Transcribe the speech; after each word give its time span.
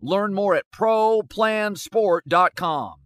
Learn 0.00 0.34
more 0.34 0.54
at 0.54 0.64
ProPlansport.com. 0.74 3.05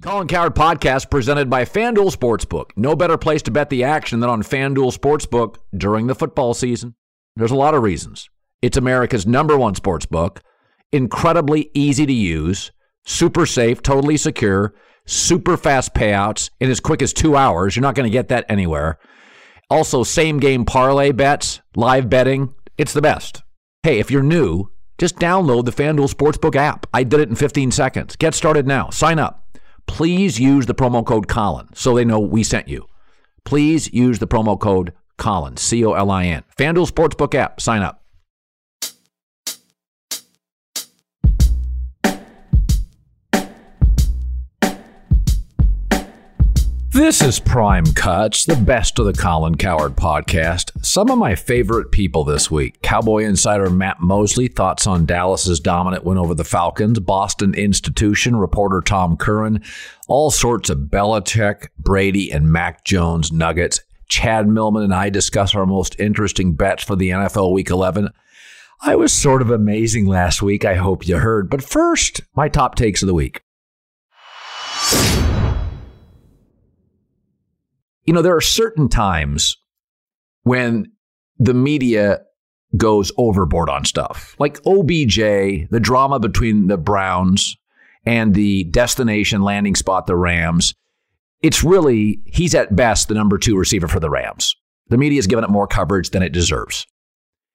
Colin 0.00 0.28
Cowherd 0.28 0.54
podcast 0.54 1.10
presented 1.10 1.50
by 1.50 1.64
FanDuel 1.64 2.14
Sportsbook. 2.14 2.70
No 2.76 2.94
better 2.94 3.18
place 3.18 3.42
to 3.42 3.50
bet 3.50 3.68
the 3.68 3.82
action 3.82 4.20
than 4.20 4.30
on 4.30 4.44
FanDuel 4.44 4.96
Sportsbook 4.96 5.56
during 5.76 6.06
the 6.06 6.14
football 6.14 6.54
season. 6.54 6.94
There's 7.34 7.50
a 7.50 7.56
lot 7.56 7.74
of 7.74 7.82
reasons. 7.82 8.28
It's 8.62 8.76
America's 8.76 9.26
number 9.26 9.56
one 9.56 9.74
sportsbook, 9.74 10.38
incredibly 10.92 11.70
easy 11.74 12.06
to 12.06 12.12
use, 12.12 12.72
super 13.06 13.46
safe, 13.46 13.82
totally 13.82 14.16
secure, 14.16 14.74
super 15.06 15.56
fast 15.56 15.94
payouts 15.94 16.50
in 16.60 16.70
as 16.70 16.80
quick 16.80 17.02
as 17.02 17.12
two 17.12 17.36
hours. 17.36 17.74
You're 17.74 17.82
not 17.82 17.94
going 17.94 18.08
to 18.08 18.12
get 18.12 18.28
that 18.28 18.46
anywhere. 18.48 18.98
Also, 19.70 20.04
same 20.04 20.38
game 20.38 20.64
parlay 20.64 21.12
bets, 21.12 21.60
live 21.76 22.08
betting. 22.08 22.54
It's 22.76 22.92
the 22.92 23.02
best. 23.02 23.42
Hey, 23.82 23.98
if 23.98 24.10
you're 24.10 24.22
new, 24.22 24.70
just 24.96 25.16
download 25.16 25.64
the 25.64 25.72
FanDuel 25.72 26.12
Sportsbook 26.12 26.56
app. 26.56 26.86
I 26.94 27.04
did 27.04 27.20
it 27.20 27.28
in 27.28 27.36
15 27.36 27.70
seconds. 27.70 28.16
Get 28.16 28.34
started 28.34 28.66
now. 28.66 28.90
Sign 28.90 29.18
up 29.18 29.44
please 29.88 30.38
use 30.38 30.66
the 30.66 30.74
promo 30.74 31.04
code 31.04 31.26
Colin 31.26 31.68
so 31.74 31.94
they 31.94 32.04
know 32.04 32.20
we 32.20 32.44
sent 32.44 32.68
you. 32.68 32.86
Please 33.42 33.92
use 33.92 34.20
the 34.20 34.28
promo 34.28 34.58
code 34.60 34.92
Colin, 35.16 35.56
C 35.56 35.84
O 35.84 35.94
L 35.94 36.10
I 36.10 36.26
N. 36.26 36.44
FanDuel 36.56 36.88
Sportsbook 36.88 37.34
app, 37.34 37.60
sign 37.60 37.82
up. 37.82 37.97
This 46.90 47.20
is 47.20 47.38
Prime 47.38 47.84
Cuts, 47.92 48.46
the 48.46 48.56
best 48.56 48.98
of 48.98 49.04
the 49.04 49.12
Colin 49.12 49.56
Cowherd 49.56 49.94
podcast. 49.94 50.72
Some 50.82 51.10
of 51.10 51.18
my 51.18 51.34
favorite 51.34 51.92
people 51.92 52.24
this 52.24 52.50
week 52.50 52.80
Cowboy 52.80 53.24
insider 53.24 53.68
Matt 53.68 54.00
Mosley, 54.00 54.48
thoughts 54.48 54.86
on 54.86 55.04
Dallas's 55.04 55.60
dominant 55.60 56.04
win 56.04 56.16
over 56.16 56.34
the 56.34 56.44
Falcons, 56.44 56.98
Boston 56.98 57.52
institution 57.54 58.36
reporter 58.36 58.80
Tom 58.80 59.18
Curran, 59.18 59.62
all 60.08 60.30
sorts 60.30 60.70
of 60.70 60.78
Belichick, 60.78 61.68
Brady, 61.78 62.32
and 62.32 62.50
Mac 62.50 62.84
Jones 62.84 63.30
nuggets. 63.30 63.80
Chad 64.08 64.48
Millman 64.48 64.82
and 64.82 64.94
I 64.94 65.10
discuss 65.10 65.54
our 65.54 65.66
most 65.66 65.94
interesting 66.00 66.54
bets 66.54 66.82
for 66.82 66.96
the 66.96 67.10
NFL 67.10 67.52
Week 67.52 67.68
11. 67.68 68.08
I 68.80 68.96
was 68.96 69.12
sort 69.12 69.42
of 69.42 69.50
amazing 69.50 70.06
last 70.06 70.40
week. 70.40 70.64
I 70.64 70.76
hope 70.76 71.06
you 71.06 71.18
heard. 71.18 71.50
But 71.50 71.62
first, 71.62 72.22
my 72.34 72.48
top 72.48 72.76
takes 72.76 73.02
of 73.02 73.08
the 73.08 73.14
week. 73.14 73.42
You 78.08 78.14
know, 78.14 78.22
there 78.22 78.34
are 78.34 78.40
certain 78.40 78.88
times 78.88 79.58
when 80.44 80.90
the 81.36 81.52
media 81.52 82.20
goes 82.74 83.12
overboard 83.18 83.68
on 83.68 83.84
stuff. 83.84 84.34
Like 84.38 84.64
OBJ, 84.64 85.18
the 85.68 85.78
drama 85.78 86.18
between 86.18 86.68
the 86.68 86.78
Browns 86.78 87.54
and 88.06 88.32
the 88.32 88.64
destination 88.64 89.42
landing 89.42 89.74
spot, 89.74 90.06
the 90.06 90.16
Rams. 90.16 90.72
It's 91.42 91.62
really, 91.62 92.20
he's 92.24 92.54
at 92.54 92.74
best 92.74 93.08
the 93.08 93.14
number 93.14 93.36
two 93.36 93.58
receiver 93.58 93.88
for 93.88 94.00
the 94.00 94.08
Rams. 94.08 94.56
The 94.88 94.96
media 94.96 95.18
has 95.18 95.26
given 95.26 95.44
it 95.44 95.50
more 95.50 95.66
coverage 95.66 96.08
than 96.08 96.22
it 96.22 96.32
deserves. 96.32 96.86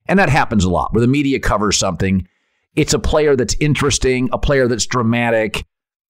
And 0.05 0.19
that 0.19 0.29
happens 0.29 0.65
a 0.65 0.69
lot 0.69 0.93
where 0.93 1.01
the 1.01 1.07
media 1.07 1.39
covers 1.39 1.79
something. 1.79 2.27
It's 2.75 2.93
a 2.93 2.99
player 2.99 3.35
that's 3.35 3.55
interesting, 3.59 4.29
a 4.31 4.37
player 4.37 4.67
that's 4.67 4.85
dramatic, 4.85 5.65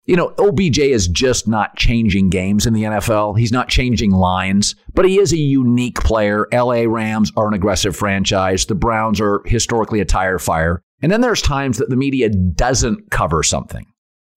you 0.06 0.16
know, 0.16 0.34
OBJ 0.38 0.80
is 0.80 1.08
just 1.08 1.48
not 1.48 1.78
changing 1.78 2.30
games 2.30 2.66
in 2.66 2.74
the 2.74 2.84
NFL. 2.84 3.38
He's 3.38 3.52
not 3.52 3.70
changing 3.70 4.12
lines, 4.12 4.76
but 4.94 5.06
he 5.06 5.20
is 5.20 5.32
a 5.32 5.38
unique 5.38 6.02
player. 6.02 6.48
LA 6.52 6.84
Rams 6.86 7.32
are 7.38 7.48
an 7.48 7.54
aggressive 7.54 7.96
franchise. 7.96 8.66
The 8.66 8.76
Browns 8.76 9.22
are 9.22 9.42
historically 9.46 10.02
a 10.02 10.06
tire 10.06 10.40
fire. 10.40 10.82
And 11.02 11.12
then 11.12 11.22
there's 11.22 11.42
times 11.42 11.78
that 11.78 11.90
the 11.90 11.96
media 11.96 12.30
doesn't 12.30 13.12
cover 13.12 13.44
something, 13.44 13.86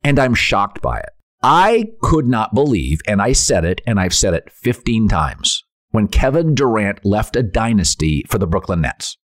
and 0.03 0.19
I'm 0.19 0.34
shocked 0.34 0.82
by 0.82 0.99
it. 0.99 1.10
I 1.43 1.87
could 2.00 2.27
not 2.27 2.54
believe, 2.54 3.00
and 3.06 3.22
I 3.22 3.33
said 3.33 3.65
it, 3.65 3.81
and 3.87 4.00
I've 4.00 4.15
said 4.15 4.34
it 4.34 4.50
15 4.50 5.09
times, 5.09 5.62
when 5.91 6.09
Kevin 6.09 6.54
Durant 6.54 7.04
left 7.04 7.37
a 7.37 7.43
dynasty 7.43 8.25
for 8.28 8.38
the 8.38 8.48
Brooklyn 8.48 8.81
Nets. 8.81 9.16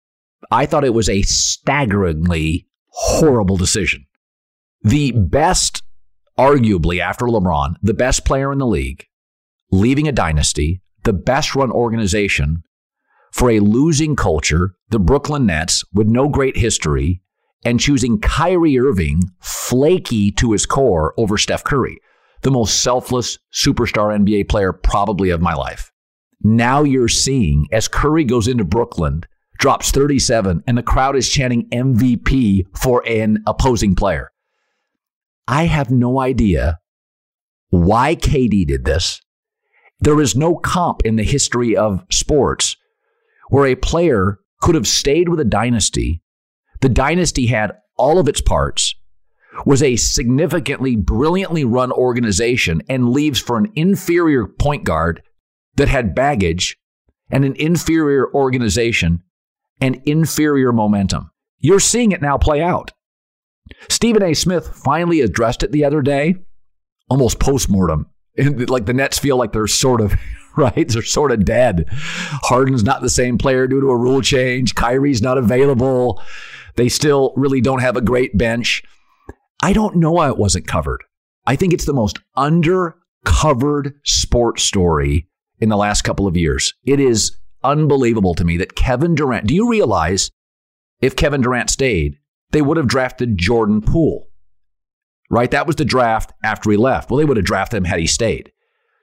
I 0.51 0.65
thought 0.65 0.83
it 0.83 0.93
was 0.93 1.09
a 1.09 1.21
staggeringly 1.23 2.67
horrible 2.89 3.57
decision. 3.57 4.05
The 4.83 5.11
best 5.11 5.81
arguably 6.41 6.99
after 6.99 7.27
LeBron, 7.27 7.75
the 7.83 7.93
best 7.93 8.25
player 8.25 8.51
in 8.51 8.57
the 8.57 8.65
league, 8.65 9.05
leaving 9.71 10.07
a 10.07 10.11
dynasty, 10.11 10.81
the 11.03 11.13
best 11.13 11.55
run 11.55 11.71
organization 11.71 12.63
for 13.31 13.51
a 13.51 13.59
losing 13.59 14.15
culture, 14.15 14.75
the 14.89 14.97
Brooklyn 14.97 15.45
Nets, 15.45 15.85
with 15.93 16.07
no 16.07 16.27
great 16.27 16.57
history, 16.57 17.21
and 17.63 17.79
choosing 17.79 18.19
Kyrie 18.19 18.79
Irving, 18.79 19.21
flaky 19.39 20.31
to 20.31 20.51
his 20.51 20.65
core, 20.65 21.13
over 21.15 21.37
Steph 21.37 21.63
Curry, 21.63 21.99
the 22.41 22.49
most 22.49 22.81
selfless 22.81 23.37
superstar 23.53 24.17
NBA 24.17 24.49
player 24.49 24.73
probably 24.73 25.29
of 25.29 25.41
my 25.41 25.53
life. 25.53 25.91
Now 26.41 26.81
you're 26.81 27.07
seeing 27.07 27.67
as 27.71 27.87
Curry 27.87 28.23
goes 28.23 28.47
into 28.47 28.65
Brooklyn, 28.65 29.23
drops 29.59 29.91
37, 29.91 30.63
and 30.65 30.77
the 30.77 30.81
crowd 30.83 31.15
is 31.15 31.29
chanting 31.29 31.69
MVP 31.69 32.65
for 32.75 33.07
an 33.07 33.43
opposing 33.45 33.93
player. 33.93 34.31
I 35.51 35.65
have 35.65 35.91
no 35.91 36.21
idea 36.21 36.79
why 37.71 38.15
KD 38.15 38.65
did 38.65 38.85
this. 38.85 39.21
There 39.99 40.21
is 40.21 40.33
no 40.33 40.55
comp 40.55 41.01
in 41.05 41.17
the 41.17 41.23
history 41.23 41.75
of 41.75 42.05
sports 42.09 42.77
where 43.49 43.65
a 43.65 43.75
player 43.75 44.39
could 44.61 44.75
have 44.75 44.87
stayed 44.87 45.27
with 45.27 45.41
a 45.41 45.45
dynasty. 45.45 46.21
The 46.79 46.87
dynasty 46.87 47.47
had 47.47 47.73
all 47.97 48.17
of 48.17 48.29
its 48.29 48.39
parts, 48.39 48.95
was 49.65 49.83
a 49.83 49.97
significantly, 49.97 50.95
brilliantly 50.95 51.65
run 51.65 51.91
organization, 51.91 52.81
and 52.87 53.09
leaves 53.09 53.41
for 53.41 53.57
an 53.57 53.73
inferior 53.75 54.47
point 54.47 54.85
guard 54.85 55.21
that 55.75 55.89
had 55.89 56.15
baggage 56.15 56.77
and 57.29 57.43
an 57.43 57.57
inferior 57.57 58.33
organization 58.33 59.21
and 59.81 60.01
inferior 60.05 60.71
momentum. 60.71 61.29
You're 61.59 61.81
seeing 61.81 62.13
it 62.13 62.21
now 62.21 62.37
play 62.37 62.61
out. 62.61 62.93
Stephen 63.89 64.23
A. 64.23 64.33
Smith 64.33 64.67
finally 64.83 65.21
addressed 65.21 65.63
it 65.63 65.71
the 65.71 65.85
other 65.85 66.01
day, 66.01 66.35
almost 67.09 67.39
postmortem. 67.39 68.07
Like 68.37 68.85
the 68.85 68.93
Nets 68.93 69.19
feel 69.19 69.37
like 69.37 69.51
they're 69.51 69.67
sort 69.67 69.99
of 69.99 70.15
right? 70.57 70.87
They're 70.87 71.01
sort 71.01 71.31
of 71.31 71.45
dead. 71.45 71.85
Harden's 71.91 72.83
not 72.83 73.01
the 73.01 73.09
same 73.09 73.37
player 73.37 73.67
due 73.67 73.81
to 73.81 73.89
a 73.89 73.97
rule 73.97 74.21
change. 74.21 74.75
Kyrie's 74.75 75.21
not 75.21 75.37
available. 75.37 76.21
They 76.75 76.89
still 76.89 77.33
really 77.35 77.61
don't 77.61 77.81
have 77.81 77.95
a 77.95 78.01
great 78.01 78.37
bench. 78.37 78.83
I 79.63 79.73
don't 79.73 79.97
know 79.97 80.11
why 80.11 80.29
it 80.29 80.37
wasn't 80.37 80.67
covered. 80.67 81.03
I 81.45 81.55
think 81.55 81.73
it's 81.73 81.85
the 81.85 81.93
most 81.93 82.19
undercovered 82.37 83.93
sports 84.03 84.63
story 84.63 85.27
in 85.59 85.69
the 85.69 85.77
last 85.77 86.01
couple 86.01 86.27
of 86.27 86.37
years. 86.37 86.73
It 86.83 86.99
is 86.99 87.37
unbelievable 87.63 88.33
to 88.35 88.43
me 88.43 88.57
that 88.57 88.75
Kevin 88.75 89.15
Durant, 89.15 89.47
do 89.47 89.55
you 89.55 89.69
realize 89.69 90.31
if 91.01 91.15
Kevin 91.15 91.41
Durant 91.41 91.69
stayed, 91.69 92.17
they 92.51 92.61
would 92.61 92.77
have 92.77 92.87
drafted 92.87 93.37
Jordan 93.37 93.81
Poole, 93.81 94.27
right? 95.29 95.51
That 95.51 95.67
was 95.67 95.75
the 95.75 95.85
draft 95.85 96.33
after 96.43 96.71
he 96.71 96.77
left. 96.77 97.09
Well, 97.09 97.17
they 97.17 97.25
would 97.25 97.37
have 97.37 97.45
drafted 97.45 97.77
him 97.77 97.85
had 97.85 97.99
he 97.99 98.07
stayed. 98.07 98.51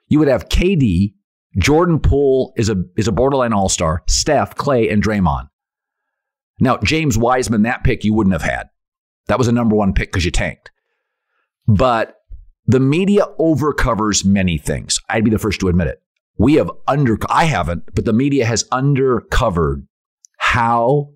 You 0.09 0.19
would 0.19 0.29
have 0.29 0.49
KD, 0.49 1.15
Jordan 1.59 1.99
Poole 1.99 2.53
is 2.57 2.69
a 2.69 2.85
is 2.97 3.09
a 3.09 3.13
borderline 3.13 3.53
all 3.53 3.69
star. 3.69 4.03
Steph, 4.07 4.55
Clay, 4.55 4.89
and 4.89 5.03
Draymond. 5.03 5.49
Now 6.61 6.79
James 6.79 7.17
Wiseman, 7.17 7.63
that 7.63 7.85
pick 7.85 8.05
you 8.05 8.15
wouldn't 8.15 8.35
have 8.35 8.43
had. 8.43 8.69
That 9.29 9.39
was 9.39 9.49
a 9.49 9.53
number 9.53 9.77
one 9.77 9.93
pick 9.93 10.11
because 10.11 10.25
you 10.25 10.31
tanked. 10.31 10.71
But 11.67 12.17
the 12.67 12.81
media 12.81 13.27
overcovers 13.39 14.25
many 14.25 14.59
things. 14.59 14.99
I'd 15.09 15.25
be 15.25 15.31
the 15.31 15.39
first 15.39 15.61
to 15.61 15.69
admit 15.69 15.89
it. 15.89 16.03
We 16.39 16.55
have 16.55 16.71
under 16.87 17.19
I 17.29 17.45
haven't, 17.45 17.95
but 17.95 18.05
the 18.05 18.13
media 18.13 18.47
has 18.47 18.65
undercovered 18.65 19.87
how 20.39 21.11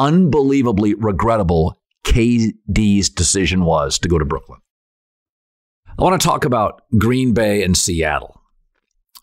unbelievably 0.00 0.94
regrettable 0.94 1.78
KD's 2.04 3.10
decision 3.10 3.64
was 3.64 3.98
to 3.98 4.08
go 4.08 4.18
to 4.18 4.24
Brooklyn. 4.24 4.58
I 5.98 6.02
want 6.02 6.20
to 6.20 6.26
talk 6.26 6.46
about 6.46 6.82
Green 6.98 7.34
Bay 7.34 7.62
and 7.62 7.76
Seattle. 7.76 8.40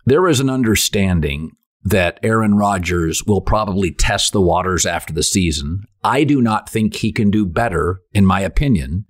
There 0.05 0.27
is 0.27 0.39
an 0.39 0.49
understanding 0.49 1.51
that 1.83 2.19
Aaron 2.21 2.55
Rodgers 2.55 3.23
will 3.23 3.41
probably 3.41 3.91
test 3.91 4.31
the 4.31 4.41
waters 4.41 4.85
after 4.85 5.11
the 5.11 5.23
season. 5.23 5.83
I 6.03 6.23
do 6.23 6.41
not 6.41 6.69
think 6.69 6.95
he 6.95 7.11
can 7.11 7.31
do 7.31 7.45
better, 7.45 8.01
in 8.13 8.25
my 8.25 8.41
opinion, 8.41 9.05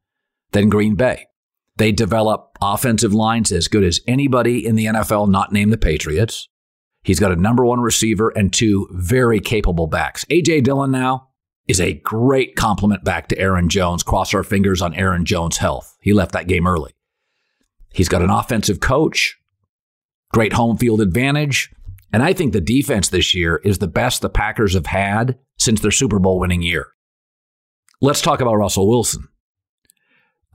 than 0.52 0.70
Green 0.70 0.96
Bay. 0.96 1.26
They 1.76 1.92
develop 1.92 2.58
offensive 2.62 3.14
lines 3.14 3.52
as 3.52 3.68
good 3.68 3.84
as 3.84 4.00
anybody 4.08 4.66
in 4.66 4.76
the 4.76 4.86
NFL, 4.86 5.30
not 5.30 5.52
named 5.52 5.74
the 5.74 5.78
Patriots. 5.78 6.48
He's 7.04 7.20
got 7.20 7.32
a 7.32 7.36
number 7.36 7.66
one 7.66 7.82
receiver 7.82 8.30
and 8.30 8.54
two 8.54 8.88
very 8.92 9.40
capable 9.40 9.88
backs. 9.88 10.26
A.J. 10.30 10.62
Dillon 10.62 10.92
now 10.92 11.28
is 11.68 11.82
a 11.82 11.94
great 11.94 12.56
compliment 12.56 13.04
back 13.04 13.28
to 13.28 13.40
Aaron 13.40 13.70
Jones. 13.70 14.04
Cross 14.04 14.34
our 14.34 14.44
fingers 14.44 14.82
on 14.82 14.94
Aaron 14.94 15.26
Jones' 15.26 15.58
health. 15.58 15.98
He 16.02 16.14
left 16.14 16.32
that 16.32 16.48
game 16.48 16.68
early. 16.68 16.94
He's 17.94 18.10
got 18.10 18.22
an 18.22 18.30
offensive 18.30 18.80
coach 18.80 19.38
great 20.32 20.54
home 20.54 20.78
field 20.78 21.02
advantage. 21.02 21.74
And 22.14 22.24
I 22.24 22.34
think 22.34 22.54
the 22.54 22.62
defense 22.62 23.10
this 23.10 23.34
year 23.34 23.58
is 23.64 23.80
the 23.80 23.88
best 23.88 24.22
the 24.22 24.30
Packers 24.30 24.74
have 24.74 24.86
had 24.86 25.38
since 25.58 25.82
their 25.82 25.92
Super 25.92 26.20
Bowl 26.20 26.40
winning 26.40 26.62
year. 26.62 26.88
Let's 28.02 28.22
talk 28.22 28.42
about 28.42 28.56
Russell 28.56 28.88
Wilson. 28.88 29.28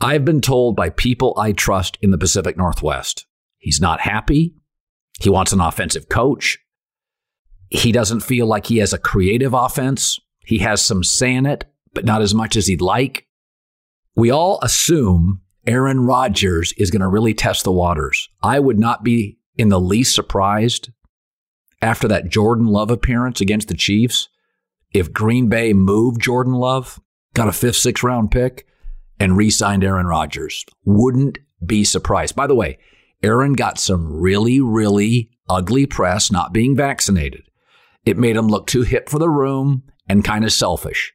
I've 0.01 0.25
been 0.25 0.41
told 0.41 0.77
by 0.77 0.91
people 0.91 1.35
I 1.39 1.53
trust 1.53 1.99
in 2.01 2.11
the 2.11 2.19
Pacific 2.19 2.57
Northwest 2.57 3.27
he's 3.59 3.81
not 3.81 4.01
happy. 4.01 4.55
He 5.21 5.31
wants 5.31 5.53
an 5.53 5.61
offensive 5.61 6.09
coach. 6.09 6.59
He 7.69 7.93
doesn't 7.93 8.21
feel 8.21 8.47
like 8.47 8.67
he 8.67 8.79
has 8.79 8.93
a 8.93 8.99
creative 8.99 9.55
offense. 9.55 10.19
He 10.45 10.59
has 10.59 10.85
some 10.85 11.05
say 11.05 11.35
in 11.35 11.47
it, 11.47 11.65
but 11.95 12.05
not 12.05 12.23
as 12.23 12.35
much 12.35 12.57
as 12.57 12.67
he'd 12.67 12.81
like. 12.81 13.27
We 14.15 14.31
all 14.31 14.59
assume 14.63 15.41
Aaron 15.67 16.01
Rodgers 16.01 16.73
is 16.75 16.91
going 16.91 17.01
to 17.01 17.09
really 17.09 17.35
test 17.35 17.65
the 17.65 17.73
waters. 17.73 18.29
I 18.43 18.59
would 18.59 18.79
not 18.79 19.05
be 19.05 19.39
in 19.57 19.69
the 19.69 19.81
least 19.81 20.15
surprised 20.15 20.91
after 21.81 22.09
that 22.09 22.29
Jordan 22.29 22.67
Love 22.67 22.91
appearance 22.91 23.41
against 23.41 23.69
the 23.69 23.75
Chiefs 23.75 24.29
if 24.93 25.13
Green 25.13 25.49
Bay 25.49 25.73
moved 25.73 26.21
Jordan 26.21 26.55
Love, 26.55 27.01
got 27.35 27.49
a 27.49 27.53
fifth, 27.53 27.77
sixth 27.77 28.03
round 28.03 28.31
pick, 28.31 28.67
and 29.19 29.37
re 29.37 29.51
signed 29.51 29.85
Aaron 29.85 30.07
Rodgers. 30.07 30.65
Wouldn't 30.85 31.39
be 31.65 31.85
surprised. 31.85 32.37
By 32.37 32.47
the 32.47 32.55
way, 32.55 32.79
Aaron 33.23 33.55
got 33.55 33.79
some 33.79 34.13
really, 34.13 34.61
really 34.61 35.31
ugly 35.49 35.87
press 35.87 36.31
not 36.31 36.53
being 36.53 36.77
vaccinated. 36.77 37.43
It 38.05 38.19
made 38.19 38.37
him 38.37 38.49
look 38.49 38.67
too 38.67 38.83
hip 38.83 39.09
for 39.09 39.19
the 39.19 39.31
room 39.31 39.85
and 40.13 40.25
kind 40.25 40.45
of 40.45 40.53
selfish. 40.53 41.13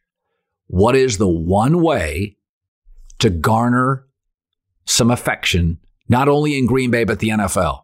What 0.68 0.96
is 0.96 1.18
the 1.18 1.28
one 1.28 1.82
way 1.82 2.36
to 3.20 3.30
garner 3.30 4.08
some 4.86 5.12
affection, 5.12 5.80
not 6.10 6.28
only 6.28 6.58
in 6.58 6.66
Green 6.66 6.92
Bay, 6.92 7.04
but 7.04 7.20
the 7.20 7.30
NFL? 7.30 7.84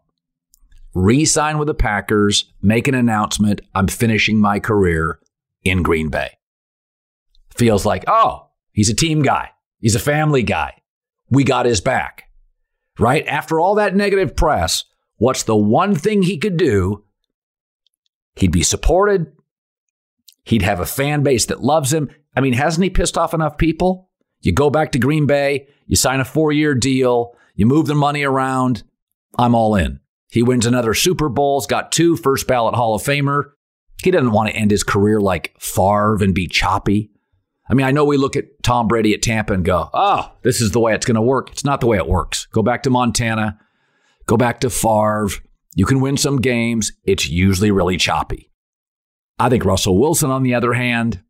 re 0.94 1.26
sign 1.26 1.58
with 1.58 1.68
the 1.68 1.74
Packers, 1.74 2.52
make 2.62 2.88
an 2.88 2.96
announcement 2.96 3.62
I'm 3.74 3.88
finishing 3.88 4.40
my 4.40 4.60
career 4.60 5.20
in 5.64 5.82
Green 5.82 6.10
Bay. 6.10 6.38
Feels 7.56 7.86
like, 7.86 8.04
oh, 8.08 8.50
he's 8.72 8.90
a 8.90 8.96
team 8.96 9.22
guy, 9.22 9.52
he's 9.80 9.96
a 9.96 10.00
family 10.00 10.44
guy. 10.44 10.82
We 11.30 11.44
got 11.44 11.66
his 11.66 11.82
back. 11.82 12.26
Right? 13.00 13.26
After 13.26 13.60
all 13.60 13.76
that 13.76 13.96
negative 13.96 14.36
press, 14.36 14.86
what's 15.18 15.44
the 15.44 15.56
one 15.56 15.96
thing 15.96 16.22
he 16.22 16.38
could 16.38 16.58
do? 16.58 17.04
He'd 18.36 18.52
be 18.52 18.62
supported. 18.62 19.32
He'd 20.44 20.62
have 20.62 20.80
a 20.80 20.86
fan 20.86 21.24
base 21.24 21.46
that 21.48 21.64
loves 21.64 21.94
him. 21.94 22.10
I 22.36 22.42
mean, 22.42 22.54
hasn't 22.54 22.84
he 22.84 22.90
pissed 22.90 23.18
off 23.18 23.34
enough 23.34 23.58
people? 23.58 24.10
You 24.42 24.52
go 24.52 24.70
back 24.70 24.92
to 24.92 25.00
Green 25.00 25.26
Bay, 25.26 25.68
you 25.88 25.96
sign 25.96 26.20
a 26.20 26.26
four 26.26 26.52
year 26.52 26.76
deal, 26.76 27.36
you 27.56 27.66
move 27.66 27.88
the 27.88 27.96
money 27.96 28.24
around. 28.24 28.84
I'm 29.38 29.56
all 29.56 29.76
in. 29.76 30.00
He 30.32 30.44
wins 30.44 30.66
another 30.66 30.94
Super 30.94 31.30
Bowl's 31.30 31.68
got 31.68 31.92
two 31.92 32.18
first 32.18 32.48
ballot 32.48 32.76
Hall 32.76 32.96
of 32.96 33.04
Famer. 33.04 33.52
He 34.04 34.12
doesn't 34.12 34.32
want 34.32 34.50
to 34.50 34.56
end 34.56 34.72
his 34.72 34.84
career 34.84 35.22
like 35.22 35.56
Favre 35.60 36.18
and 36.22 36.36
be 36.36 36.48
choppy. 36.48 37.12
I 37.70 37.74
mean, 37.74 37.86
I 37.86 37.92
know 37.92 38.04
we 38.04 38.18
look 38.18 38.36
at 38.36 38.62
Tom 38.62 38.88
Brady 38.88 39.14
at 39.14 39.22
Tampa 39.22 39.54
and 39.54 39.64
go, 39.64 39.90
oh, 39.94 40.32
this 40.42 40.60
is 40.60 40.72
the 40.72 40.80
way 40.80 40.94
it's 40.94 41.06
going 41.06 41.16
to 41.16 41.22
work. 41.22 41.52
It's 41.52 41.64
not 41.64 41.80
the 41.80 41.88
way 41.88 41.98
it 41.98 42.08
works. 42.08 42.48
Go 42.48 42.62
back 42.62 42.84
to 42.84 42.90
Montana, 42.90 43.58
go 44.26 44.36
back 44.36 44.60
to 44.62 44.70
Favre. 44.70 45.30
You 45.76 45.86
can 45.86 46.02
win 46.02 46.18
some 46.18 46.42
games. 46.42 46.92
It's 47.06 47.30
usually 47.30 47.72
really 47.72 47.98
choppy. 47.98 48.50
I 49.40 49.50
think 49.50 49.66
Russell 49.66 50.00
Wilson, 50.00 50.30
on 50.30 50.44
the 50.44 50.54
other 50.54 50.74
hand, 50.74 51.22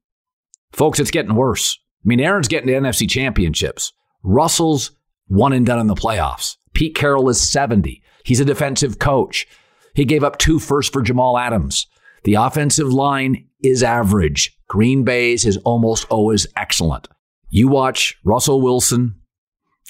folks, 0.72 1.00
it's 1.00 1.12
getting 1.12 1.36
worse. 1.36 1.78
I 2.04 2.08
mean, 2.08 2.20
Aaron's 2.20 2.48
getting 2.48 2.68
to 2.68 2.74
NFC 2.74 3.10
championships. 3.10 3.94
Russell's 4.24 4.92
one 5.28 5.54
and 5.54 5.66
done 5.66 5.80
in 5.80 5.88
the 5.88 5.96
playoffs. 5.96 6.58
Pete 6.74 6.96
Carroll 6.96 7.30
is 7.30 7.40
70. 7.40 8.02
He's 8.26 8.40
a 8.40 8.46
defensive 8.46 9.00
coach. 9.00 9.48
He 9.94 10.06
gave 10.06 10.24
up 10.24 10.38
two 10.38 10.60
firsts 10.60 10.92
for 10.92 11.02
Jamal 11.02 11.38
Adams. 11.38 11.88
The 12.24 12.36
offensive 12.36 12.92
line 12.92 13.48
is 13.62 13.84
average. 13.84 14.58
Green 14.68 15.04
Bay's 15.04 15.46
is 15.46 15.58
almost 15.58 16.06
always 16.10 16.48
excellent. 16.56 17.08
You 17.50 17.68
watch 17.68 18.18
Russell 18.24 18.62
Wilson. 18.62 19.16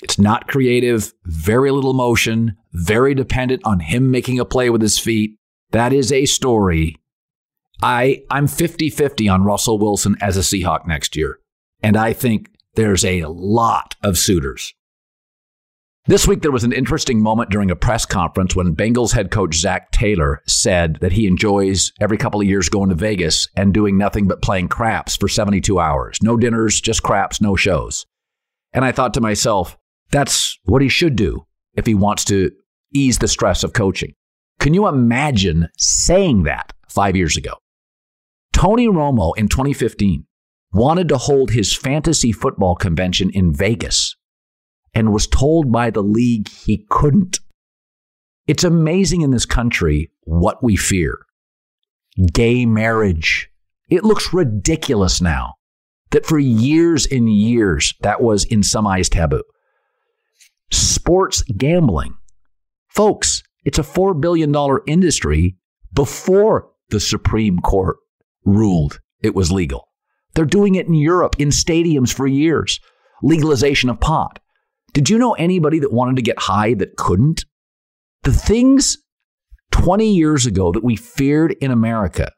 It's 0.01 0.19
not 0.19 0.47
creative, 0.47 1.13
very 1.25 1.71
little 1.71 1.93
motion, 1.93 2.57
very 2.73 3.13
dependent 3.13 3.61
on 3.63 3.79
him 3.79 4.11
making 4.11 4.39
a 4.39 4.45
play 4.45 4.69
with 4.69 4.81
his 4.81 4.99
feet. 4.99 5.37
That 5.71 5.93
is 5.93 6.11
a 6.11 6.25
story. 6.25 6.97
I, 7.83 8.23
I'm 8.29 8.47
50 8.47 8.89
50 8.89 9.27
on 9.27 9.43
Russell 9.43 9.77
Wilson 9.77 10.15
as 10.21 10.37
a 10.37 10.39
Seahawk 10.39 10.87
next 10.87 11.17
year. 11.17 11.39
And 11.81 11.97
I 11.97 12.13
think 12.13 12.49
there's 12.75 13.03
a 13.03 13.25
lot 13.25 13.95
of 14.01 14.17
suitors. 14.17 14.73
This 16.05 16.25
week, 16.25 16.41
there 16.41 16.51
was 16.51 16.63
an 16.63 16.71
interesting 16.71 17.21
moment 17.21 17.49
during 17.49 17.69
a 17.71 17.75
press 17.75 18.05
conference 18.05 18.55
when 18.55 18.75
Bengals 18.75 19.13
head 19.13 19.31
coach 19.31 19.55
Zac 19.55 19.91
Taylor 19.91 20.41
said 20.47 20.97
that 21.01 21.11
he 21.11 21.27
enjoys 21.27 21.91
every 21.99 22.17
couple 22.17 22.39
of 22.39 22.47
years 22.47 22.69
going 22.69 22.89
to 22.89 22.95
Vegas 22.95 23.49
and 23.55 23.73
doing 23.73 23.97
nothing 23.97 24.27
but 24.27 24.41
playing 24.41 24.69
craps 24.69 25.17
for 25.17 25.27
72 25.27 25.77
hours. 25.77 26.19
No 26.21 26.37
dinners, 26.37 26.79
just 26.79 27.03
craps, 27.03 27.41
no 27.41 27.57
shows. 27.57 28.05
And 28.73 28.85
I 28.85 28.93
thought 28.93 29.13
to 29.15 29.21
myself, 29.21 29.77
that's 30.09 30.57
what 30.63 30.81
he 30.81 30.89
should 30.89 31.17
do 31.17 31.45
if 31.75 31.85
he 31.85 31.95
wants 31.95 32.23
to 32.25 32.51
ease 32.93 33.19
the 33.19 33.27
stress 33.27 33.63
of 33.63 33.73
coaching. 33.73 34.13
Can 34.59 34.73
you 34.73 34.87
imagine 34.87 35.67
saying 35.77 36.43
that 36.43 36.71
five 36.87 37.15
years 37.15 37.35
ago? 37.37 37.53
Tony 38.53 38.87
Romo 38.87 39.35
in 39.35 39.47
2015 39.49 40.25
wanted 40.71 41.09
to 41.09 41.17
hold 41.17 41.51
his 41.51 41.75
fantasy 41.75 42.31
football 42.31 42.75
convention 42.75 43.29
in 43.31 43.53
Vegas 43.53 44.15
and 44.93 45.11
was 45.11 45.27
told 45.27 45.71
by 45.71 45.89
the 45.89 46.01
league 46.01 46.47
he 46.47 46.85
couldn't. 46.89 47.39
It's 48.47 48.63
amazing 48.63 49.21
in 49.21 49.31
this 49.31 49.45
country 49.45 50.11
what 50.23 50.63
we 50.63 50.75
fear 50.75 51.19
gay 52.31 52.65
marriage, 52.65 53.49
It 53.89 54.03
looks 54.03 54.33
ridiculous 54.33 55.19
now 55.19 55.55
that 56.11 56.25
for 56.25 56.37
years 56.37 57.07
and 57.07 57.27
years 57.27 57.95
that 58.01 58.21
was 58.21 58.45
in 58.45 58.61
some 58.61 58.85
eyes 58.85 59.09
taboo. 59.09 59.43
Sports 60.71 61.41
gambling. 61.57 62.15
Folks, 62.87 63.41
it's 63.65 63.79
a 63.79 63.83
$4 63.83 64.19
billion 64.19 64.53
industry 64.87 65.57
before 65.91 66.69
the 66.89 66.99
Supreme 66.99 67.57
Court 67.59 67.97
ruled 68.45 68.99
it 69.23 69.33
was 69.33 69.51
legal. 69.51 69.87
They're 70.35 70.45
doing 70.45 70.75
it 70.75 70.87
in 70.87 70.93
Europe 70.93 71.35
in 71.39 71.49
stadiums 71.49 72.13
for 72.13 72.27
years. 72.27 72.79
Legalization 73.23 73.89
of 73.89 73.99
pot. 73.99 74.39
Did 74.93 75.09
you 75.09 75.17
know 75.17 75.33
anybody 75.33 75.79
that 75.79 75.93
wanted 75.93 76.17
to 76.17 76.21
get 76.21 76.39
high 76.39 76.73
that 76.75 76.97
couldn't? 76.97 77.45
The 78.23 78.33
things 78.33 78.97
20 79.71 80.13
years 80.13 80.45
ago 80.45 80.71
that 80.71 80.83
we 80.83 80.95
feared 80.95 81.53
in 81.61 81.71
America, 81.71 82.31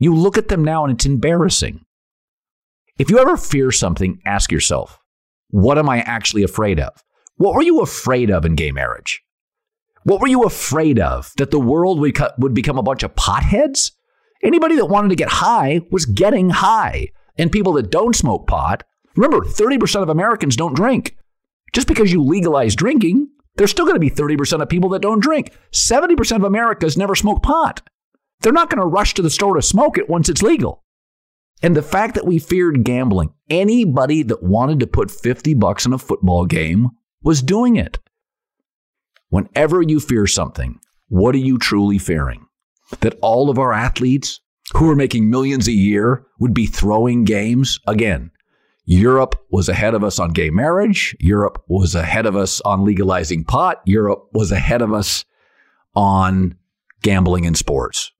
you 0.00 0.14
look 0.14 0.38
at 0.38 0.48
them 0.48 0.64
now 0.64 0.84
and 0.84 0.94
it's 0.94 1.06
embarrassing. 1.06 1.84
If 2.98 3.10
you 3.10 3.18
ever 3.18 3.36
fear 3.36 3.70
something, 3.70 4.20
ask 4.26 4.50
yourself, 4.50 4.98
what 5.48 5.78
am 5.78 5.88
I 5.88 6.00
actually 6.00 6.42
afraid 6.42 6.80
of? 6.80 6.90
What 7.36 7.54
were 7.54 7.62
you 7.62 7.80
afraid 7.80 8.30
of 8.30 8.44
in 8.44 8.54
gay 8.54 8.72
marriage? 8.72 9.22
What 10.04 10.20
were 10.20 10.28
you 10.28 10.42
afraid 10.42 10.98
of? 10.98 11.32
That 11.36 11.50
the 11.50 11.60
world 11.60 12.00
would, 12.00 12.18
would 12.38 12.54
become 12.54 12.78
a 12.78 12.82
bunch 12.82 13.02
of 13.02 13.14
potheads? 13.14 13.92
Anybody 14.42 14.76
that 14.76 14.86
wanted 14.86 15.08
to 15.08 15.16
get 15.16 15.28
high 15.28 15.80
was 15.90 16.06
getting 16.06 16.50
high. 16.50 17.08
And 17.38 17.50
people 17.50 17.72
that 17.74 17.90
don't 17.90 18.16
smoke 18.16 18.46
pot, 18.46 18.84
remember, 19.16 19.40
30% 19.44 20.02
of 20.02 20.08
Americans 20.08 20.56
don't 20.56 20.74
drink. 20.74 21.16
Just 21.72 21.88
because 21.88 22.12
you 22.12 22.22
legalize 22.22 22.76
drinking, 22.76 23.28
there's 23.56 23.70
still 23.70 23.86
going 23.86 23.96
to 23.96 24.00
be 24.00 24.10
30% 24.10 24.60
of 24.60 24.68
people 24.68 24.90
that 24.90 25.02
don't 25.02 25.22
drink. 25.22 25.56
70% 25.72 26.36
of 26.36 26.44
Americans 26.44 26.96
never 26.96 27.14
smoke 27.14 27.42
pot. 27.42 27.82
They're 28.40 28.52
not 28.52 28.70
going 28.70 28.80
to 28.80 28.86
rush 28.86 29.14
to 29.14 29.22
the 29.22 29.30
store 29.30 29.54
to 29.54 29.62
smoke 29.62 29.96
it 29.96 30.08
once 30.08 30.28
it's 30.28 30.42
legal. 30.42 30.82
And 31.62 31.76
the 31.76 31.82
fact 31.82 32.14
that 32.16 32.26
we 32.26 32.38
feared 32.40 32.84
gambling, 32.84 33.32
anybody 33.48 34.22
that 34.24 34.42
wanted 34.42 34.80
to 34.80 34.86
put 34.86 35.10
50 35.10 35.54
bucks 35.54 35.86
in 35.86 35.92
a 35.92 35.98
football 35.98 36.44
game 36.44 36.90
was 37.22 37.40
doing 37.40 37.76
it. 37.76 37.98
Whenever 39.28 39.80
you 39.80 40.00
fear 40.00 40.26
something, 40.26 40.80
what 41.08 41.34
are 41.34 41.38
you 41.38 41.58
truly 41.58 41.98
fearing? 41.98 42.46
That 43.00 43.18
all 43.20 43.50
of 43.50 43.58
our 43.58 43.72
athletes 43.72 44.40
who 44.74 44.88
are 44.90 44.96
making 44.96 45.28
millions 45.28 45.68
a 45.68 45.72
year 45.72 46.24
would 46.38 46.54
be 46.54 46.66
throwing 46.66 47.24
games? 47.24 47.78
Again, 47.86 48.30
Europe 48.84 49.36
was 49.50 49.68
ahead 49.68 49.94
of 49.94 50.02
us 50.02 50.18
on 50.18 50.32
gay 50.32 50.50
marriage. 50.50 51.16
Europe 51.20 51.62
was 51.68 51.94
ahead 51.94 52.26
of 52.26 52.36
us 52.36 52.60
on 52.62 52.84
legalizing 52.84 53.44
pot. 53.44 53.80
Europe 53.84 54.28
was 54.32 54.50
ahead 54.50 54.82
of 54.82 54.92
us 54.92 55.24
on 55.94 56.56
gambling 57.02 57.44
in 57.44 57.54
sports. 57.54 58.12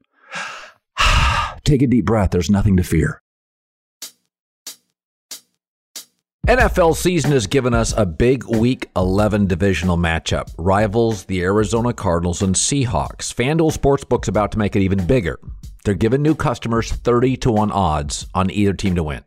Take 1.65 1.83
a 1.83 1.87
deep 1.87 2.05
breath. 2.05 2.31
There's 2.31 2.51
nothing 2.51 2.77
to 2.77 2.83
fear. 2.83 3.22
NFL 6.49 6.97
season 6.97 7.31
has 7.31 7.47
given 7.47 7.73
us 7.73 7.95
a 7.97 8.05
big 8.05 8.43
Week 8.49 8.91
11 8.97 9.47
divisional 9.47 9.97
matchup. 9.97 10.53
Rivals 10.59 11.25
the 11.27 11.41
Arizona 11.41 11.93
Cardinals 11.93 12.43
and 12.43 12.57
Seahawks. 12.57 13.33
FanDuel 13.33 13.73
Sportsbook's 13.73 14.27
about 14.27 14.51
to 14.51 14.59
make 14.59 14.75
it 14.75 14.83
even 14.83 15.07
bigger. 15.07 15.39
They're 15.85 15.95
giving 15.95 16.21
new 16.21 16.35
customers 16.35 16.91
30 16.91 17.37
to 17.37 17.53
1 17.53 17.71
odds 17.71 18.27
on 18.35 18.51
either 18.51 18.73
team 18.73 18.97
to 18.97 19.05
win. 19.05 19.23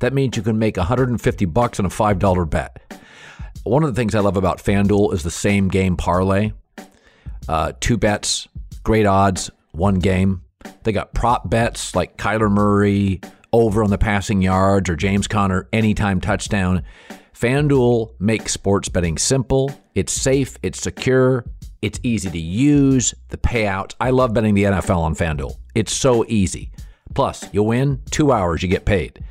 That 0.00 0.12
means 0.12 0.36
you 0.36 0.42
can 0.42 0.58
make 0.58 0.76
150 0.76 1.46
bucks 1.46 1.80
on 1.80 1.86
a 1.86 1.88
$5 1.88 2.50
bet. 2.50 3.00
One 3.64 3.82
of 3.82 3.94
the 3.94 3.98
things 3.98 4.14
I 4.14 4.20
love 4.20 4.36
about 4.36 4.58
FanDuel 4.58 5.14
is 5.14 5.22
the 5.22 5.30
same 5.30 5.68
game 5.68 5.96
parlay. 5.96 6.52
Uh, 7.48 7.72
two 7.80 7.96
bets, 7.96 8.48
great 8.82 9.06
odds, 9.06 9.50
one 9.72 9.94
game. 9.94 10.42
They 10.82 10.92
got 10.92 11.14
prop 11.14 11.48
bets 11.48 11.94
like 11.94 12.18
Kyler 12.18 12.50
Murray, 12.50 13.22
over 13.52 13.82
on 13.82 13.90
the 13.90 13.98
passing 13.98 14.42
yards 14.42 14.88
or 14.88 14.96
James 14.96 15.26
Conner 15.26 15.68
anytime 15.72 16.20
touchdown. 16.20 16.82
FanDuel 17.34 18.14
makes 18.20 18.52
sports 18.52 18.88
betting 18.88 19.16
simple, 19.16 19.72
it's 19.94 20.12
safe, 20.12 20.58
it's 20.62 20.80
secure, 20.80 21.44
it's 21.82 21.98
easy 22.02 22.30
to 22.30 22.38
use, 22.38 23.14
the 23.28 23.38
payouts. 23.38 23.94
I 24.00 24.10
love 24.10 24.34
betting 24.34 24.54
the 24.54 24.64
NFL 24.64 24.98
on 24.98 25.14
FanDuel. 25.14 25.56
It's 25.74 25.92
so 25.92 26.24
easy. 26.28 26.70
Plus, 27.14 27.44
you 27.52 27.62
win, 27.62 28.02
two 28.10 28.32
hours, 28.32 28.62
you 28.62 28.68
get 28.68 28.84
paid. 28.84 29.24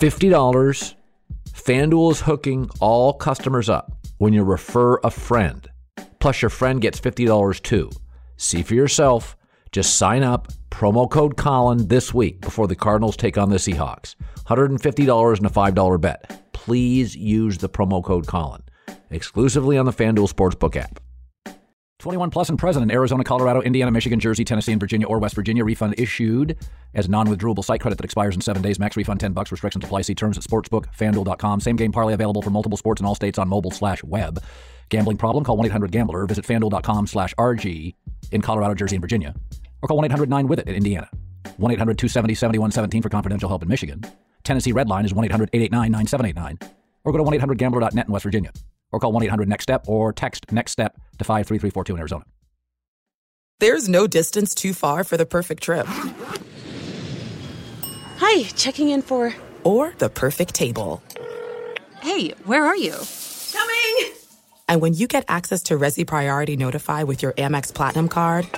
$50. 0.00 0.94
FanDuel 1.50 2.10
is 2.12 2.20
hooking 2.20 2.68
all 2.80 3.12
customers 3.14 3.68
up 3.68 3.92
when 4.18 4.32
you 4.32 4.42
refer 4.42 4.98
a 5.02 5.10
friend. 5.10 5.68
Plus, 6.18 6.42
your 6.42 6.50
friend 6.50 6.80
gets 6.80 7.00
$50 7.00 7.62
too. 7.62 7.90
See 8.36 8.62
for 8.62 8.74
yourself. 8.74 9.36
Just 9.72 9.96
sign 9.96 10.22
up, 10.22 10.48
promo 10.70 11.10
code 11.10 11.38
Colin 11.38 11.88
this 11.88 12.12
week 12.12 12.42
before 12.42 12.68
the 12.68 12.76
Cardinals 12.76 13.16
take 13.16 13.38
on 13.38 13.48
the 13.48 13.56
Seahawks. 13.56 14.16
$150 14.44 15.36
and 15.38 15.46
a 15.46 15.50
$5 15.50 16.00
bet. 16.00 16.52
Please 16.52 17.16
use 17.16 17.56
the 17.56 17.70
promo 17.70 18.04
code 18.04 18.26
Colin 18.26 18.62
exclusively 19.08 19.78
on 19.78 19.86
the 19.86 19.92
FanDuel 19.92 20.30
Sportsbook 20.30 20.76
app. 20.76 21.00
21 22.00 22.30
plus 22.30 22.50
and 22.50 22.58
present 22.58 22.82
in 22.82 22.90
Arizona, 22.90 23.24
Colorado, 23.24 23.62
Indiana, 23.62 23.90
Michigan, 23.90 24.20
Jersey, 24.20 24.44
Tennessee, 24.44 24.72
and 24.72 24.80
Virginia 24.80 25.06
or 25.06 25.18
West 25.18 25.36
Virginia. 25.36 25.64
Refund 25.64 25.94
issued 25.96 26.58
as 26.94 27.08
non-withdrawable 27.08 27.64
site 27.64 27.80
credit 27.80 27.96
that 27.96 28.04
expires 28.04 28.34
in 28.34 28.42
seven 28.42 28.60
days. 28.60 28.78
Max 28.78 28.96
refund 28.96 29.20
10 29.20 29.32
bucks. 29.32 29.52
Restrictions 29.52 29.84
apply. 29.84 30.02
See 30.02 30.14
terms 30.14 30.36
at 30.36 30.44
sportsbookfanduel.com. 30.44 31.60
Same 31.60 31.76
game 31.76 31.92
parlay 31.92 32.12
available 32.12 32.42
for 32.42 32.50
multiple 32.50 32.76
sports 32.76 33.00
in 33.00 33.06
all 33.06 33.14
states 33.14 33.38
on 33.38 33.48
mobile 33.48 33.70
slash 33.70 34.02
web. 34.04 34.42
Gambling 34.90 35.16
problem? 35.16 35.44
Call 35.44 35.56
1-800-GAMBLER. 35.56 36.26
Visit 36.26 36.44
fanduel.com 36.44 37.06
slash 37.06 37.34
RG 37.36 37.94
in 38.32 38.42
Colorado, 38.42 38.74
Jersey, 38.74 38.96
and 38.96 39.02
Virginia 39.02 39.34
or 39.82 39.88
call 39.88 39.96
1 39.96 40.06
800 40.06 40.30
9 40.30 40.46
with 40.48 40.60
it 40.60 40.68
in 40.68 40.74
Indiana. 40.74 41.08
1 41.58 41.72
800 41.72 41.98
270 41.98 42.34
7117 42.34 43.02
for 43.02 43.08
confidential 43.08 43.48
help 43.48 43.62
in 43.62 43.68
Michigan. 43.68 44.00
Tennessee 44.44 44.72
Red 44.72 44.88
Line 44.88 45.04
is 45.04 45.12
1 45.12 45.24
800 45.26 45.50
889 45.52 45.92
9789. 45.92 46.70
Or 47.04 47.12
go 47.12 47.18
to 47.18 47.24
1 47.24 47.34
800 47.34 47.58
gambler.net 47.58 48.06
in 48.06 48.12
West 48.12 48.22
Virginia. 48.24 48.52
Or 48.92 49.00
call 49.00 49.12
1 49.12 49.24
800 49.24 49.48
Next 49.48 49.64
Step 49.64 49.84
or 49.88 50.12
text 50.12 50.50
Next 50.52 50.72
Step 50.72 50.94
to 51.18 51.24
53342 51.24 51.94
in 51.94 51.98
Arizona. 52.00 52.24
There's 53.60 53.88
no 53.88 54.06
distance 54.06 54.54
too 54.54 54.72
far 54.72 55.04
for 55.04 55.16
the 55.16 55.26
perfect 55.26 55.62
trip. 55.62 55.86
Hi, 58.18 58.42
checking 58.56 58.88
in 58.88 59.02
for. 59.02 59.34
Or 59.62 59.94
the 59.98 60.08
perfect 60.08 60.54
table. 60.54 61.02
Hey, 62.00 62.30
where 62.44 62.64
are 62.64 62.76
you? 62.76 62.96
Coming! 63.52 64.21
And 64.72 64.80
when 64.80 64.94
you 64.94 65.06
get 65.06 65.26
access 65.28 65.64
to 65.64 65.78
Resy 65.78 66.06
Priority 66.06 66.56
Notify 66.56 67.02
with 67.02 67.22
your 67.22 67.32
Amex 67.32 67.74
Platinum 67.74 68.08
card. 68.08 68.48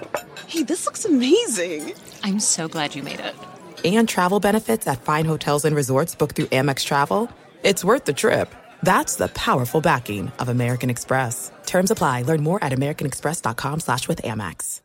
Hey, 0.46 0.62
this 0.62 0.86
looks 0.86 1.04
amazing! 1.04 1.92
I'm 2.22 2.38
so 2.38 2.68
glad 2.68 2.94
you 2.94 3.02
made 3.02 3.18
it. 3.18 3.34
And 3.84 4.08
travel 4.08 4.38
benefits 4.38 4.86
at 4.86 5.02
fine 5.02 5.24
hotels 5.24 5.64
and 5.64 5.74
resorts 5.74 6.14
booked 6.14 6.36
through 6.36 6.52
Amex 6.52 6.84
Travel. 6.84 7.28
It's 7.64 7.84
worth 7.84 8.04
the 8.04 8.12
trip. 8.12 8.54
That's 8.80 9.16
the 9.16 9.26
powerful 9.26 9.80
backing 9.80 10.30
of 10.38 10.48
American 10.48 10.88
Express. 10.88 11.50
Terms 11.66 11.90
apply. 11.90 12.22
Learn 12.22 12.44
more 12.44 12.62
at 12.62 12.70
americanexpress.com 12.70 13.80
slash 13.80 14.06
with 14.06 14.22
Amex. 14.22 14.82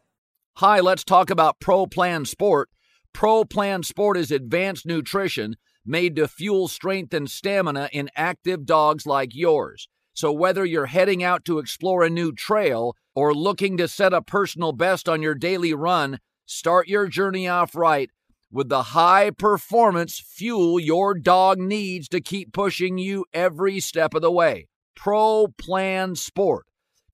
Hi, 0.58 0.80
let's 0.80 1.04
talk 1.04 1.30
about 1.30 1.60
Pro 1.60 1.86
Plan 1.86 2.26
Sport. 2.26 2.70
Pro 3.14 3.46
Plan 3.46 3.84
Sport 3.84 4.18
is 4.18 4.32
advanced 4.32 4.88
nutrition 4.88 5.58
made 5.86 6.16
to 6.16 6.28
fuel 6.28 6.68
strength 6.68 7.14
and 7.14 7.30
stamina 7.30 7.88
in 7.94 8.10
active 8.16 8.66
dogs 8.66 9.06
like 9.06 9.36
yours. 9.36 9.88
So 10.20 10.32
whether 10.34 10.66
you're 10.66 10.88
heading 10.88 11.24
out 11.24 11.46
to 11.46 11.60
explore 11.60 12.04
a 12.04 12.10
new 12.10 12.34
trail 12.34 12.98
or 13.16 13.34
looking 13.34 13.78
to 13.78 13.88
set 13.88 14.12
a 14.12 14.22
personal 14.22 14.74
best 14.74 15.08
on 15.08 15.22
your 15.22 15.34
daily 15.34 15.74
run, 15.74 16.20
start 16.46 16.90
your 16.90 17.08
journey 17.08 17.48
off 17.48 17.74
right 17.74 18.12
with 18.52 18.68
the 18.68 18.84
high 18.84 19.32
performance 19.32 20.20
fuel 20.20 20.78
your 20.78 21.14
dog 21.14 21.58
needs 21.58 22.10
to 22.10 22.20
keep 22.20 22.52
pushing 22.52 22.98
you 22.98 23.24
every 23.34 23.80
step 23.80 24.14
of 24.14 24.22
the 24.22 24.30
way. 24.30 24.68
Pro 24.94 25.48
Plan 25.58 26.16
Sport. 26.16 26.66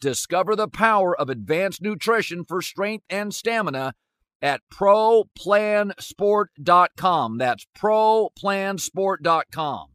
Discover 0.02 0.56
the 0.56 0.68
power 0.68 1.16
of 1.16 1.30
advanced 1.30 1.84
nutrition 1.84 2.44
for 2.44 2.60
strength 2.60 3.06
and 3.08 3.36
stamina 3.36 3.94
at 4.42 4.62
ProPlansport.com. 4.74 7.38
That's 7.38 7.68
ProPlansport.com. 7.78 9.95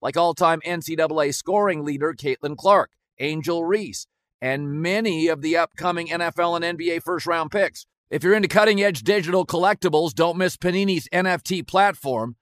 like 0.00 0.16
all 0.16 0.34
time 0.34 0.60
NCAA 0.66 1.34
scoring 1.34 1.84
leader 1.84 2.14
Caitlin 2.14 2.56
Clark, 2.56 2.90
Angel 3.18 3.64
Reese, 3.64 4.06
and 4.40 4.80
many 4.82 5.28
of 5.28 5.42
the 5.42 5.56
upcoming 5.56 6.08
NFL 6.08 6.62
and 6.62 6.78
NBA 6.78 7.02
first 7.02 7.26
round 7.26 7.50
picks. 7.50 7.86
If 8.10 8.22
you're 8.22 8.34
into 8.34 8.48
cutting 8.48 8.82
edge 8.82 9.02
digital 9.02 9.44
collectibles, 9.44 10.14
don't 10.14 10.38
miss 10.38 10.56
Panini's 10.56 11.08
NFT 11.08 11.66
platform 11.66 12.36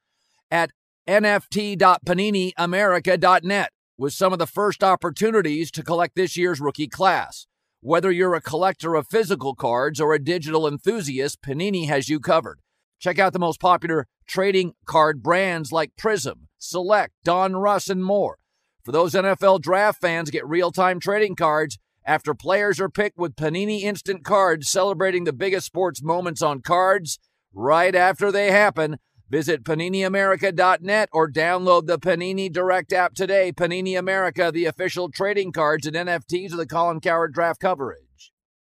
at 0.51 0.71
nft.paniniamerica.net 1.09 3.71
with 3.97 4.13
some 4.13 4.33
of 4.33 4.39
the 4.39 4.47
first 4.47 4.85
opportunities 4.85 5.71
to 5.71 5.83
collect 5.83 6.17
this 6.17 6.37
year's 6.37 6.61
rookie 6.61 6.89
class. 6.89 7.47
Whether 7.81 8.11
you're 8.11 8.35
a 8.35 8.41
collector 8.41 8.95
of 8.95 9.07
physical 9.07 9.55
cards 9.55 10.01
or 10.01 10.15
a 10.15 10.19
digital 10.19 10.67
enthusiast, 10.67 11.43
Panini 11.43 11.87
has 11.87 12.09
you 12.09 12.19
covered. 12.19 12.61
Check 12.99 13.19
out 13.19 13.33
the 13.33 13.39
most 13.39 13.61
popular 13.61 14.07
trading 14.27 14.75
card 14.87 15.23
brands 15.23 15.73
like 15.73 15.97
Prism, 15.97 16.49
Select, 16.59 17.13
Donruss, 17.25 17.89
and 17.89 18.05
more. 18.05 18.39
For 18.85 18.93
those 18.93 19.15
NFL 19.15 19.63
draft 19.63 20.01
fans, 20.01 20.31
get 20.31 20.47
real 20.47 20.71
time 20.71 21.01
trading 21.01 21.37
cards 21.37 21.79
after 22.05 22.35
players 22.35 22.81
are 22.81 22.91
picked 22.91 23.19
with 23.19 23.37
Panini 23.37 23.83
Instant 23.83 24.25
Cards 24.25 24.69
celebrating 24.69 25.25
the 25.25 25.33
biggest 25.33 25.67
sports 25.67 26.03
moments 26.03 26.43
on 26.43 26.61
cards 26.61 27.19
right 27.55 27.95
after 27.95 28.31
they 28.31 28.51
happen. 28.51 28.99
Visit 29.31 29.65
PaniniAmerica.net 29.65 31.09
or 31.13 31.31
download 31.31 31.87
the 31.87 31.99
Panini 31.99 32.53
Direct 32.53 32.93
app 32.93 33.15
today. 33.15 33.53
Panini 33.53 33.99
America, 33.99 34.53
the 34.53 34.67
official 34.67 35.11
trading 35.11 35.51
cards 35.51 35.87
and 35.87 35.97
NFTs 35.97 36.53
of 36.53 36.59
the 36.59 36.67
Colin 36.67 37.01
Cowherd 37.01 37.33
draft 37.33 37.61
coverage. 37.61 38.04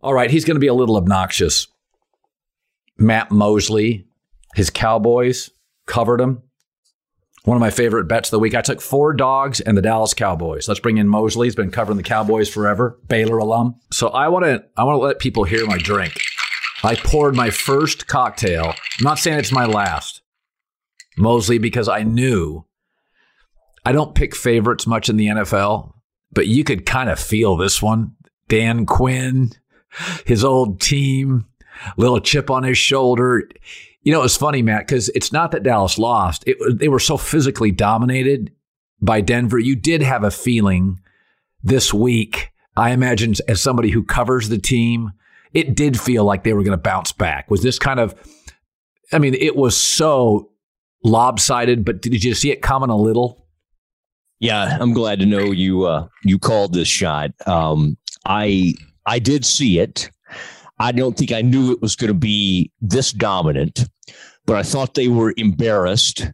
All 0.00 0.14
right, 0.14 0.30
he's 0.30 0.44
going 0.44 0.56
to 0.56 0.60
be 0.60 0.68
a 0.68 0.74
little 0.74 0.96
obnoxious. 0.96 1.66
Matt 2.96 3.30
Mosley, 3.30 4.06
his 4.54 4.70
Cowboys 4.70 5.50
covered 5.86 6.20
him. 6.20 6.42
One 7.44 7.56
of 7.56 7.60
my 7.60 7.70
favorite 7.70 8.08
bets 8.08 8.28
of 8.28 8.32
the 8.32 8.38
week. 8.40 8.54
I 8.54 8.62
took 8.62 8.80
four 8.80 9.14
dogs 9.14 9.60
and 9.60 9.76
the 9.76 9.82
Dallas 9.82 10.12
Cowboys. 10.12 10.68
Let's 10.68 10.80
bring 10.80 10.98
in 10.98 11.08
Mosley. 11.08 11.46
He's 11.46 11.54
been 11.54 11.70
covering 11.70 11.96
the 11.96 12.02
Cowboys 12.02 12.48
forever, 12.48 12.98
Baylor 13.08 13.38
alum. 13.38 13.76
So 13.90 14.08
I 14.08 14.28
want 14.28 14.44
to 14.44 14.64
I 14.76 14.84
want 14.84 14.96
to 14.96 15.04
let 15.04 15.18
people 15.18 15.44
hear 15.44 15.64
my 15.64 15.78
drink. 15.78 16.12
I 16.82 16.94
poured 16.94 17.34
my 17.34 17.50
first 17.50 18.06
cocktail. 18.06 18.66
I'm 18.66 19.04
not 19.04 19.18
saying 19.18 19.38
it's 19.38 19.52
my 19.52 19.64
last. 19.64 20.20
Mosley 21.16 21.58
because 21.58 21.88
I 21.88 22.02
knew 22.02 22.64
I 23.84 23.92
don't 23.92 24.14
pick 24.14 24.36
favorites 24.36 24.86
much 24.86 25.08
in 25.08 25.16
the 25.16 25.28
NFL, 25.28 25.92
but 26.32 26.46
you 26.46 26.64
could 26.64 26.84
kind 26.86 27.08
of 27.08 27.18
feel 27.18 27.56
this 27.56 27.80
one. 27.80 28.12
Dan 28.48 28.86
Quinn, 28.86 29.50
his 30.26 30.44
old 30.44 30.80
team, 30.80 31.46
little 31.96 32.20
chip 32.20 32.50
on 32.50 32.62
his 32.62 32.78
shoulder. 32.78 33.48
You 34.02 34.12
know, 34.12 34.20
it 34.20 34.24
was 34.24 34.36
funny, 34.36 34.62
Matt, 34.62 34.86
because 34.86 35.08
it's 35.10 35.32
not 35.32 35.52
that 35.52 35.62
Dallas 35.62 35.98
lost. 35.98 36.44
It, 36.46 36.56
they 36.78 36.88
were 36.88 37.00
so 37.00 37.16
physically 37.16 37.70
dominated 37.70 38.52
by 39.00 39.20
Denver. 39.20 39.58
You 39.58 39.76
did 39.76 40.02
have 40.02 40.24
a 40.24 40.30
feeling 40.30 41.00
this 41.62 41.92
week, 41.92 42.50
I 42.76 42.90
imagine, 42.90 43.34
as 43.48 43.60
somebody 43.60 43.90
who 43.90 44.04
covers 44.04 44.48
the 44.48 44.58
team, 44.58 45.12
it 45.52 45.74
did 45.74 46.00
feel 46.00 46.24
like 46.24 46.44
they 46.44 46.52
were 46.52 46.62
going 46.62 46.76
to 46.76 46.82
bounce 46.82 47.12
back. 47.12 47.50
Was 47.50 47.62
this 47.62 47.78
kind 47.78 47.98
of, 48.00 48.14
I 49.12 49.18
mean, 49.18 49.34
it 49.34 49.56
was 49.56 49.76
so 49.76 50.50
lopsided, 51.04 51.84
but 51.84 52.02
did 52.02 52.22
you 52.22 52.34
see 52.34 52.50
it 52.50 52.62
coming 52.62 52.90
a 52.90 52.96
little? 52.96 53.46
Yeah, 54.40 54.78
I'm 54.80 54.92
glad 54.92 55.18
to 55.18 55.26
know 55.26 55.50
you 55.50 55.84
uh, 55.84 56.06
you 56.22 56.38
called 56.38 56.72
this 56.72 56.86
shot. 56.86 57.32
Um, 57.46 57.96
I 58.24 58.74
I 59.08 59.18
did 59.18 59.44
see 59.44 59.78
it. 59.78 60.10
I 60.78 60.92
don't 60.92 61.16
think 61.16 61.32
I 61.32 61.42
knew 61.42 61.72
it 61.72 61.82
was 61.82 61.96
going 61.96 62.08
to 62.08 62.14
be 62.14 62.70
this 62.80 63.10
dominant, 63.12 63.84
but 64.46 64.56
I 64.56 64.62
thought 64.62 64.94
they 64.94 65.08
were 65.08 65.34
embarrassed. 65.36 66.26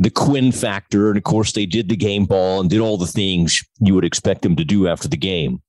The 0.00 0.10
Quinn 0.10 0.52
factor, 0.52 1.08
and 1.08 1.16
of 1.16 1.24
course, 1.24 1.52
they 1.52 1.66
did 1.66 1.88
the 1.88 1.96
game 1.96 2.24
ball 2.24 2.60
and 2.60 2.70
did 2.70 2.80
all 2.80 2.98
the 2.98 3.06
things 3.06 3.64
you 3.80 3.94
would 3.94 4.04
expect 4.04 4.42
them 4.42 4.56
to 4.56 4.64
do 4.64 4.86
after 4.86 5.08
the 5.08 5.16
game. 5.16 5.60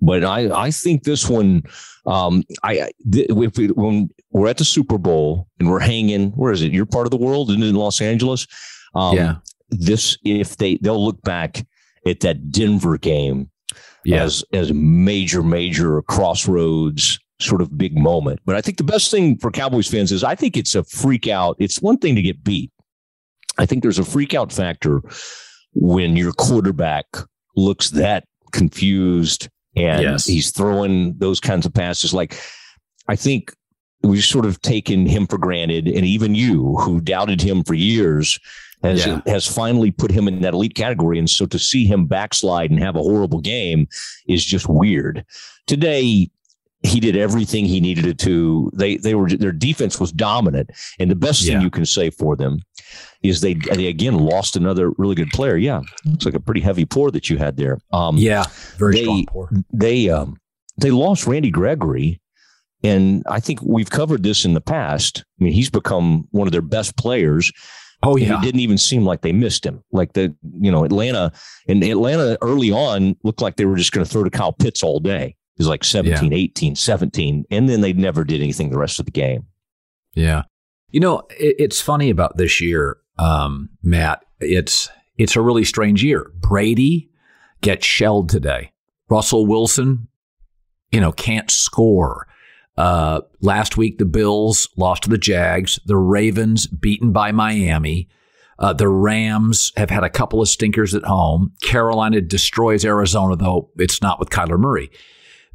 But 0.00 0.24
I, 0.24 0.66
I 0.66 0.70
think 0.70 1.02
this 1.02 1.28
one, 1.28 1.64
um, 2.06 2.44
I 2.62 2.90
th- 3.12 3.26
if 3.28 3.58
we, 3.58 3.68
when 3.68 4.08
we're 4.30 4.48
at 4.48 4.58
the 4.58 4.64
Super 4.64 4.96
Bowl 4.96 5.48
and 5.58 5.68
we're 5.68 5.80
hanging, 5.80 6.30
where 6.30 6.52
is 6.52 6.62
it? 6.62 6.72
You're 6.72 6.86
part 6.86 7.06
of 7.06 7.10
the 7.10 7.18
world, 7.18 7.50
in 7.50 7.74
Los 7.74 8.00
Angeles. 8.00 8.46
Um, 8.94 9.16
Yeah. 9.16 9.34
This, 9.70 10.16
if 10.24 10.56
they 10.56 10.76
they'll 10.76 11.04
look 11.04 11.20
back 11.22 11.66
at 12.06 12.20
that 12.20 12.50
Denver 12.50 12.96
game 12.96 13.50
Yeah. 14.04 14.22
as 14.24 14.44
as 14.52 14.72
major, 14.72 15.42
major 15.42 16.02
crossroads 16.02 17.18
sort 17.40 17.60
of 17.60 17.76
big 17.78 17.96
moment. 17.96 18.40
But 18.44 18.56
I 18.56 18.60
think 18.60 18.78
the 18.78 18.84
best 18.84 19.10
thing 19.10 19.38
for 19.38 19.50
Cowboys 19.50 19.88
fans 19.88 20.10
is 20.12 20.24
I 20.24 20.34
think 20.34 20.56
it's 20.56 20.74
a 20.74 20.82
freak 20.84 21.28
out. 21.28 21.56
It's 21.58 21.80
one 21.80 21.98
thing 21.98 22.14
to 22.16 22.22
get 22.22 22.42
beat. 22.42 22.70
I 23.58 23.66
think 23.66 23.82
there's 23.82 23.98
a 23.98 24.04
freak 24.04 24.34
out 24.34 24.52
factor 24.52 25.00
when 25.74 26.16
your 26.16 26.32
quarterback 26.32 27.06
looks 27.56 27.90
that 27.90 28.24
confused 28.52 29.48
and 29.76 30.02
Yes. 30.02 30.26
he's 30.26 30.50
throwing 30.50 31.16
those 31.18 31.38
kinds 31.40 31.66
of 31.66 31.74
passes. 31.74 32.12
Like 32.14 32.40
I 33.08 33.16
think 33.16 33.52
we've 34.02 34.24
sort 34.24 34.44
of 34.46 34.60
taken 34.62 35.06
him 35.06 35.26
for 35.26 35.38
granted, 35.38 35.88
and 35.88 36.04
even 36.04 36.34
you, 36.34 36.76
who 36.78 37.00
doubted 37.00 37.40
him 37.40 37.64
for 37.64 37.74
years, 37.74 38.38
has 38.82 39.04
Yeah. 39.06 39.20
has 39.26 39.46
finally 39.46 39.90
put 39.90 40.10
him 40.10 40.28
in 40.28 40.40
that 40.42 40.54
elite 40.54 40.74
category. 40.74 41.18
And 41.18 41.28
so 41.28 41.46
to 41.46 41.58
see 41.58 41.84
him 41.86 42.06
backslide 42.06 42.70
and 42.70 42.78
have 42.80 42.96
a 42.96 43.02
horrible 43.02 43.40
game 43.40 43.88
is 44.28 44.44
just 44.44 44.68
weird. 44.68 45.24
Today, 45.66 46.30
he 46.84 47.00
did 47.00 47.16
everything 47.16 47.64
he 47.64 47.80
needed 47.80 48.18
to. 48.20 48.70
They 48.74 48.96
they 48.98 49.14
were 49.16 49.28
their 49.28 49.52
defense 49.52 49.98
was 49.98 50.12
dominant, 50.12 50.70
and 51.00 51.10
the 51.10 51.16
best 51.16 51.42
Yeah. 51.42 51.54
thing 51.54 51.62
you 51.62 51.70
can 51.70 51.84
say 51.86 52.08
for 52.10 52.36
them 52.36 52.60
is 53.22 53.40
they 53.40 53.54
they 53.54 53.86
again 53.88 54.14
lost 54.16 54.54
another 54.54 54.90
really 54.96 55.16
good 55.16 55.30
player. 55.30 55.56
Yeah, 55.56 55.80
looks 56.04 56.24
like 56.24 56.34
a 56.34 56.40
pretty 56.40 56.60
heavy 56.60 56.84
pour 56.84 57.10
that 57.10 57.28
you 57.28 57.36
had 57.36 57.56
there. 57.56 57.78
Um, 57.92 58.16
Yeah, 58.16 58.44
very 58.78 58.92
they, 58.94 59.02
strong 59.02 59.24
pour. 59.26 59.50
They 59.72 60.08
um 60.08 60.36
they 60.80 60.92
lost 60.92 61.26
Randy 61.26 61.50
Gregory, 61.50 62.20
and 62.84 63.24
I 63.28 63.40
think 63.40 63.60
we've 63.60 63.90
covered 63.90 64.22
this 64.22 64.44
in 64.44 64.54
the 64.54 64.60
past. 64.60 65.24
I 65.40 65.44
mean, 65.44 65.52
he's 65.52 65.70
become 65.70 66.28
one 66.30 66.46
of 66.46 66.52
their 66.52 66.62
best 66.62 66.96
players. 66.96 67.50
Oh 68.02 68.16
yeah, 68.16 68.38
It 68.38 68.42
didn't 68.42 68.60
even 68.60 68.78
seem 68.78 69.04
like 69.04 69.22
they 69.22 69.32
missed 69.32 69.66
him. 69.66 69.82
Like 69.90 70.12
the, 70.12 70.34
you 70.60 70.70
know, 70.70 70.84
Atlanta 70.84 71.32
and 71.68 71.82
Atlanta 71.82 72.38
early 72.42 72.70
on 72.70 73.16
looked 73.24 73.40
like 73.42 73.56
they 73.56 73.64
were 73.64 73.76
just 73.76 73.92
going 73.92 74.04
to 74.04 74.10
throw 74.10 74.22
to 74.22 74.30
Kyle 74.30 74.52
Pitts 74.52 74.82
all 74.82 75.00
day. 75.00 75.34
It 75.56 75.58
was 75.58 75.66
like 75.68 75.82
17, 75.82 76.32
18, 76.32 76.76
17. 76.76 77.44
And 77.50 77.68
then 77.68 77.80
they 77.80 77.92
never 77.92 78.22
did 78.22 78.40
anything 78.40 78.70
the 78.70 78.78
rest 78.78 79.00
of 79.00 79.06
the 79.06 79.10
game. 79.10 79.46
yeah. 80.14 80.42
You 80.90 81.00
know, 81.00 81.18
it, 81.38 81.56
it's 81.58 81.80
funny 81.82 82.08
about 82.08 82.38
this 82.38 82.60
year, 82.62 82.96
um, 83.18 83.68
Matt. 83.82 84.24
It's 84.40 84.88
it's 85.18 85.34
a 85.36 85.40
really 85.42 85.64
strange 85.64 86.02
year. 86.02 86.30
Brady 86.36 87.10
gets 87.60 87.84
shelled 87.84 88.30
today. 88.30 88.72
Russell 89.10 89.44
Wilson, 89.44 90.08
you 90.92 91.00
know, 91.00 91.12
can't 91.12 91.50
score. 91.50 92.27
Uh, 92.78 93.22
last 93.40 93.76
week, 93.76 93.98
the 93.98 94.04
Bills 94.04 94.68
lost 94.76 95.02
to 95.02 95.10
the 95.10 95.18
Jags. 95.18 95.80
The 95.86 95.96
Ravens 95.96 96.68
beaten 96.68 97.10
by 97.10 97.32
Miami. 97.32 98.08
Uh, 98.56 98.72
the 98.72 98.88
Rams 98.88 99.72
have 99.76 99.90
had 99.90 100.04
a 100.04 100.08
couple 100.08 100.40
of 100.40 100.48
stinkers 100.48 100.94
at 100.94 101.02
home. 101.02 101.52
Carolina 101.60 102.20
destroys 102.20 102.84
Arizona, 102.84 103.34
though 103.34 103.70
it's 103.78 104.00
not 104.00 104.20
with 104.20 104.30
Kyler 104.30 104.60
Murray. 104.60 104.92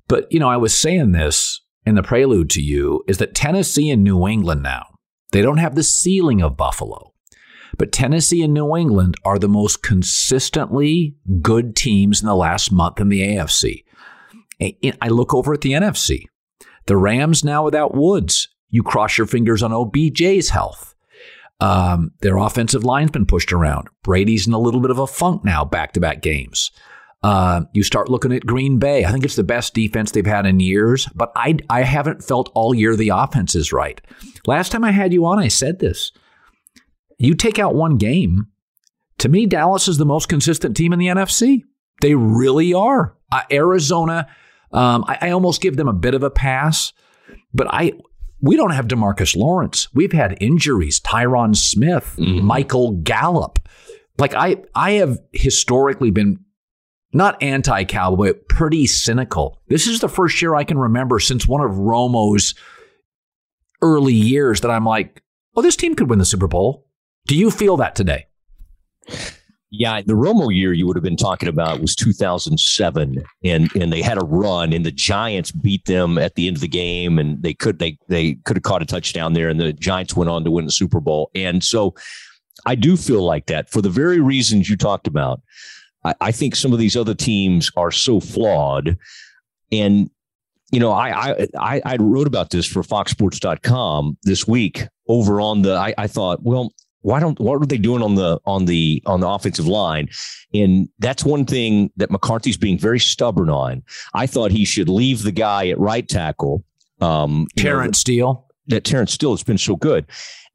But, 0.10 0.30
you 0.34 0.40
know, 0.40 0.50
I 0.50 0.58
was 0.58 0.78
saying 0.78 1.14
this 1.14 1.62
in 1.86 1.96
the 1.96 2.04
prelude 2.04 2.50
to 2.52 2.62
you 2.62 3.06
is 3.08 3.20
that 3.20 3.36
Tennessee 3.36 3.90
and 3.90 4.04
New 4.04 4.28
England 4.28 4.62
now, 4.62 4.86
they 5.32 5.42
don't 5.42 5.60
have 5.60 5.76
the 5.76 5.84
ceiling 5.84 6.42
of 6.42 6.58
Buffalo. 6.58 7.14
But 7.78 7.94
Tennessee 7.94 8.44
and 8.44 8.54
New 8.54 8.76
England 8.76 9.16
are 9.24 9.40
the 9.40 9.48
most 9.48 9.82
consistently 9.82 11.16
good 11.42 11.78
teams 11.78 12.22
in 12.22 12.28
the 12.28 12.36
last 12.36 12.70
month 12.70 13.00
in 13.00 13.08
the 13.08 13.22
AFC. 13.22 13.86
I 15.02 15.08
look 15.08 15.34
over 15.34 15.54
at 15.54 15.62
the 15.62 15.72
NFC. 15.72 16.26
The 16.86 16.98
Rams 16.98 17.43
now 17.43 17.63
without 17.63 17.96
Woods. 17.96 18.50
You 18.69 18.84
cross 18.84 19.17
your 19.17 19.28
fingers 19.28 19.62
on 19.63 19.72
OBJ's 19.72 20.50
health. 20.50 20.96
Um, 21.60 22.12
their 22.22 22.38
offensive 22.38 22.84
line's 22.84 23.12
been 23.12 23.26
pushed 23.26 23.54
around. 23.54 23.88
Brady's 24.04 24.48
in 24.48 24.54
a 24.54 24.60
little 24.60 24.82
bit 24.82 24.91
of 24.91 25.00
a 25.00 25.08
funk 25.08 25.46
now, 25.46 25.63
back 25.63 25.93
to 25.93 26.00
back 26.00 26.22
games. 26.22 26.72
Uh, 27.22 27.62
you 27.74 27.84
start 27.84 28.10
looking 28.10 28.34
at 28.34 28.46
Green 28.46 28.80
Bay. 28.80 29.06
I 29.06 29.12
think 29.12 29.24
it's 29.24 29.38
the 29.38 29.43
best 29.43 29.74
defense 29.74 30.12
they've 30.12 30.26
had 30.26 30.46
in 30.46 30.60
years, 30.60 31.08
but 31.15 31.32
I, 31.36 31.58
I 31.69 31.84
haven't 31.84 32.24
felt 32.24 32.52
all 32.54 32.76
year 32.76 32.96
the 32.98 33.10
offense 33.10 33.56
is 33.56 33.72
right. 33.72 34.02
Last 34.46 34.74
time 34.74 34.84
I 34.84 34.91
had 34.91 35.13
you 35.13 35.26
on, 35.26 35.39
I 35.39 35.48
said 35.48 35.80
this. 35.80 36.12
You 37.17 37.34
take 37.34 37.60
out 37.60 37.76
one 37.76 37.98
game, 37.98 38.48
to 39.19 39.30
me, 39.30 39.46
Dallas 39.46 39.88
is 39.88 39.98
the 39.98 40.06
most 40.06 40.28
consistent 40.28 40.76
team 40.76 40.91
in 40.91 41.00
the 41.00 41.08
NFC. 41.08 41.63
They 42.02 42.13
really 42.13 42.74
are. 42.74 43.15
Uh, 43.32 43.43
Arizona, 43.52 44.28
um, 44.74 45.06
I, 45.08 45.18
I 45.22 45.30
almost 45.32 45.62
give 45.62 45.78
them 45.78 45.88
a 45.88 45.94
bit 45.94 46.14
of 46.14 46.24
a 46.24 46.30
pass, 46.30 46.94
but 47.54 47.68
I 47.70 47.94
we 48.42 48.58
don't 48.58 48.72
have 48.72 48.88
DeMarcus 48.88 49.38
Lawrence. 49.38 49.88
We've 49.94 50.12
had 50.12 50.38
injuries. 50.42 51.00
Tyron 51.00 51.56
Smith, 51.56 52.16
mm-hmm. 52.18 52.46
Michael 52.46 52.92
Gallup. 52.92 53.58
Like 54.18 54.34
I, 54.34 54.58
I 54.76 54.92
have 54.94 55.18
historically 55.32 56.12
been 56.12 56.40
not 57.14 57.42
anti-Cowboy, 57.42 58.34
but 58.34 58.50
pretty 58.50 58.86
cynical. 58.86 59.62
This 59.70 59.88
is 59.88 60.02
the 60.02 60.10
first 60.10 60.42
year 60.42 60.56
I 60.56 60.66
can 60.66 60.78
remember 60.78 61.20
since 61.20 61.48
one 61.48 61.62
of 61.62 61.78
Romo's 61.78 62.54
early 63.82 64.14
years 64.14 64.62
that 64.62 64.72
I'm 64.72 64.86
like, 64.86 65.22
oh, 65.56 65.62
this 65.62 65.76
team 65.76 65.96
could 65.96 66.10
win 66.10 66.20
the 66.20 66.26
Super 66.26 66.48
Bowl. 66.48 66.88
Do 67.28 67.38
you 67.38 67.50
feel 67.50 67.78
that 67.78 67.96
today? 67.96 68.28
Yeah, 69.76 70.02
the 70.06 70.14
Romo 70.14 70.56
year 70.56 70.72
you 70.72 70.86
would 70.86 70.96
have 70.96 71.04
been 71.04 71.18
talking 71.18 71.50
about 71.50 71.82
was 71.82 71.96
2007, 71.96 73.24
and 73.44 73.76
and 73.76 73.92
they 73.92 74.04
had 74.04 74.22
a 74.22 74.26
run, 74.26 74.72
and 74.72 74.86
the 74.86 74.92
Giants 74.92 75.52
beat 75.52 75.86
them 75.86 76.20
at 76.20 76.36
the 76.36 76.46
end 76.46 76.58
of 76.58 76.62
the 76.62 76.68
game, 76.68 77.18
and 77.18 77.42
they 77.42 77.56
could 77.56 77.80
they 77.80 77.98
they 78.08 78.36
could 78.46 78.56
have 78.56 78.64
caught 78.64 78.84
a 78.84 78.86
touchdown 78.86 79.34
there, 79.34 79.50
and 79.50 79.60
the 79.60 79.74
Giants 79.74 80.16
went 80.16 80.30
on 80.30 80.44
to 80.44 80.52
win 80.52 80.66
the 80.66 80.72
Super 80.72 81.00
Bowl, 81.00 81.32
and 81.34 81.64
so 81.64 81.96
I 82.68 82.76
do 82.76 82.96
feel 82.96 83.24
like 83.24 83.48
that 83.48 83.72
for 83.72 83.82
the 83.82 83.90
very 83.90 84.20
reasons 84.20 84.70
you 84.70 84.78
talked 84.78 85.08
about. 85.08 85.42
I, 86.06 86.14
I 86.22 86.32
think 86.32 86.56
some 86.56 86.72
of 86.72 86.78
these 86.78 86.96
other 86.96 87.16
teams 87.16 87.72
are 87.76 87.92
so 87.92 88.20
flawed, 88.20 88.96
and 89.72 90.08
you 90.72 90.80
know, 90.80 90.92
I 90.92 91.48
I 91.58 91.82
I 91.84 91.98
wrote 92.00 92.28
about 92.28 92.52
this 92.52 92.68
for 92.68 92.84
FoxSports.com 92.84 94.20
this 94.22 94.48
week 94.48 94.84
over 95.08 95.42
on 95.42 95.64
the. 95.64 95.74
I, 95.74 95.96
I 95.98 96.06
thought, 96.06 96.44
well, 96.44 96.72
why 97.04 97.20
don't 97.20 97.39
what 97.39 97.62
are 97.62 97.66
they 97.66 97.78
doing 97.78 98.02
on 98.02 98.16
the 98.16 98.39
on 98.46 98.66
the 98.66 99.04
on 99.06 99.20
the 99.20 99.28
offensive 99.28 99.68
line? 99.68 100.10
And 100.54 100.89
that's 101.00 101.24
one 101.24 101.46
thing 101.46 101.92
that 101.98 102.10
mccarthy's 102.10 102.58
being 102.58 102.80
very 102.80 103.00
stubborn 103.00 103.50
on. 103.50 103.84
I 104.13 104.26
thought 104.26 104.52
he 104.52 104.66
should 104.66 104.89
leave 104.89 105.24
the 105.24 105.32
guy 105.32 105.68
at 105.68 105.80
right 105.80 106.08
tackle 106.08 106.63
um 107.02 107.48
terence 107.58 108.00
steele. 108.00 108.48
that 108.68 108.86
terence 108.86 109.13
steele 109.13 109.32
has 109.32 109.44
been 109.44 109.58
so 109.58 109.76
good. 109.76 110.06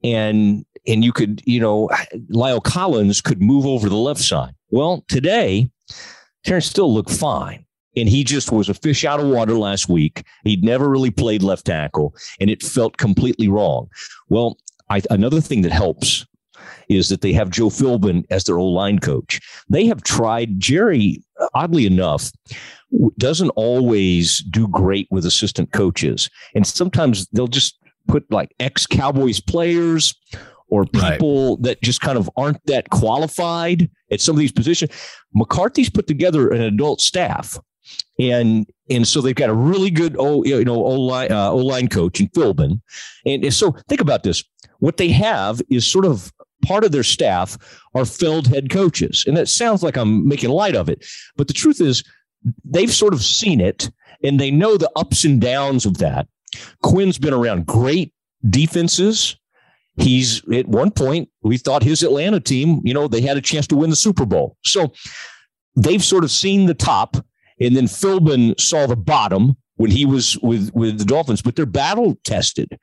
And 0.03 0.65
and 0.87 1.05
you 1.05 1.13
could 1.13 1.43
you 1.45 1.61
know 1.61 1.89
La'el 2.33 2.63
Collins 2.63 3.21
could 3.21 3.43
move 3.43 3.67
over 3.67 3.89
the 3.89 3.97
left 3.97 4.21
side. 4.21 4.55
Well 4.71 5.05
today 5.09 5.71
terence 6.45 6.67
steele 6.67 6.93
looked 6.93 7.11
fine. 7.11 7.65
And 7.97 8.09
he 8.09 8.23
just 8.23 8.53
was 8.53 8.69
a 8.69 8.75
fish 8.75 9.05
out 9.05 9.19
of 9.19 9.27
water 9.27 9.55
last 9.55 9.89
week. 9.89 10.23
He'd 10.45 10.63
never 10.63 10.89
really 10.89 11.11
played 11.11 11.43
left 11.43 11.67
tackle, 11.67 12.15
and 12.39 12.49
it 12.49 12.63
felt 12.63 12.97
completely 12.97 13.49
wrong. 13.49 13.89
Well, 14.29 14.57
I, 14.89 15.03
another 15.11 15.41
thing 15.41 15.63
that 15.63 15.73
helps 15.73 16.25
is 16.89 17.09
that 17.09 17.21
they 17.21 17.33
have 17.33 17.51
Joe 17.51 17.69
Philbin 17.69 18.25
as 18.31 18.45
their 18.45 18.59
old 18.59 18.75
line 18.75 18.99
coach. 18.99 19.41
They 19.69 19.87
have 19.87 20.03
tried 20.03 20.59
Jerry, 20.61 21.23
oddly 21.55 21.87
enough, 21.87 22.31
doesn't 23.19 23.51
always 23.51 24.39
do 24.51 24.69
great 24.69 25.09
with 25.11 25.27
assistant 25.27 25.73
coaches. 25.73 26.31
And 26.55 26.67
sometimes 26.67 27.27
they'll 27.29 27.47
just 27.47 27.79
put 28.07 28.31
like 28.31 28.55
ex 28.59 28.87
Cowboys 28.87 29.41
players 29.41 30.15
or 30.69 30.85
people 30.85 31.57
right. 31.57 31.63
that 31.63 31.83
just 31.83 32.01
kind 32.01 32.19
of 32.19 32.29
aren't 32.37 32.65
that 32.67 32.91
qualified 32.91 33.91
at 34.11 34.21
some 34.21 34.35
of 34.35 34.39
these 34.39 34.53
positions. 34.53 34.93
McCarthy's 35.35 35.91
put 35.91 36.07
together 36.07 36.51
an 36.51 36.63
adult 36.63 37.01
staff. 37.01 37.59
And 38.19 38.67
and 38.91 39.09
so 39.09 39.21
they've 39.21 39.35
got 39.35 39.49
a 39.49 39.55
really 39.55 39.91
good 39.91 40.15
oh 40.19 40.45
you 40.45 40.63
know 40.63 40.75
O 40.75 41.01
line 41.01 41.33
uh, 41.33 41.51
O 41.51 41.57
line 41.57 41.89
coach 41.89 42.21
in 42.21 42.29
Philbin, 42.29 42.83
and 43.25 43.55
so 43.55 43.75
think 43.89 44.03
about 44.03 44.25
this. 44.25 44.45
What 44.81 44.99
they 44.99 45.09
have 45.09 45.63
is 45.71 45.87
sort 45.87 46.05
of 46.05 46.31
part 46.63 46.85
of 46.85 46.93
their 46.93 47.03
staff 47.03 47.59
are 47.95 48.05
filled 48.05 48.47
head 48.47 48.71
coaches. 48.71 49.25
And 49.27 49.37
that 49.37 49.49
sounds 49.49 49.83
like 49.83 49.97
I'm 49.97 50.27
making 50.27 50.51
light 50.51 50.77
of 50.77 50.89
it. 50.89 51.07
But 51.37 51.49
the 51.49 51.55
truth 51.55 51.81
is, 51.81 52.05
they've 52.65 52.93
sort 52.93 53.15
of 53.15 53.23
seen 53.23 53.61
it 53.61 53.91
and 54.23 54.39
they 54.39 54.51
know 54.51 54.77
the 54.77 54.91
ups 54.97 55.25
and 55.25 55.41
downs 55.41 55.87
of 55.87 55.99
that. 55.99 56.27
Quinn's 56.83 57.19
been 57.19 57.35
around 57.35 57.67
great 57.67 58.13
defenses. 58.49 59.37
He's 59.97 60.43
at 60.53 60.69
one 60.69 60.91
point, 60.91 61.29
we 61.43 61.59
thought 61.59 61.83
his 61.83 62.03
Atlanta 62.03 62.41
team, 62.41 62.81
you 62.85 62.95
know, 62.95 63.09
they 63.09 63.21
had 63.21 63.37
a 63.37 63.43
chance 63.43 63.67
to 63.69 63.77
win 63.77 63.91
the 63.91 63.97
Super 63.97 64.25
Bowl. 64.25 64.57
So 64.65 64.93
they've 65.77 66.03
sort 66.03 66.25
of 66.25 66.31
seen 66.31 66.67
the 66.67 66.75
top. 66.75 67.17
And 67.61 67.77
then 67.77 67.87
Philbin 67.87 68.59
saw 68.61 68.87
the 68.87 68.97
bottom 68.97 69.57
when 69.77 69.91
he 69.91 70.05
was 70.05 70.39
with, 70.39 70.73
with 70.75 70.99
the 70.99 71.05
Dolphins, 71.05 71.43
but 71.43 71.57
they're 71.57 71.67
battle 71.67 72.17
tested 72.25 72.79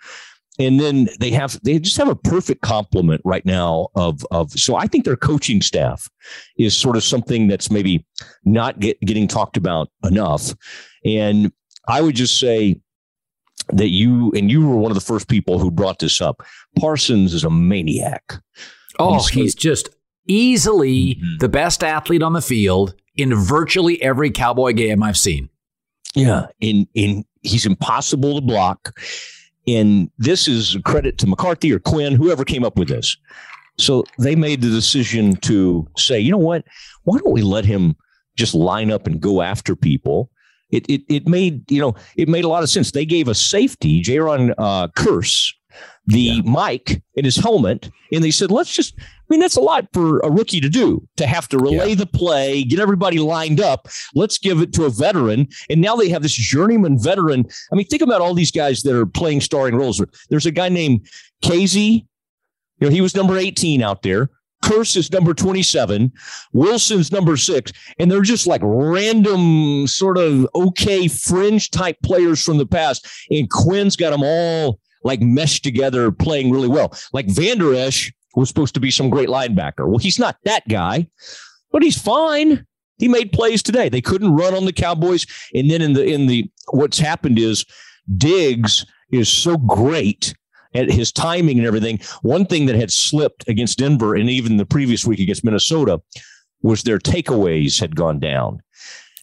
and 0.60 0.80
then 0.80 1.10
they 1.20 1.32
have 1.32 1.60
they 1.64 1.80
just 1.80 1.98
have 1.98 2.08
a 2.08 2.16
perfect 2.16 2.62
complement 2.62 3.22
right 3.26 3.46
now 3.46 3.90
of 3.96 4.26
of 4.32 4.52
so 4.52 4.76
I 4.76 4.88
think 4.88 5.06
their 5.06 5.18
coaching 5.18 5.62
staff 5.62 6.10
is 6.58 6.76
sort 6.76 6.96
of 6.96 7.04
something 7.04 7.48
that's 7.48 7.70
maybe 7.70 8.06
not 8.46 8.80
get, 8.80 9.00
getting 9.02 9.28
talked 9.28 9.58
about 9.58 9.90
enough. 10.04 10.56
And 11.04 11.52
I 11.88 12.02
would 12.02 12.16
just 12.16 12.40
say 12.40 12.80
that 13.70 13.90
you 13.90 14.32
and 14.32 14.50
you 14.50 14.68
were 14.68 14.76
one 14.76 14.92
of 14.92 14.96
the 14.96 15.02
first 15.02 15.28
people 15.28 15.60
who 15.60 15.72
brought 15.72 16.00
this 16.00 16.22
up. 16.22 16.42
Parsons 16.80 17.34
is 17.34 17.44
a 17.44 17.50
maniac. 17.50 18.36
Oh 18.98 19.16
he's, 19.16 19.28
he's 19.28 19.56
just 19.56 19.90
easily 20.28 21.16
mm-hmm. 21.16 21.38
the 21.40 21.50
best 21.50 21.84
athlete 21.84 22.24
on 22.24 22.34
the 22.34 22.42
field 22.42 22.96
in 23.16 23.36
virtually 23.36 24.02
every 24.02 24.32
cowboy 24.32 24.74
game 24.74 25.04
I've 25.04 25.18
seen. 25.18 25.50
Yeah 26.14 26.48
in 26.62 26.88
in 26.94 27.26
he's 27.42 27.66
impossible 27.66 28.36
to 28.36 28.42
block 28.42 28.98
and 29.68 30.10
this 30.18 30.48
is 30.48 30.78
credit 30.86 31.18
to 31.20 31.28
McCarthy 31.28 31.74
or 31.74 31.80
Quinn, 31.80 32.14
whoever 32.14 32.46
came 32.46 32.64
up 32.64 32.78
with 32.78 32.88
this. 32.88 33.18
So 33.78 34.04
they 34.20 34.36
made 34.36 34.62
the 34.62 34.70
decision 34.70 35.36
to 35.38 35.88
say, 35.98 36.20
you 36.20 36.32
know 36.32 36.38
what? 36.38 36.66
Why 37.04 37.18
don't 37.18 37.34
we 37.34 37.42
let 37.42 37.66
him 37.66 37.96
just 38.38 38.54
line 38.54 38.92
up 38.92 39.08
and 39.08 39.20
go 39.20 39.42
after 39.42 39.76
people? 39.76 40.30
It 40.70 40.86
it 40.90 41.02
it 41.08 41.28
made 41.28 41.70
you 41.72 41.80
know 41.80 41.94
it 42.16 42.28
made 42.28 42.44
a 42.44 42.48
lot 42.48 42.64
of 42.64 42.70
sense. 42.70 42.92
They 42.92 43.06
gave 43.06 43.28
a 43.28 43.36
safety, 43.36 44.02
Jayron 44.02 44.54
uh, 44.58 44.88
Kearse, 44.90 45.54
the 46.08 46.20
yeah. 46.20 46.42
mic 46.44 47.02
in 47.16 47.26
his 47.26 47.36
helmet, 47.36 47.90
and 48.12 48.24
they 48.24 48.32
said, 48.32 48.52
let's 48.52 48.74
just. 48.74 48.96
I 49.00 49.34
mean, 49.34 49.40
that's 49.40 49.56
a 49.56 49.62
lot 49.62 49.88
for 49.92 50.20
a 50.20 50.30
rookie 50.30 50.62
to 50.62 50.70
do 50.70 51.08
to 51.18 51.26
have 51.26 51.48
to 51.48 51.58
relay 51.58 51.90
yeah. 51.90 51.96
the 51.96 52.06
play, 52.06 52.64
get 52.64 52.80
everybody 52.80 53.18
lined 53.18 53.60
up. 53.60 53.88
Let's 54.14 54.38
give 54.38 54.62
it 54.62 54.72
to 54.74 54.86
a 54.86 54.92
veteran. 54.92 55.48
And 55.68 55.82
now 55.82 55.96
they 55.96 56.10
have 56.10 56.22
this 56.22 56.34
journeyman 56.36 57.00
veteran. 57.00 57.48
I 57.72 57.76
mean, 57.76 57.88
think 57.88 58.04
about 58.04 58.22
all 58.22 58.36
these 58.36 58.52
guys 58.52 58.84
that 58.84 58.96
are 58.96 59.08
playing 59.08 59.42
starring 59.42 59.78
roles. 59.78 60.00
There's 60.30 60.46
a 60.46 60.52
guy 60.52 60.70
named 60.70 61.08
Kazee. 61.44 62.06
You 62.80 62.88
know, 62.88 62.90
he 62.90 63.02
was 63.02 63.16
number 63.16 63.36
18 63.36 63.82
out 63.82 64.04
there. 64.04 64.30
Kearse 64.64 64.98
is 64.98 65.12
number 65.12 65.34
27. 65.34 66.12
Wilson's 66.54 67.12
number 67.12 67.38
six. 67.38 67.72
And 68.00 68.12
they're 68.12 68.22
just 68.22 68.48
like 68.48 68.62
random, 68.64 69.88
sort 69.88 70.18
of 70.18 70.48
okay 70.56 71.08
fringe 71.08 71.72
type 71.72 71.98
players 72.04 72.44
from 72.44 72.58
the 72.58 72.66
past. 72.66 73.08
And 73.30 73.50
Quinn's 73.50 73.96
got 73.96 74.12
them 74.12 74.24
all 74.24 74.80
like 75.06 75.22
meshed 75.22 75.64
together, 75.64 76.12
playing 76.12 76.52
really 76.52 76.68
well. 76.68 76.94
Like 77.14 77.28
Vander 77.28 77.74
Esch 77.74 78.12
was 78.36 78.50
supposed 78.50 78.74
to 78.74 78.82
be 78.82 78.92
some 78.92 79.10
great 79.10 79.30
linebacker. 79.30 79.88
Well, 79.88 80.00
he's 80.00 80.20
not 80.20 80.36
that 80.44 80.68
guy, 80.68 81.08
but 81.72 81.84
he's 81.84 82.02
fine. 82.02 82.66
He 82.98 83.08
made 83.08 83.32
plays 83.32 83.64
today. 83.64 83.88
They 83.88 84.02
couldn't 84.02 84.36
run 84.36 84.54
on 84.54 84.66
the 84.66 84.74
Cowboys, 84.74 85.26
and 85.54 85.70
then 85.70 85.82
in 85.82 85.94
the 85.94 86.04
in 86.04 86.28
the 86.28 86.50
what's 86.72 87.00
happened 87.00 87.40
is 87.40 87.66
Diggs 88.18 88.86
is 89.12 89.30
so 89.30 89.58
great 89.58 90.34
at 90.74 90.92
his 90.92 91.12
timing 91.12 91.58
and 91.58 91.68
everything. 91.68 92.00
One 92.22 92.46
thing 92.46 92.66
that 92.66 92.76
had 92.76 92.92
slipped 92.92 93.48
against 93.48 93.78
Denver 93.78 94.16
and 94.16 94.30
even 94.30 94.58
the 94.58 94.66
previous 94.66 95.06
week 95.06 95.20
against 95.20 95.46
Minnesota 95.46 96.02
was 96.62 96.84
their 96.84 97.00
takeaways 97.00 97.80
had 97.80 97.96
gone 97.96 98.20
down. 98.20 98.62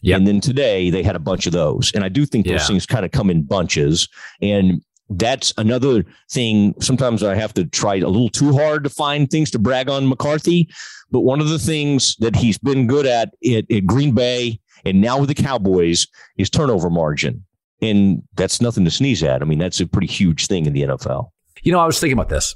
Yep. 0.01 0.17
And 0.17 0.27
then 0.27 0.41
today 0.41 0.89
they 0.89 1.03
had 1.03 1.15
a 1.15 1.19
bunch 1.19 1.45
of 1.45 1.53
those. 1.53 1.91
And 1.93 2.03
I 2.03 2.09
do 2.09 2.25
think 2.25 2.45
those 2.45 2.61
yeah. 2.61 2.67
things 2.67 2.85
kind 2.85 3.05
of 3.05 3.11
come 3.11 3.29
in 3.29 3.43
bunches. 3.43 4.07
And 4.41 4.81
that's 5.09 5.53
another 5.57 6.05
thing. 6.31 6.73
Sometimes 6.79 7.23
I 7.23 7.35
have 7.35 7.53
to 7.55 7.65
try 7.65 7.95
a 7.95 8.07
little 8.07 8.29
too 8.29 8.53
hard 8.53 8.83
to 8.83 8.89
find 8.89 9.29
things 9.29 9.51
to 9.51 9.59
brag 9.59 9.89
on 9.89 10.07
McCarthy. 10.07 10.69
But 11.11 11.21
one 11.21 11.41
of 11.41 11.49
the 11.49 11.59
things 11.59 12.15
that 12.17 12.35
he's 12.35 12.57
been 12.57 12.87
good 12.87 13.05
at 13.05 13.33
at, 13.45 13.69
at 13.71 13.85
Green 13.85 14.15
Bay 14.15 14.59
and 14.85 15.01
now 15.01 15.19
with 15.19 15.29
the 15.29 15.35
Cowboys 15.35 16.07
is 16.37 16.49
turnover 16.49 16.89
margin. 16.89 17.45
And 17.81 18.23
that's 18.35 18.61
nothing 18.61 18.85
to 18.85 18.91
sneeze 18.91 19.23
at. 19.23 19.41
I 19.41 19.45
mean, 19.45 19.59
that's 19.59 19.79
a 19.79 19.87
pretty 19.87 20.07
huge 20.07 20.47
thing 20.47 20.65
in 20.65 20.73
the 20.73 20.83
NFL. 20.83 21.29
You 21.63 21.71
know, 21.71 21.79
I 21.79 21.85
was 21.85 21.99
thinking 21.99 22.17
about 22.17 22.29
this. 22.29 22.55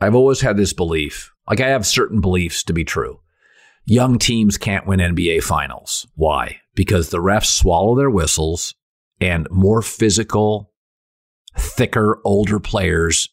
I've 0.00 0.14
always 0.14 0.40
had 0.40 0.56
this 0.56 0.74
belief, 0.74 1.32
like 1.48 1.60
I 1.60 1.68
have 1.68 1.86
certain 1.86 2.20
beliefs 2.20 2.62
to 2.64 2.74
be 2.74 2.84
true. 2.84 3.20
Young 3.86 4.18
teams 4.18 4.58
can't 4.58 4.86
win 4.86 5.00
NBA 5.00 5.42
finals. 5.42 6.06
Why? 6.14 6.58
Because 6.74 7.08
the 7.08 7.18
refs 7.18 7.46
swallow 7.46 7.96
their 7.96 8.10
whistles 8.10 8.74
and 9.20 9.48
more 9.50 9.80
physical, 9.80 10.72
thicker, 11.56 12.20
older 12.24 12.60
players 12.60 13.28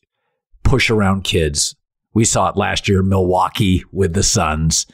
push 0.63 0.89
around 0.89 1.23
kids. 1.23 1.75
We 2.13 2.25
saw 2.25 2.49
it 2.49 2.57
last 2.57 2.87
year, 2.87 3.03
Milwaukee 3.03 3.83
with 3.91 4.13
the 4.13 4.23
Suns. 4.23 4.85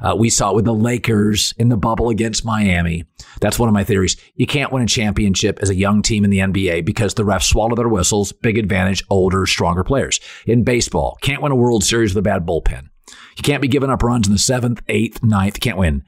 Uh, 0.00 0.14
we 0.14 0.28
saw 0.28 0.50
it 0.50 0.56
with 0.56 0.64
the 0.64 0.74
Lakers 0.74 1.54
in 1.56 1.68
the 1.68 1.76
bubble 1.76 2.10
against 2.10 2.44
Miami. 2.44 3.04
That's 3.40 3.58
one 3.58 3.68
of 3.68 3.72
my 3.72 3.84
theories. 3.84 4.16
You 4.34 4.46
can't 4.46 4.72
win 4.72 4.82
a 4.82 4.86
championship 4.86 5.58
as 5.62 5.70
a 5.70 5.74
young 5.74 6.02
team 6.02 6.24
in 6.24 6.30
the 6.30 6.40
NBA 6.40 6.84
because 6.84 7.14
the 7.14 7.22
refs 7.22 7.44
swallow 7.44 7.76
their 7.76 7.88
whistles. 7.88 8.32
Big 8.32 8.58
advantage, 8.58 9.04
older, 9.08 9.46
stronger 9.46 9.84
players. 9.84 10.20
In 10.46 10.64
baseball, 10.64 11.16
can't 11.22 11.42
win 11.42 11.52
a 11.52 11.56
World 11.56 11.84
Series 11.84 12.14
with 12.14 12.20
a 12.26 12.28
bad 12.28 12.44
bullpen. 12.44 12.88
You 13.36 13.42
can't 13.42 13.62
be 13.62 13.68
giving 13.68 13.90
up 13.90 14.02
runs 14.02 14.26
in 14.26 14.32
the 14.32 14.38
seventh, 14.38 14.82
eighth, 14.88 15.22
ninth. 15.22 15.60
Can't 15.60 15.78
win. 15.78 16.04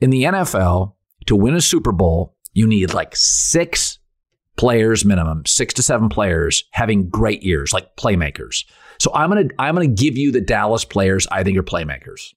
In 0.00 0.10
the 0.10 0.24
NFL, 0.24 0.94
to 1.26 1.36
win 1.36 1.54
a 1.54 1.60
Super 1.60 1.92
Bowl, 1.92 2.36
you 2.52 2.66
need 2.66 2.94
like 2.94 3.16
six 3.16 3.98
players 4.56 5.04
minimum, 5.04 5.44
six 5.46 5.74
to 5.74 5.82
seven 5.82 6.08
players 6.08 6.64
having 6.72 7.08
great 7.08 7.42
years, 7.42 7.72
like 7.72 7.96
playmakers. 7.96 8.64
So 8.98 9.12
I'm 9.14 9.28
gonna 9.28 9.48
I'm 9.58 9.74
gonna 9.74 9.86
give 9.86 10.16
you 10.16 10.32
the 10.32 10.40
Dallas 10.40 10.84
players 10.84 11.26
I 11.30 11.44
think 11.44 11.58
are 11.58 11.62
playmakers. 11.62 12.32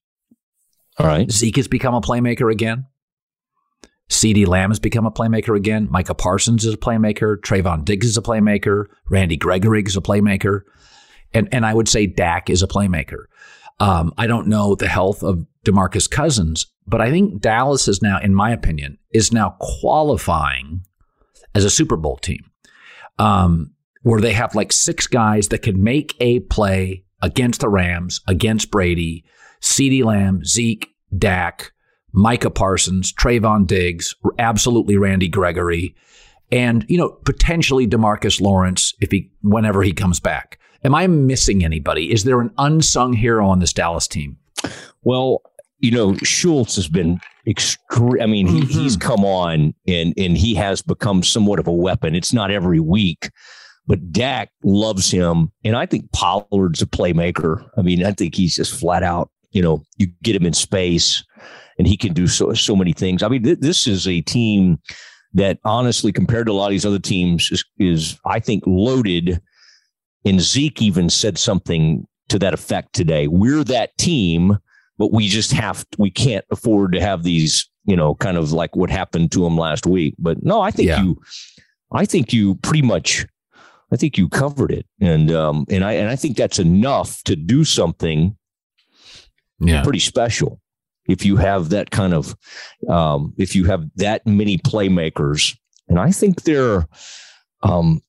All 0.97 1.05
right. 1.05 1.31
Zeke 1.31 1.55
has 1.55 1.67
become 1.67 1.93
a 1.93 2.01
playmaker 2.01 2.51
again. 2.51 2.85
CeeDee 4.09 4.47
Lamb 4.47 4.71
has 4.71 4.79
become 4.79 5.05
a 5.05 5.11
playmaker 5.11 5.55
again. 5.55 5.87
Micah 5.89 6.15
Parsons 6.15 6.65
is 6.65 6.73
a 6.73 6.77
playmaker. 6.77 7.37
Trevon 7.37 7.85
Diggs 7.85 8.07
is 8.07 8.17
a 8.17 8.21
playmaker. 8.21 8.85
Randy 9.09 9.37
Gregory 9.37 9.83
is 9.83 9.95
a 9.95 10.01
playmaker. 10.01 10.61
And 11.33 11.47
and 11.51 11.65
I 11.65 11.73
would 11.73 11.87
say 11.87 12.07
Dak 12.07 12.49
is 12.49 12.63
a 12.63 12.67
playmaker. 12.67 13.25
Um, 13.79 14.13
I 14.17 14.27
don't 14.27 14.47
know 14.47 14.75
the 14.75 14.89
health 14.89 15.23
of 15.23 15.45
DeMarcus 15.65 16.09
Cousins, 16.09 16.67
but 16.85 16.99
I 16.99 17.09
think 17.11 17.39
Dallas 17.39 17.87
is 17.87 18.01
now, 18.01 18.19
in 18.19 18.35
my 18.35 18.51
opinion, 18.51 18.97
is 19.13 19.31
now 19.31 19.55
qualifying 19.61 20.81
as 21.55 21.65
a 21.65 21.69
Super 21.69 21.97
Bowl 21.97 22.17
team, 22.17 22.49
um, 23.17 23.71
where 24.01 24.21
they 24.21 24.33
have 24.33 24.55
like 24.55 24.71
six 24.71 25.07
guys 25.07 25.49
that 25.49 25.61
can 25.61 25.83
make 25.83 26.15
a 26.19 26.39
play 26.41 27.03
against 27.21 27.61
the 27.61 27.69
Rams, 27.69 28.21
against 28.27 28.71
Brady, 28.71 29.25
CeeDee 29.61 30.03
Lamb, 30.03 30.43
Zeke, 30.45 30.93
Dak, 31.17 31.71
Micah 32.11 32.49
Parsons, 32.49 33.13
Trevon 33.13 33.67
Diggs, 33.67 34.15
absolutely 34.37 34.97
Randy 34.97 35.27
Gregory, 35.27 35.95
and 36.51 36.85
you 36.89 36.97
know 36.97 37.09
potentially 37.25 37.87
DeMarcus 37.87 38.41
Lawrence 38.41 38.93
if 39.01 39.11
he 39.11 39.31
whenever 39.41 39.83
he 39.83 39.93
comes 39.93 40.19
back. 40.19 40.59
Am 40.83 40.95
I 40.95 41.07
missing 41.07 41.65
anybody? 41.65 42.11
Is 42.11 42.23
there 42.23 42.39
an 42.39 42.51
unsung 42.57 43.13
hero 43.13 43.47
on 43.47 43.59
this 43.59 43.73
Dallas 43.73 44.07
team? 44.07 44.37
Well, 45.03 45.41
you 45.79 45.91
know, 45.91 46.15
Schultz 46.23 46.75
has 46.77 46.87
been 46.87 47.19
extreme. 47.49 48.21
I 48.21 48.27
mean, 48.27 48.47
he, 48.47 48.61
mm-hmm. 48.61 48.67
he's 48.67 48.95
come 48.95 49.25
on 49.25 49.73
and 49.87 50.13
and 50.17 50.37
he 50.37 50.55
has 50.55 50.81
become 50.81 51.23
somewhat 51.23 51.59
of 51.59 51.67
a 51.67 51.73
weapon. 51.73 52.15
It's 52.15 52.33
not 52.33 52.51
every 52.51 52.79
week, 52.79 53.29
but 53.87 54.11
Dak 54.11 54.51
loves 54.63 55.09
him, 55.09 55.51
and 55.63 55.75
I 55.75 55.85
think 55.85 56.11
Pollard's 56.11 56.81
a 56.81 56.85
playmaker. 56.85 57.67
I 57.77 57.81
mean, 57.81 58.05
I 58.05 58.11
think 58.11 58.35
he's 58.35 58.55
just 58.55 58.79
flat 58.79 59.03
out. 59.03 59.31
You 59.51 59.61
know, 59.61 59.83
you 59.97 60.07
get 60.21 60.35
him 60.35 60.45
in 60.45 60.53
space, 60.53 61.23
and 61.77 61.87
he 61.87 61.97
can 61.97 62.13
do 62.13 62.27
so 62.27 62.53
so 62.53 62.75
many 62.75 62.93
things. 62.93 63.23
I 63.23 63.27
mean, 63.27 63.43
th- 63.43 63.59
this 63.59 63.87
is 63.87 64.07
a 64.07 64.21
team 64.21 64.79
that 65.33 65.59
honestly, 65.65 66.11
compared 66.11 66.45
to 66.47 66.51
a 66.51 66.53
lot 66.53 66.67
of 66.67 66.71
these 66.71 66.85
other 66.85 66.99
teams, 66.99 67.49
is, 67.51 67.65
is 67.79 68.19
I 68.25 68.39
think 68.39 68.63
loaded. 68.65 69.41
And 70.25 70.41
Zeke 70.41 70.81
even 70.81 71.09
said 71.09 71.37
something 71.37 72.05
to 72.27 72.37
that 72.39 72.53
effect 72.53 72.93
today. 72.93 73.27
We're 73.27 73.63
that 73.63 73.97
team 73.97 74.57
but 74.99 75.13
we 75.13 75.27
just 75.27 75.51
have 75.53 75.85
we 75.97 76.11
can't 76.11 76.45
afford 76.51 76.91
to 76.91 77.01
have 77.01 77.23
these 77.23 77.67
you 77.85 77.95
know 77.95 78.13
kind 78.13 78.37
of 78.37 78.51
like 78.51 78.75
what 78.75 78.91
happened 78.91 79.31
to 79.31 79.45
him 79.45 79.57
last 79.57 79.87
week. 79.87 80.13
But 80.19 80.43
no 80.43 80.61
i 80.61 80.69
think 80.69 80.89
yeah. 80.89 81.01
you 81.01 81.19
i 81.91 82.05
think 82.05 82.31
you 82.31 82.55
pretty 82.55 82.83
much 82.83 83.25
i 83.91 83.95
think 83.95 84.19
you 84.19 84.29
covered 84.29 84.71
it. 84.71 84.85
And 85.01 85.31
um 85.31 85.65
and 85.69 85.83
i 85.83 85.93
and 85.93 86.09
i 86.09 86.15
think 86.15 86.37
that's 86.37 86.59
enough 86.59 87.23
to 87.23 87.35
do 87.35 87.63
something 87.63 88.37
yeah. 89.59 89.81
pretty 89.81 89.99
special. 89.99 90.61
If 91.07 91.25
you 91.25 91.37
have 91.37 91.69
that 91.69 91.89
kind 91.89 92.13
of 92.13 92.35
um 92.87 93.33
if 93.37 93.55
you 93.55 93.65
have 93.65 93.85
that 93.95 94.27
many 94.27 94.59
playmakers 94.59 95.57
and 95.87 95.97
i 95.99 96.11
think 96.11 96.43
they're 96.43 96.87
um 97.63 98.01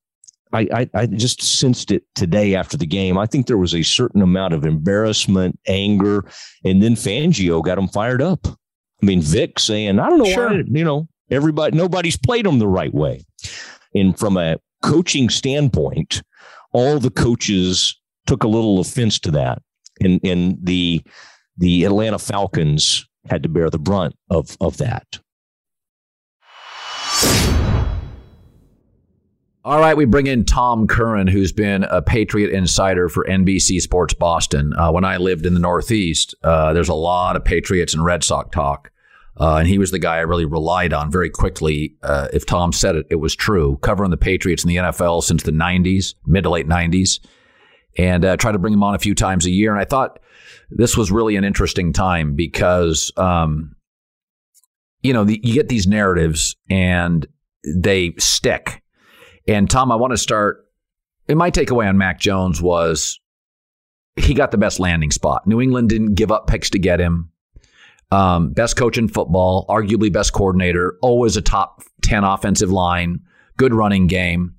I, 0.53 0.69
I, 0.73 0.91
I 0.95 1.07
just 1.07 1.43
sensed 1.43 1.91
it 1.91 2.03
today 2.15 2.55
after 2.55 2.77
the 2.77 2.87
game. 2.87 3.17
I 3.19 3.27
think 3.27 3.47
there 3.47 3.59
was 3.59 3.75
a 3.75 3.83
certain 3.83 4.23
amount 4.23 4.55
of 4.55 4.65
embarrassment, 4.65 5.59
anger, 5.67 6.25
and 6.65 6.83
then 6.83 6.95
Fangio 6.95 7.63
got 7.65 7.77
them 7.77 7.89
fired 7.89 8.21
up. 8.21 8.47
I 8.49 9.07
mean, 9.07 9.23
Vic 9.23 9.59
saying, 9.59 9.99
I 9.99 10.11
don't 10.11 10.19
know 10.19 10.25
sure. 10.25 10.51
why, 10.51 10.63
you 10.67 10.85
know, 10.85 11.09
everybody, 11.31 11.77
nobody's 11.77 12.17
played 12.17 12.47
them 12.47 12.59
the 12.59 12.69
right 12.69 12.93
way. 12.93 13.25
And 13.95 14.19
from 14.19 14.37
a 14.37 14.57
coaching 14.83 15.31
standpoint, 15.31 16.23
all 16.73 16.99
the 16.99 17.11
coaches 17.11 17.97
took 18.27 18.43
a 18.43 18.49
little 18.49 18.81
offense 18.81 19.19
to 19.21 19.31
that. 19.33 19.63
And, 20.01 20.21
and 20.25 20.59
the, 20.63 21.03
the 21.57 21.85
Atlanta 21.85 22.19
Falcons 22.19 23.07
had 23.29 23.43
to 23.43 23.49
bear 23.49 23.71
the 23.71 23.79
brunt 23.79 24.17
of, 24.31 24.57
of 24.61 24.79
that. 24.79 25.19
All 29.63 29.79
right, 29.79 29.95
we 29.95 30.07
bring 30.07 30.27
in 30.27 30.47
Tom 30.47 30.87
Curran, 30.87 31.27
who's 31.27 31.53
been 31.53 31.85
a 31.85 32.01
Patriot 32.01 32.51
insider 32.51 33.11
for 33.11 33.27
NBC 33.27 33.83
Sports 33.83 34.15
Boston. 34.15 34.73
Uh, 34.73 34.91
when 34.91 35.05
I 35.05 35.19
lived 35.19 35.45
in 35.45 35.53
the 35.53 35.61
Northeast, 35.61 36.35
uh, 36.43 36.73
there's 36.73 36.89
a 36.89 36.95
lot 36.95 37.37
of 37.37 37.45
Patriots 37.45 37.93
and 37.93 38.03
Red 38.03 38.25
Sox 38.25 38.49
talk. 38.55 38.91
Uh, 39.39 39.57
and 39.57 39.69
he 39.69 39.77
was 39.77 39.91
the 39.91 39.99
guy 39.99 40.17
I 40.17 40.21
really 40.21 40.47
relied 40.47 40.95
on 40.95 41.11
very 41.11 41.29
quickly. 41.29 41.95
Uh, 42.03 42.29
if 42.33 42.47
Tom 42.47 42.73
said 42.73 42.97
it, 42.97 43.07
it 43.11 43.17
was 43.17 43.37
true. 43.37 43.79
Covering 43.83 44.11
the 44.11 44.17
Patriots 44.17 44.65
in 44.65 44.69
the 44.69 44.77
NFL 44.77 45.23
since 45.23 45.43
the 45.43 45.53
90s, 45.53 46.15
mid 46.25 46.45
to 46.45 46.51
late 46.51 46.67
90s, 46.67 47.21
and 47.99 48.25
uh, 48.25 48.39
tried 48.39 48.53
to 48.53 48.59
bring 48.59 48.73
him 48.73 48.83
on 48.83 48.95
a 48.95 48.99
few 48.99 49.15
times 49.15 49.45
a 49.45 49.51
year. 49.51 49.73
And 49.73 49.81
I 49.81 49.85
thought 49.85 50.21
this 50.71 50.97
was 50.97 51.13
really 51.13 51.37
an 51.37 51.45
interesting 51.45 51.93
time 51.93 52.35
because, 52.35 53.13
um, 53.19 53.77
you 55.03 55.13
know, 55.13 55.25
the, 55.25 55.39
you 55.43 55.53
get 55.53 55.69
these 55.69 55.87
narratives 55.87 56.57
and 56.71 57.27
they 57.63 58.15
stick 58.17 58.83
and 59.51 59.69
Tom, 59.69 59.91
I 59.91 59.97
want 59.97 60.13
to 60.13 60.17
start. 60.17 60.67
And 61.29 61.37
my 61.37 61.51
takeaway 61.51 61.89
on 61.89 61.99
Mac 61.99 62.21
Jones 62.21 62.63
was 62.63 63.19
he 64.17 64.33
got 64.33 64.53
the 64.53 64.59
best 64.59 64.79
landing 64.79 65.11
spot. 65.11 65.47
New 65.47 65.61
England 65.61 65.89
didn't 65.89 66.15
give 66.15 66.31
up 66.31 66.47
picks 66.47 66.71
to 66.71 66.79
get 66.79 67.01
him. 67.01 67.31
Um, 68.13 68.53
best 68.53 68.77
coach 68.77 68.97
in 68.97 69.09
football, 69.09 69.67
arguably 69.69 70.13
best 70.13 70.33
coordinator, 70.33 70.97
always 71.03 71.37
a 71.37 71.43
top 71.43 71.83
10 72.03 72.25
offensive 72.25 72.71
line, 72.71 73.21
good 73.57 73.75
running 73.75 74.07
game. 74.07 74.55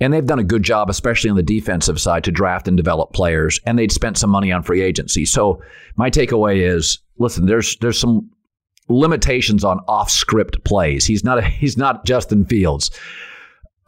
And 0.00 0.12
they've 0.12 0.24
done 0.24 0.38
a 0.38 0.44
good 0.44 0.62
job, 0.62 0.88
especially 0.88 1.30
on 1.30 1.36
the 1.36 1.42
defensive 1.42 2.00
side, 2.00 2.22
to 2.24 2.30
draft 2.30 2.68
and 2.68 2.76
develop 2.76 3.12
players. 3.12 3.58
And 3.66 3.76
they'd 3.76 3.90
spent 3.90 4.18
some 4.18 4.30
money 4.30 4.52
on 4.52 4.62
free 4.62 4.82
agency. 4.82 5.24
So 5.24 5.60
my 5.96 6.10
takeaway 6.10 6.60
is 6.60 7.00
listen, 7.18 7.46
there's 7.46 7.76
there's 7.78 7.98
some 7.98 8.30
limitations 8.88 9.64
on 9.64 9.80
off 9.88 10.10
script 10.10 10.62
plays. 10.64 11.04
He's 11.04 11.24
not 11.24 11.38
a, 11.38 11.42
he's 11.42 11.76
not 11.76 12.04
Justin 12.04 12.44
Fields. 12.44 12.90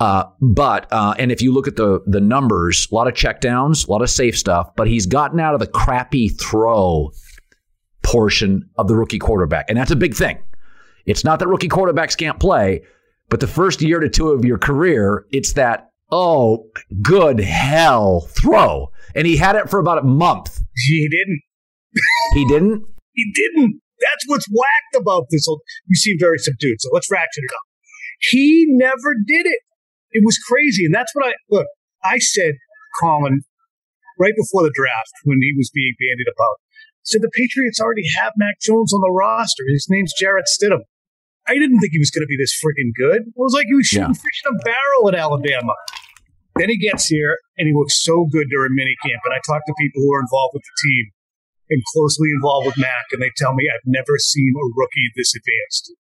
Uh, 0.01 0.25
but 0.41 0.91
uh, 0.91 1.15
and 1.19 1.31
if 1.31 1.43
you 1.43 1.53
look 1.53 1.69
at 1.69 1.77
the 1.77 2.03
the 2.07 2.21
numbers, 2.21 2.89
a 2.91 2.95
lot 2.95 3.07
of 3.07 3.13
checkdowns, 3.13 3.87
a 3.87 3.91
lot 3.91 4.01
of 4.01 4.09
safe 4.09 4.37
stuff. 4.37 4.75
But 4.75 4.89
he's 4.89 5.05
gotten 5.05 5.39
out 5.39 5.53
of 5.53 5.61
the 5.61 5.67
crappy 5.67 6.31
throw 6.31 7.13
portion 8.03 8.69
of 8.77 8.89
the 8.89 8.97
rookie 8.97 9.19
quarterback, 9.19 9.67
and 9.69 9.77
that's 9.77 9.91
a 9.91 9.97
big 9.97 10.15
thing. 10.15 10.39
It's 11.05 11.23
not 11.23 11.39
that 11.39 11.49
rookie 11.49 11.69
quarterbacks 11.69 12.17
can't 12.17 12.41
play, 12.41 12.83
but 13.29 13.41
the 13.41 13.47
first 13.47 13.83
year 13.83 14.01
to 14.01 14.09
two 14.09 14.31
of 14.31 14.43
your 14.43 14.57
career, 14.57 15.27
it's 15.33 15.53
that 15.53 15.91
oh 16.11 16.67
good 17.03 17.39
hell 17.39 18.23
throw, 18.31 18.91
and 19.15 19.27
he 19.27 19.37
had 19.37 19.55
it 19.55 19.69
for 19.69 19.79
about 19.79 19.99
a 19.99 20.03
month. 20.03 20.63
He 20.77 21.09
didn't. 21.11 21.43
he 22.35 22.45
didn't. 22.47 22.85
He 23.13 23.33
didn't. 23.35 23.81
That's 24.01 24.25
what's 24.29 24.47
whacked 24.51 25.03
about 25.03 25.25
this. 25.31 25.45
You 25.87 25.97
seem 25.97 26.17
very 26.19 26.39
subdued, 26.39 26.81
so 26.81 26.89
let's 26.95 27.11
ratchet 27.11 27.43
it 27.43 27.51
up. 27.53 27.67
He 28.31 28.67
never 28.69 29.15
did 29.27 29.47
it. 29.47 29.59
It 30.13 30.23
was 30.25 30.39
crazy. 30.39 30.85
And 30.85 30.95
that's 30.95 31.15
what 31.15 31.27
I 31.27 31.33
look, 31.51 31.67
I 32.05 32.19
said, 32.19 32.55
Colin, 33.01 33.43
right 34.19 34.35
before 34.37 34.63
the 34.63 34.75
draft 34.75 35.15
when 35.25 35.39
he 35.41 35.55
was 35.57 35.71
being 35.73 35.95
bandied 35.99 36.31
about, 36.31 36.59
said 37.03 37.23
the 37.23 37.33
Patriots 37.33 37.81
already 37.81 38.07
have 38.21 38.33
Mac 38.37 38.61
Jones 38.61 38.93
on 38.93 39.01
the 39.01 39.13
roster. 39.13 39.65
His 39.69 39.87
name's 39.89 40.13
Jarrett 40.19 40.47
Stidham. 40.47 40.85
I 41.49 41.55
didn't 41.55 41.81
think 41.81 41.93
he 41.93 41.99
was 41.99 42.11
going 42.11 42.23
to 42.23 42.31
be 42.31 42.37
this 42.37 42.55
freaking 42.61 42.93
good. 42.95 43.27
It 43.27 43.41
was 43.41 43.55
like 43.55 43.67
he 43.67 43.75
was 43.75 43.87
shooting 43.87 44.15
yeah. 44.15 44.23
fish 44.23 44.39
in 44.45 44.55
a 44.55 44.59
barrel 44.63 45.09
at 45.09 45.17
Alabama. 45.17 45.75
Then 46.57 46.69
he 46.69 46.77
gets 46.77 47.07
here 47.07 47.39
and 47.57 47.67
he 47.67 47.75
looks 47.75 48.05
so 48.05 48.29
good 48.31 48.47
during 48.51 48.77
minicamp. 48.77 49.25
And 49.25 49.35
I 49.35 49.41
talk 49.47 49.65
to 49.65 49.75
people 49.81 50.03
who 50.05 50.13
are 50.13 50.21
involved 50.21 50.55
with 50.55 50.63
the 50.63 50.77
team 50.85 51.05
and 51.71 51.81
closely 51.95 52.29
involved 52.35 52.67
with 52.67 52.77
Mac, 52.77 53.07
and 53.15 53.23
they 53.23 53.31
tell 53.39 53.55
me 53.55 53.65
I've 53.71 53.87
never 53.87 54.19
seen 54.19 54.53
a 54.59 54.67
rookie 54.75 55.09
this 55.15 55.33
advanced 55.39 55.95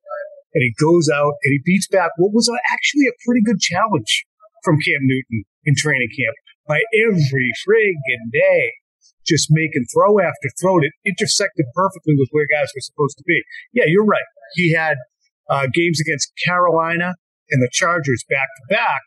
and 0.54 0.62
he 0.62 0.74
goes 0.78 1.08
out 1.08 1.34
and 1.42 1.50
he 1.52 1.62
beats 1.64 1.88
back 1.88 2.10
what 2.18 2.34
was 2.34 2.50
actually 2.70 3.06
a 3.06 3.18
pretty 3.24 3.42
good 3.42 3.60
challenge 3.60 4.26
from 4.64 4.80
Cam 4.80 5.02
Newton 5.02 5.44
in 5.64 5.74
training 5.76 6.10
camp 6.10 6.36
by 6.66 6.80
every 7.06 7.52
friggin' 7.66 8.30
day. 8.32 8.72
Just 9.26 9.48
making 9.50 9.84
throw 9.92 10.18
after 10.18 10.48
throw. 10.60 10.78
It 10.80 10.92
intersected 11.04 11.66
perfectly 11.74 12.14
with 12.16 12.28
where 12.32 12.48
guys 12.48 12.72
were 12.74 12.80
supposed 12.80 13.18
to 13.18 13.24
be. 13.26 13.42
Yeah, 13.72 13.84
you're 13.86 14.06
right. 14.06 14.24
He 14.54 14.74
had 14.74 14.96
uh, 15.48 15.68
games 15.72 16.00
against 16.00 16.32
Carolina 16.44 17.14
and 17.50 17.62
the 17.62 17.68
Chargers 17.70 18.24
back 18.28 18.48
to 18.56 18.74
back. 18.74 19.04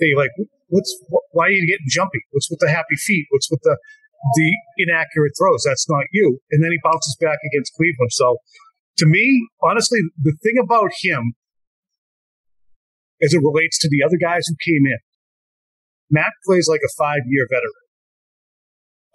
They 0.00 0.12
like, 0.16 0.34
what's 0.68 0.92
why 1.30 1.46
are 1.46 1.56
you 1.56 1.66
getting 1.66 1.86
jumpy? 1.88 2.20
What's 2.32 2.50
with 2.50 2.58
the 2.58 2.68
happy 2.68 2.96
feet? 2.96 3.26
What's 3.30 3.48
with 3.50 3.60
the 3.62 3.78
the 4.34 4.50
inaccurate 4.78 5.32
throws. 5.38 5.62
That's 5.64 5.88
not 5.88 6.04
you. 6.12 6.40
And 6.50 6.64
then 6.64 6.72
he 6.72 6.80
bounces 6.82 7.16
back 7.20 7.38
against 7.52 7.72
Cleveland. 7.76 8.12
So 8.12 8.38
to 8.98 9.06
me, 9.06 9.48
honestly, 9.62 10.00
the 10.20 10.36
thing 10.42 10.56
about 10.62 10.90
him 11.02 11.34
as 13.22 13.32
it 13.32 13.40
relates 13.40 13.78
to 13.80 13.88
the 13.88 14.04
other 14.04 14.20
guys 14.20 14.44
who 14.48 14.56
came 14.60 14.84
in, 14.84 15.00
Mac 16.10 16.32
plays 16.44 16.68
like 16.68 16.84
a 16.84 16.92
five 16.96 17.24
year 17.26 17.46
veteran. 17.48 17.84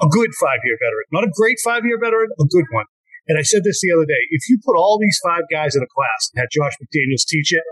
A 0.02 0.08
good 0.10 0.34
five 0.42 0.60
year 0.66 0.78
veteran. 0.82 1.06
Not 1.12 1.24
a 1.24 1.32
great 1.34 1.58
five 1.64 1.86
year 1.86 2.00
veteran, 2.02 2.30
a 2.40 2.46
good 2.46 2.66
one. 2.72 2.86
And 3.28 3.38
I 3.38 3.44
said 3.44 3.62
this 3.64 3.80
the 3.82 3.94
other 3.94 4.06
day. 4.06 4.24
If 4.32 4.50
you 4.50 4.58
put 4.66 4.76
all 4.76 4.98
these 4.98 5.20
five 5.24 5.46
guys 5.52 5.76
in 5.76 5.84
a 5.84 5.94
class 5.94 6.30
and 6.34 6.42
had 6.42 6.50
Josh 6.52 6.74
McDaniels 6.82 7.26
teach 7.30 7.54
it, 7.54 7.64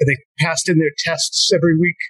and 0.00 0.08
they 0.08 0.16
passed 0.40 0.68
in 0.68 0.78
their 0.78 0.92
tests 1.04 1.52
every 1.54 1.78
week, 1.78 2.00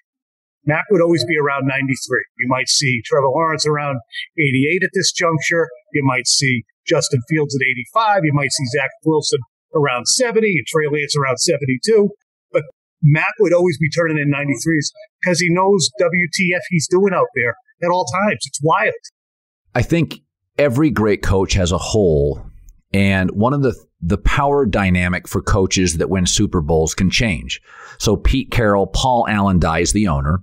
Mac 0.64 0.84
would 0.90 1.02
always 1.02 1.24
be 1.26 1.36
around 1.36 1.66
93. 1.66 1.92
You 2.38 2.48
might 2.48 2.68
see 2.68 3.02
Trevor 3.04 3.28
Lawrence 3.28 3.66
around 3.66 3.98
88 4.38 4.84
at 4.84 4.90
this 4.94 5.12
juncture. 5.12 5.68
You 5.92 6.04
might 6.06 6.26
see 6.26 6.64
Justin 6.86 7.20
Fields 7.28 7.54
at 7.54 7.64
85. 7.96 8.24
You 8.24 8.32
might 8.32 8.52
see 8.52 8.64
Zach 8.76 8.90
Wilson 9.04 9.40
around 9.74 10.06
70 10.06 10.46
and 10.46 10.66
Trey 10.66 10.86
Lance 10.90 11.14
around 11.16 11.38
72. 11.38 12.10
But 12.52 12.62
Mac 13.02 13.32
would 13.40 13.52
always 13.52 13.78
be 13.78 13.90
turning 13.90 14.18
in 14.18 14.30
93s 14.32 14.90
because 15.20 15.40
he 15.40 15.48
knows 15.50 15.90
WTF 16.00 16.60
he's 16.68 16.88
doing 16.88 17.12
out 17.12 17.28
there 17.34 17.54
at 17.82 17.90
all 17.90 18.04
times. 18.04 18.40
It's 18.46 18.60
wild. 18.62 18.92
I 19.74 19.82
think 19.82 20.20
every 20.58 20.90
great 20.90 21.22
coach 21.22 21.54
has 21.54 21.72
a 21.72 21.78
hole, 21.78 22.44
and 22.92 23.30
one 23.32 23.52
of 23.52 23.62
the 23.62 23.74
the 24.06 24.18
power 24.18 24.66
dynamic 24.66 25.26
for 25.26 25.40
coaches 25.40 25.96
that 25.96 26.10
win 26.10 26.26
Super 26.26 26.60
Bowls 26.60 26.94
can 26.94 27.08
change. 27.08 27.62
So 27.98 28.16
Pete 28.16 28.50
Carroll, 28.50 28.86
Paul 28.86 29.26
Allen 29.28 29.58
dies 29.58 29.92
the 29.92 30.08
owner. 30.08 30.42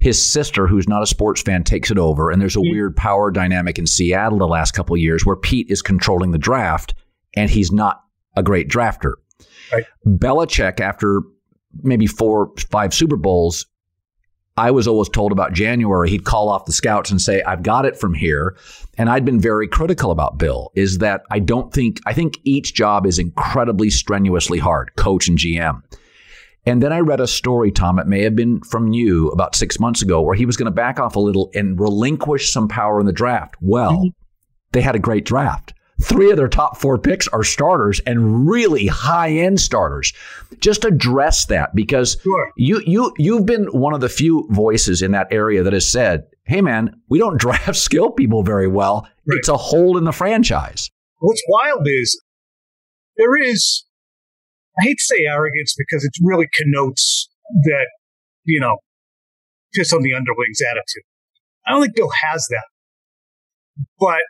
His 0.00 0.24
sister, 0.24 0.66
who's 0.66 0.88
not 0.88 1.02
a 1.02 1.06
sports 1.06 1.42
fan, 1.42 1.62
takes 1.62 1.90
it 1.90 1.98
over, 1.98 2.30
and 2.30 2.40
there's 2.40 2.56
a 2.56 2.58
mm-hmm. 2.58 2.70
weird 2.70 2.96
power 2.96 3.30
dynamic 3.30 3.78
in 3.78 3.86
Seattle 3.86 4.38
the 4.38 4.48
last 4.48 4.72
couple 4.72 4.94
of 4.94 5.00
years 5.00 5.24
where 5.24 5.36
Pete 5.36 5.70
is 5.70 5.82
controlling 5.82 6.30
the 6.30 6.38
draft, 6.38 6.94
and 7.36 7.50
he's 7.50 7.70
not 7.70 8.02
a 8.36 8.42
great 8.42 8.68
drafter. 8.68 9.14
Right. 9.72 9.84
Belichick, 10.06 10.80
after 10.80 11.22
maybe 11.82 12.06
four, 12.06 12.52
five 12.70 12.94
Super 12.94 13.16
Bowls, 13.16 13.66
I 14.56 14.70
was 14.70 14.88
always 14.88 15.08
told 15.08 15.32
about 15.32 15.52
January, 15.52 16.10
he'd 16.10 16.24
call 16.24 16.48
off 16.48 16.64
the 16.64 16.72
scouts 16.72 17.10
and 17.10 17.20
say, 17.20 17.42
I've 17.42 17.62
got 17.62 17.86
it 17.86 17.96
from 17.96 18.14
here. 18.14 18.56
And 18.98 19.08
I'd 19.08 19.24
been 19.24 19.40
very 19.40 19.68
critical 19.68 20.10
about 20.10 20.38
Bill, 20.38 20.70
is 20.74 20.98
that 20.98 21.22
I 21.30 21.38
don't 21.38 21.72
think, 21.72 22.00
I 22.04 22.12
think 22.12 22.38
each 22.44 22.74
job 22.74 23.06
is 23.06 23.18
incredibly 23.18 23.88
strenuously 23.88 24.58
hard, 24.58 24.94
coach 24.96 25.28
and 25.28 25.38
GM. 25.38 25.82
And 26.66 26.82
then 26.82 26.92
I 26.92 26.98
read 26.98 27.20
a 27.20 27.26
story, 27.26 27.70
Tom, 27.70 27.98
it 27.98 28.06
may 28.06 28.22
have 28.22 28.36
been 28.36 28.60
from 28.60 28.92
you 28.92 29.28
about 29.28 29.54
six 29.54 29.80
months 29.80 30.02
ago, 30.02 30.20
where 30.20 30.34
he 30.34 30.46
was 30.46 30.56
going 30.56 30.66
to 30.66 30.70
back 30.70 31.00
off 31.00 31.16
a 31.16 31.20
little 31.20 31.50
and 31.54 31.80
relinquish 31.80 32.52
some 32.52 32.68
power 32.68 33.00
in 33.00 33.06
the 33.06 33.12
draft. 33.12 33.54
Well, 33.60 33.92
mm-hmm. 33.92 34.08
they 34.72 34.82
had 34.82 34.94
a 34.94 35.00
great 35.00 35.24
draft. 35.24 35.72
Three 36.02 36.30
of 36.30 36.36
their 36.36 36.48
top 36.48 36.78
four 36.78 36.98
picks 36.98 37.28
are 37.28 37.44
starters 37.44 38.00
and 38.00 38.48
really 38.48 38.86
high 38.86 39.30
end 39.30 39.60
starters. 39.60 40.12
Just 40.58 40.84
address 40.84 41.46
that 41.46 41.74
because 41.74 42.16
sure. 42.22 42.52
you 42.56 42.82
you 42.86 43.12
you've 43.18 43.44
been 43.44 43.66
one 43.66 43.92
of 43.92 44.00
the 44.00 44.08
few 44.08 44.46
voices 44.50 45.02
in 45.02 45.12
that 45.12 45.28
area 45.30 45.62
that 45.62 45.74
has 45.74 45.90
said, 45.90 46.24
"Hey, 46.44 46.62
man, 46.62 46.96
we 47.10 47.18
don't 47.18 47.38
draft 47.40 47.76
skill 47.76 48.10
people 48.12 48.42
very 48.42 48.66
well. 48.66 49.06
Right. 49.26 49.38
It's 49.38 49.48
a 49.48 49.58
hole 49.58 49.98
in 49.98 50.04
the 50.04 50.12
franchise." 50.12 50.90
What's 51.18 51.42
wild 51.48 51.86
is 51.86 52.22
there 53.16 53.36
is. 53.36 53.84
I 54.80 54.84
hate 54.84 54.98
to 54.98 55.04
say 55.04 55.24
arrogance 55.26 55.74
because 55.76 56.04
it 56.04 56.12
really 56.22 56.48
connotes 56.54 57.28
that 57.64 57.86
you 58.44 58.60
know 58.60 58.78
just 59.74 59.92
on 59.92 60.02
the 60.02 60.14
underlings 60.14 60.60
attitude. 60.60 61.04
I 61.66 61.72
don't 61.72 61.82
think 61.82 61.94
Bill 61.94 62.10
has 62.10 62.46
that, 62.50 62.66
but 63.98 64.22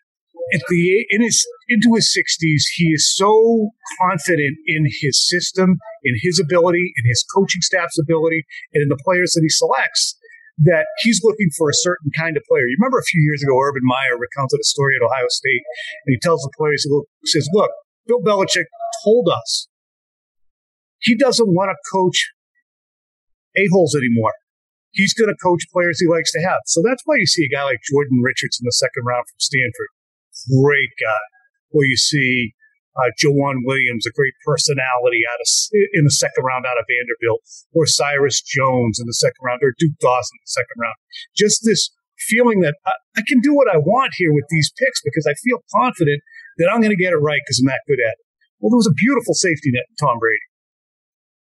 at 0.55 0.61
the 0.69 1.07
in 1.11 1.23
his 1.23 1.47
into 1.69 1.95
his 1.95 2.11
60s, 2.11 2.63
he 2.75 2.91
is 2.91 3.15
so 3.15 3.71
confident 4.01 4.59
in 4.67 4.87
his 5.01 5.29
system, 5.29 5.79
in 6.03 6.15
his 6.21 6.41
ability, 6.41 6.93
in 6.97 7.09
his 7.09 7.25
coaching 7.35 7.63
staff's 7.63 7.99
ability, 7.99 8.45
and 8.75 8.83
in 8.83 8.89
the 8.89 8.99
players 9.05 9.33
that 9.33 9.43
he 9.43 9.49
selects 9.49 10.17
that 10.63 10.85
he's 11.01 11.23
looking 11.25 11.49
for 11.57 11.71
a 11.71 11.75
certain 11.75 12.11
kind 12.19 12.37
of 12.37 12.43
player. 12.45 12.69
You 12.69 12.77
remember 12.79 12.99
a 12.99 13.09
few 13.09 13.23
years 13.23 13.43
ago, 13.43 13.57
Urban 13.57 13.81
Meyer 13.85 14.19
recounted 14.19 14.61
a 14.61 14.69
story 14.69 14.93
at 15.01 15.05
Ohio 15.05 15.25
State, 15.29 15.63
and 16.05 16.13
he 16.13 16.19
tells 16.21 16.43
the 16.43 16.53
players, 16.57 16.85
he 16.85 17.31
says, 17.31 17.49
"Look, 17.53 17.71
Bill 18.07 18.21
Belichick 18.21 18.67
told 19.05 19.29
us 19.29 19.69
he 21.01 21.17
doesn't 21.17 21.53
want 21.53 21.71
to 21.71 21.77
coach 21.93 22.31
a 23.57 23.67
holes 23.73 23.97
anymore. 23.97 24.33
He's 24.93 25.15
going 25.15 25.31
to 25.31 25.39
coach 25.39 25.65
players 25.73 26.01
he 26.01 26.09
likes 26.09 26.33
to 26.33 26.43
have. 26.43 26.61
So 26.67 26.83
that's 26.85 27.03
why 27.05 27.17
you 27.17 27.27
see 27.27 27.47
a 27.47 27.55
guy 27.55 27.63
like 27.63 27.79
Jordan 27.91 28.21
Richards 28.23 28.59
in 28.61 28.67
the 28.67 28.75
second 28.75 29.07
round 29.07 29.25
from 29.27 29.39
Stanford 29.39 29.91
great 30.49 30.93
guy. 31.01 31.25
Where 31.71 31.87
you 31.87 31.97
see 31.97 32.55
uh, 32.99 33.11
Williams, 33.63 34.07
a 34.07 34.11
great 34.11 34.35
personality 34.45 35.23
out 35.23 35.39
of 35.39 35.47
in 35.95 36.03
the 36.03 36.11
second 36.11 36.43
round 36.43 36.67
out 36.67 36.79
of 36.79 36.85
Vanderbilt, 36.91 37.41
or 37.73 37.87
Cyrus 37.87 38.43
Jones 38.43 38.99
in 38.99 39.07
the 39.07 39.15
second 39.15 39.39
round, 39.43 39.61
or 39.63 39.75
Duke 39.79 39.95
Dawson 40.01 40.35
in 40.35 40.43
the 40.43 40.57
second 40.59 40.79
round. 40.83 40.99
Just 41.37 41.63
this 41.63 41.95
feeling 42.27 42.61
that 42.61 42.75
I, 42.85 42.99
I 43.19 43.23
can 43.27 43.39
do 43.41 43.55
what 43.55 43.71
I 43.71 43.79
want 43.79 44.13
here 44.19 44.35
with 44.35 44.45
these 44.51 44.73
picks 44.77 45.01
because 45.01 45.31
I 45.31 45.35
feel 45.39 45.63
confident 45.71 46.21
that 46.59 46.69
I'm 46.69 46.83
going 46.83 46.93
to 46.93 46.99
get 46.99 47.15
it 47.15 47.23
right 47.23 47.41
because 47.47 47.63
I'm 47.63 47.71
that 47.71 47.87
good 47.87 48.03
at 48.03 48.19
it. 48.19 48.27
Well, 48.59 48.75
there 48.75 48.83
was 48.83 48.91
a 48.91 48.99
beautiful 48.99 49.33
safety 49.33 49.71
net 49.71 49.87
in 49.89 49.97
Tom 49.97 50.19
Brady, 50.19 50.50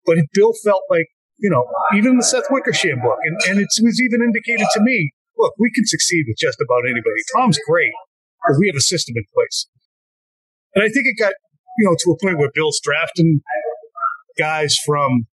but 0.07 0.17
Bill 0.35 0.53
felt 0.65 0.83
like 0.91 1.07
you 1.41 1.49
know, 1.49 1.65
even 1.97 2.19
the 2.19 2.23
Seth 2.23 2.45
Wickersham 2.51 3.01
book, 3.01 3.19
and, 3.25 3.37
and 3.49 3.59
it 3.59 3.69
was 3.81 4.01
even 4.01 4.21
indicated 4.21 4.69
to 4.75 4.81
me, 4.81 5.11
look, 5.39 5.55
we 5.59 5.73
can 5.73 5.87
succeed 5.87 6.25
with 6.29 6.37
just 6.37 6.61
about 6.61 6.85
anybody. 6.85 7.21
Tom's 7.35 7.59
great, 7.67 7.93
because 8.39 8.61
we 8.61 8.69
have 8.69 8.77
a 8.77 8.85
system 8.85 9.15
in 9.17 9.25
place. 9.35 9.67
And 10.77 10.85
I 10.85 10.89
think 10.89 11.09
it 11.09 11.17
got, 11.19 11.33
you 11.79 11.89
know, 11.89 11.97
to 11.99 12.13
a 12.13 12.17
point 12.23 12.39
where 12.39 12.51
Bill's 12.55 12.79
drafting 12.85 13.41
guys 14.39 14.77
from 14.85 15.27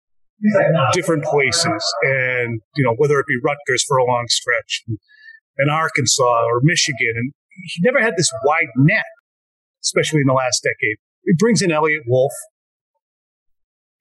different 0.93 1.25
places 1.25 1.83
and, 2.03 2.61
you 2.77 2.85
know, 2.85 2.95
whether 2.99 3.19
it 3.19 3.27
be 3.27 3.37
Rutgers 3.43 3.83
for 3.89 3.97
a 3.97 4.05
long 4.05 4.27
stretch 4.29 4.85
and 5.57 5.71
Arkansas 5.71 6.45
or 6.45 6.61
Michigan. 6.63 7.15
And 7.17 7.33
he 7.73 7.83
never 7.83 8.01
had 8.01 8.15
this 8.17 8.31
wide 8.45 8.69
net, 8.77 9.09
especially 9.83 10.21
in 10.21 10.27
the 10.27 10.35
last 10.35 10.63
decade. 10.63 10.97
He 11.25 11.33
brings 11.39 11.63
in 11.63 11.73
Eliot 11.73 12.03
Wolf 12.07 12.33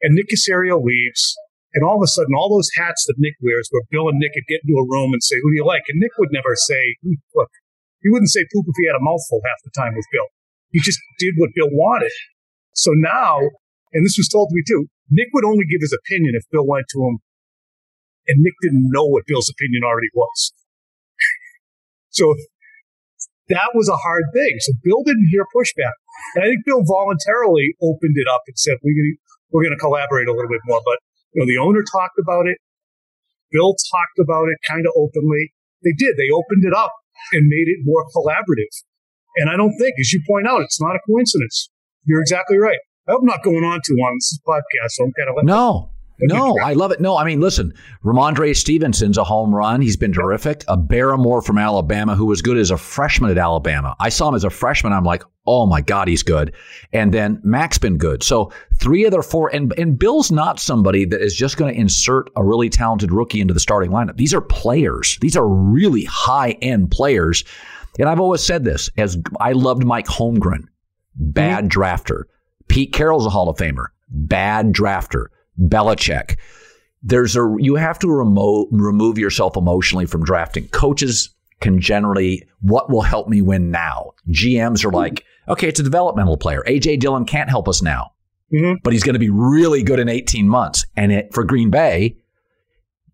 and 0.04 0.13
Nick 0.13 0.28
Caserio 0.30 0.84
leaves. 0.84 1.34
And 1.74 1.82
all 1.82 1.98
of 1.98 2.06
a 2.06 2.12
sudden, 2.12 2.38
all 2.38 2.54
those 2.54 2.70
hats 2.78 3.10
that 3.10 3.18
Nick 3.18 3.34
wears, 3.42 3.66
where 3.72 3.82
Bill 3.89 4.06
and 4.06 4.22
Nick 4.22 4.38
would 4.38 4.46
get 4.46 4.62
into 4.62 4.78
a 4.78 4.86
room 4.86 5.10
and 5.10 5.24
say, 5.24 5.42
who 5.42 5.50
do 5.50 5.58
you 5.58 5.66
like? 5.66 5.89
And 5.89 5.98
Nick 5.98 6.13
would 6.22 6.30
never 6.30 6.54
say, 6.54 6.82
hmm, 7.02 7.18
look, 7.34 7.50
he 8.06 8.13
wouldn't 8.13 8.30
say 8.30 8.46
poop 8.54 8.68
if 8.70 8.78
he 8.78 8.86
had 8.86 9.00
a 9.00 9.02
mouthful 9.02 9.42
half 9.42 9.58
the 9.66 9.74
time 9.74 9.96
with 9.98 10.06
Bill. 10.13 10.30
He 10.70 10.86
just 10.86 11.00
did 11.18 11.34
what 11.38 11.56
Bill 11.56 11.72
wanted. 11.72 12.13
So 12.76 12.92
now, 12.94 13.42
and 13.94 14.06
this 14.06 14.20
was 14.22 14.30
told 14.30 14.50
to 14.50 14.56
me 14.56 14.62
too, 14.68 14.86
Nick 15.10 15.34
would 15.34 15.46
only 15.46 15.66
give 15.66 15.82
his 15.82 15.96
opinion 15.96 16.38
if 16.38 16.46
Bill 16.52 16.66
went 16.68 16.86
to 16.94 17.00
him, 17.02 17.18
and 18.28 18.38
Nick 18.42 18.54
didn't 18.62 18.89
know 18.94 19.06
what 19.06 19.26
Bill's 19.26 19.50
opinion 19.50 19.82
already 19.82 20.13
was. 20.13 20.54
so 22.10 22.36
that 23.50 23.72
was 23.74 23.89
a 23.89 23.98
hard 23.98 24.26
thing. 24.34 24.58
So 24.60 24.74
Bill 24.84 25.04
didn't 25.04 25.30
hear 25.32 25.46
pushback. 25.56 25.98
And 26.36 26.44
I 26.44 26.48
think 26.48 26.66
Bill 26.66 26.84
voluntarily 26.86 27.76
opened 27.82 28.16
it 28.16 28.28
up 28.28 28.44
and 28.48 28.58
said, 28.58 28.78
we, 28.84 29.18
we're 29.54 29.63
going 29.63 29.78
to 29.78 29.80
collaborate 29.80 30.28
a 30.28 30.34
little 30.34 30.50
bit 30.50 30.60
more. 30.66 30.82
But, 30.84 30.98
you 31.32 31.39
know, 31.39 31.48
the 31.48 31.62
owner 31.62 31.86
talked 31.86 32.18
about 32.18 32.50
it. 32.50 32.58
Bill 33.54 33.78
talked 33.78 34.18
about 34.20 34.50
it 34.50 34.58
kind 34.68 34.84
of 34.84 34.92
openly. 34.98 35.54
They 35.86 35.94
did. 35.94 36.18
They 36.18 36.34
opened 36.34 36.66
it 36.66 36.74
up 36.74 36.92
and 37.32 37.46
made 37.46 37.70
it 37.70 37.86
more 37.86 38.04
collaborative. 38.10 38.74
And 39.38 39.50
I 39.50 39.56
don't 39.56 39.78
think, 39.78 39.94
as 40.02 40.12
you 40.12 40.22
point 40.28 40.48
out, 40.48 40.62
it's 40.62 40.82
not 40.82 40.98
a 40.98 41.00
coincidence. 41.08 41.70
You're 42.06 42.22
exactly 42.22 42.58
right. 42.58 42.82
I'm 43.08 43.26
not 43.26 43.44
going 43.44 43.63
on 43.63 43.80
too 43.86 43.96
long. 43.98 44.16
This 44.18 44.34
is 44.34 44.42
podcast, 44.48 44.92
so 44.92 45.06
I'm 45.06 45.13
kind 45.13 45.30
of 45.30 45.46
no. 45.46 45.92
No, 46.19 46.58
I 46.60 46.73
love 46.73 46.91
it. 46.91 47.02
No, 47.02 47.17
I 47.17 47.26
mean, 47.26 47.41
listen, 47.41 47.73
Rhamondre 48.04 48.56
Stevenson's 48.56 49.17
a 49.17 49.23
home 49.23 49.54
run. 49.54 49.82
He's 49.82 49.97
been 49.97 50.13
terrific. 50.13 50.63
A 50.67 50.78
Barmore 50.78 51.43
from 51.43 51.58
Alabama 51.58 52.15
who 52.15 52.26
was 52.26 52.41
good 52.41 52.58
as 52.58 52.71
a 52.71 52.78
freshman 52.78 53.32
at 53.32 53.38
Alabama. 53.38 53.95
I 53.99 54.10
saw 54.10 54.30
him 54.30 54.36
as 54.36 54.43
a 54.43 54.49
freshman. 54.49 54.93
I'm 54.93 55.04
like, 55.04 55.23
oh 55.45 55.65
my 55.65 55.82
God, 55.82 56.08
he's 56.08 56.23
good. 56.23 56.54
And 56.93 57.13
then 57.13 57.41
Mac's 57.43 57.78
been 57.78 57.97
good. 57.97 58.24
So 58.24 58.51
three 58.80 59.05
of 59.05 59.11
their 59.11 59.24
four, 59.24 59.53
and, 59.53 59.74
and 59.78 59.97
Bill's 59.97 60.32
not 60.32 60.59
somebody 60.59 61.05
that 61.05 61.22
is 61.22 61.36
just 61.36 61.57
going 61.57 61.74
to 61.74 61.80
insert 61.80 62.30
a 62.36 62.43
really 62.43 62.70
talented 62.70 63.11
rookie 63.11 63.41
into 63.41 63.53
the 63.53 63.59
starting 63.59 63.91
lineup. 63.91 64.18
These 64.18 64.34
are 64.34 64.41
players. 64.41 65.18
These 65.20 65.36
are 65.36 65.47
really 65.47 66.05
high 66.05 66.51
end 66.61 66.91
players. 66.91 67.43
And 67.99 68.07
I've 68.07 68.20
always 68.20 68.43
said 68.43 68.64
this 68.64 68.89
as 68.97 69.18
I 69.39 69.51
loved 69.51 69.84
Mike 69.84 70.07
Holmgren, 70.07 70.66
bad 71.16 71.66
mm-hmm. 71.66 71.82
drafter. 71.82 72.24
Pete 72.68 72.93
Carroll's 72.93 73.26
a 73.26 73.30
Hall 73.30 73.49
of 73.49 73.57
Famer, 73.57 73.88
bad 74.09 74.74
drafter. 74.74 75.26
Belichick. 75.60 76.38
There's 77.01 77.36
a 77.36 77.56
you 77.60 77.76
have 77.76 77.99
to 77.99 78.10
remo- 78.10 78.68
remove 78.72 79.18
yourself 79.18 79.58
emotionally 79.58 80.06
from 80.06 80.24
drafting. 80.24 80.68
Coaches 80.70 81.30
can 81.60 81.80
generally 81.80 82.47
what 82.62 82.89
will 82.89 83.01
help 83.01 83.28
me 83.28 83.41
win 83.41 83.72
now. 83.72 84.12
GMs 84.30 84.86
are 84.86 84.91
like, 84.91 85.26
okay, 85.47 85.68
it's 85.68 85.80
a 85.80 85.84
developmental 85.84 86.38
player. 86.38 86.64
AJ 86.68 86.99
Dillon 86.99 87.26
can't 87.26 87.49
help 87.49 87.68
us 87.68 87.82
now, 87.82 88.12
mm-hmm. 88.54 88.76
but 88.84 88.93
he's 88.93 89.04
going 89.04 89.14
to 89.14 89.20
be 89.20 89.30
really 89.30 89.84
good 89.84 89.99
in 89.99 90.10
18 90.10 90.47
months. 90.47 90.86
And 90.95 91.12
it, 91.12 91.34
for 91.34 91.43
Green 91.43 91.70
Bay, 91.70 92.18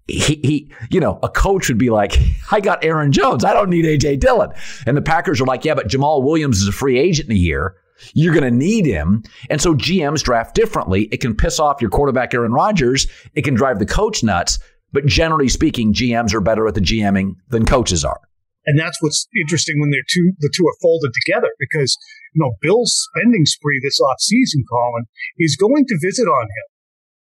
he, 0.07 0.35
he, 0.43 0.71
you 0.89 0.99
know, 0.99 1.19
a 1.21 1.29
coach 1.29 1.69
would 1.69 1.77
be 1.77 1.89
like, 1.89 2.17
I 2.51 2.59
got 2.59 2.83
Aaron 2.83 3.11
Jones. 3.11 3.45
I 3.45 3.53
don't 3.53 3.69
need 3.69 3.85
AJ 3.85 4.19
Dillon. 4.19 4.51
And 4.85 4.97
the 4.97 5.01
Packers 5.01 5.39
are 5.39 5.45
like, 5.45 5.65
yeah, 5.65 5.75
but 5.75 5.87
Jamaal 5.87 6.23
Williams 6.23 6.61
is 6.61 6.67
a 6.67 6.71
free 6.71 6.97
agent 6.97 7.29
in 7.29 7.35
a 7.35 7.39
year. 7.39 7.75
You're 8.13 8.33
going 8.33 8.49
to 8.49 8.57
need 8.57 8.85
him. 8.85 9.23
And 9.49 9.61
so 9.61 9.73
GMs 9.73 10.23
draft 10.23 10.55
differently. 10.55 11.03
It 11.11 11.21
can 11.21 11.35
piss 11.35 11.59
off 11.59 11.81
your 11.81 11.89
quarterback, 11.89 12.33
Aaron 12.33 12.51
Rodgers. 12.51 13.07
It 13.33 13.43
can 13.43 13.53
drive 13.53 13.79
the 13.79 13.85
coach 13.85 14.23
nuts. 14.23 14.59
But 14.91 15.05
generally 15.05 15.49
speaking, 15.49 15.93
GMs 15.93 16.33
are 16.33 16.41
better 16.41 16.67
at 16.67 16.73
the 16.73 16.81
GMing 16.81 17.35
than 17.49 17.65
coaches 17.65 18.03
are. 18.03 18.19
And 18.65 18.77
that's 18.77 18.97
what's 19.01 19.27
interesting 19.39 19.79
when 19.79 19.89
they're 19.89 20.09
two, 20.09 20.33
the 20.39 20.51
two 20.53 20.65
are 20.67 20.77
folded 20.81 21.11
together 21.25 21.49
because, 21.59 21.95
you 22.35 22.43
know, 22.43 22.53
Bill's 22.61 23.07
spending 23.09 23.45
spree 23.45 23.79
this 23.81 23.99
offseason, 24.01 24.61
Colin, 24.69 25.05
is 25.37 25.55
going 25.55 25.85
to 25.87 25.97
visit 26.01 26.27
on 26.27 26.45
him. 26.45 26.67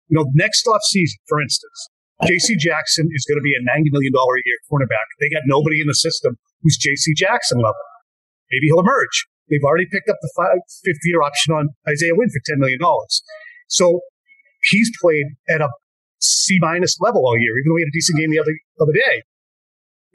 You 0.09 0.15
know, 0.19 0.27
next 0.35 0.67
offseason, 0.67 1.19
for 1.27 1.41
instance, 1.41 1.89
J.C. 2.27 2.57
Jackson 2.57 3.09
is 3.11 3.27
going 3.27 3.39
to 3.39 3.43
be 3.43 3.55
a 3.57 3.63
$90 3.67 3.91
million 3.91 4.13
a 4.15 4.43
year 4.45 4.59
cornerback. 4.71 5.09
They 5.19 5.29
got 5.31 5.43
nobody 5.47 5.81
in 5.81 5.87
the 5.87 5.95
system 5.95 6.37
who's 6.63 6.77
J.C. 6.77 7.15
Jackson 7.17 7.59
level. 7.59 7.83
Maybe 8.53 8.67
he'll 8.69 8.81
emerge. 8.81 9.27
They've 9.49 9.65
already 9.65 9.87
picked 9.91 10.09
up 10.09 10.17
the 10.23 10.33
five, 10.37 10.59
fifth 10.85 11.05
year 11.05 11.23
option 11.23 11.55
on 11.55 11.69
Isaiah 11.89 12.17
Wynn 12.17 12.31
for 12.31 12.41
$10 12.41 12.59
million. 12.59 12.81
So 13.69 14.01
he's 14.71 14.91
played 15.01 15.37
at 15.51 15.61
a 15.61 15.69
C 16.21 16.59
minus 16.61 16.97
level 17.01 17.23
all 17.27 17.37
year, 17.39 17.53
even 17.59 17.69
though 17.69 17.77
he 17.77 17.85
had 17.85 17.93
a 17.93 17.99
decent 17.99 18.19
game 18.19 18.31
the 18.31 18.41
other, 18.41 18.57
other 18.81 18.97
day. 18.97 19.23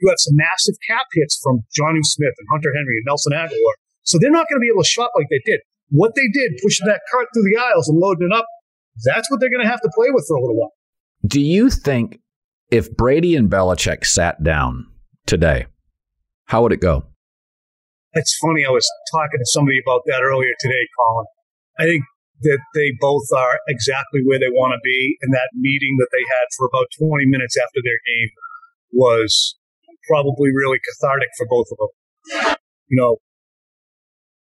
You 0.00 0.08
have 0.08 0.18
some 0.18 0.34
massive 0.34 0.74
cap 0.88 1.06
hits 1.12 1.38
from 1.42 1.62
Jonnu 1.76 2.02
Smith 2.02 2.34
and 2.38 2.48
Hunter 2.50 2.72
Henry 2.74 2.98
and 2.98 3.06
Nelson 3.06 3.32
Agholor. 3.32 3.76
So 4.02 4.18
they're 4.18 4.30
not 4.30 4.48
going 4.48 4.58
to 4.58 4.64
be 4.64 4.72
able 4.72 4.82
to 4.82 4.88
shop 4.88 5.12
like 5.14 5.26
they 5.30 5.42
did. 5.44 5.60
What 5.90 6.14
they 6.14 6.26
did, 6.32 6.58
pushing 6.62 6.86
that 6.86 7.02
cart 7.12 7.28
through 7.34 7.44
the 7.44 7.60
aisles 7.60 7.88
and 7.88 7.98
loading 7.98 8.28
it 8.30 8.34
up, 8.34 8.46
that's 9.04 9.30
what 9.30 9.40
they're 9.40 9.50
going 9.50 9.62
to 9.62 9.70
have 9.70 9.80
to 9.82 9.90
play 9.94 10.08
with 10.10 10.24
for 10.26 10.36
a 10.36 10.40
little 10.40 10.56
while. 10.56 10.72
Do 11.26 11.40
you 11.40 11.70
think 11.70 12.18
if 12.70 12.96
Brady 12.96 13.36
and 13.36 13.50
Belichick 13.50 14.06
sat 14.06 14.42
down 14.42 14.86
today, 15.26 15.66
how 16.46 16.62
would 16.62 16.72
it 16.72 16.80
go? 16.80 17.04
It's 18.12 18.36
funny. 18.38 18.66
I 18.66 18.70
was 18.70 18.88
talking 19.12 19.38
to 19.38 19.46
somebody 19.46 19.78
about 19.78 20.02
that 20.06 20.22
earlier 20.22 20.52
today, 20.58 20.84
Colin. 20.98 21.26
I 21.78 21.84
think 21.84 22.02
that 22.42 22.58
they 22.74 22.92
both 22.98 23.28
are 23.36 23.60
exactly 23.68 24.22
where 24.24 24.40
they 24.40 24.50
want 24.50 24.72
to 24.72 24.80
be. 24.82 25.16
And 25.22 25.32
that 25.32 25.54
meeting 25.54 25.96
that 26.00 26.10
they 26.10 26.24
had 26.24 26.46
for 26.56 26.66
about 26.66 26.88
20 26.98 27.26
minutes 27.26 27.56
after 27.56 27.80
their 27.84 28.00
game 28.08 28.30
was 28.92 29.56
probably 30.08 30.50
really 30.50 30.80
cathartic 30.82 31.30
for 31.36 31.46
both 31.46 31.68
of 31.70 31.78
them. 31.78 31.92
You 32.88 32.98
know, 32.98 33.22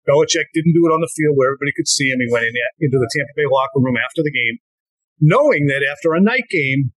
Belichick 0.09 0.51
didn't 0.53 0.75
do 0.75 0.85
it 0.89 0.93
on 0.93 1.01
the 1.01 1.13
field 1.15 1.39
where 1.39 1.55
everybody 1.55 1.73
could 1.77 1.87
see 1.87 2.11
him. 2.11 2.19
He 2.19 2.33
went 2.33 2.45
in, 2.45 2.57
into 2.81 2.99
the 2.99 3.09
Tampa 3.09 3.33
Bay 3.37 3.47
locker 3.47 3.79
room 3.79 3.97
after 3.97 4.25
the 4.25 4.35
game 4.35 4.59
knowing 5.21 5.67
that 5.67 5.87
after 5.87 6.15
a 6.15 6.21
night 6.21 6.45
game, 6.51 6.93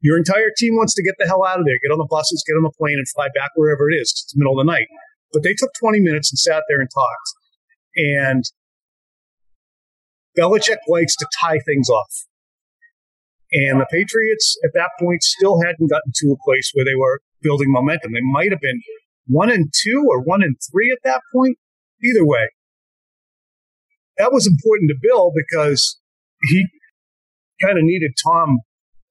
your 0.00 0.16
entire 0.16 0.52
team 0.56 0.76
wants 0.76 0.94
to 0.94 1.02
get 1.02 1.14
the 1.18 1.26
hell 1.26 1.44
out 1.44 1.58
of 1.58 1.66
there, 1.66 1.78
get 1.82 1.92
on 1.92 1.98
the 1.98 2.08
buses, 2.10 2.44
get 2.46 2.54
on 2.54 2.62
the 2.62 2.74
plane, 2.78 2.94
and 3.00 3.08
fly 3.08 3.28
back 3.34 3.50
wherever 3.56 3.90
it 3.90 3.94
is. 3.96 4.12
It's 4.12 4.32
the 4.32 4.38
middle 4.38 4.58
of 4.58 4.64
the 4.64 4.70
night. 4.70 4.86
But 5.32 5.42
they 5.42 5.54
took 5.54 5.70
20 5.80 6.00
minutes 6.00 6.30
and 6.30 6.38
sat 6.38 6.62
there 6.68 6.80
and 6.80 6.88
talked. 6.88 7.30
And 7.96 8.44
Belichick 10.38 10.78
likes 10.88 11.16
to 11.16 11.26
tie 11.40 11.58
things 11.66 11.88
off. 11.88 12.26
And 13.52 13.80
the 13.80 13.86
Patriots 13.90 14.58
at 14.64 14.70
that 14.74 14.90
point 15.00 15.22
still 15.22 15.60
hadn't 15.62 15.88
gotten 15.88 16.12
to 16.16 16.32
a 16.32 16.44
place 16.44 16.70
where 16.74 16.84
they 16.84 16.94
were 16.94 17.20
building 17.42 17.70
momentum. 17.70 18.12
They 18.12 18.20
might 18.20 18.50
have 18.50 18.60
been 18.60 18.80
one 19.26 19.50
and 19.50 19.72
two 19.72 20.06
or 20.08 20.20
one 20.20 20.42
and 20.42 20.56
three 20.70 20.90
at 20.90 20.98
that 21.04 21.22
point. 21.32 21.58
Either 22.04 22.26
way, 22.26 22.48
that 24.18 24.32
was 24.32 24.46
important 24.46 24.90
to 24.90 24.96
Bill 25.00 25.32
because 25.34 25.98
he 26.50 26.66
kind 27.62 27.78
of 27.78 27.84
needed 27.84 28.12
Tom 28.22 28.58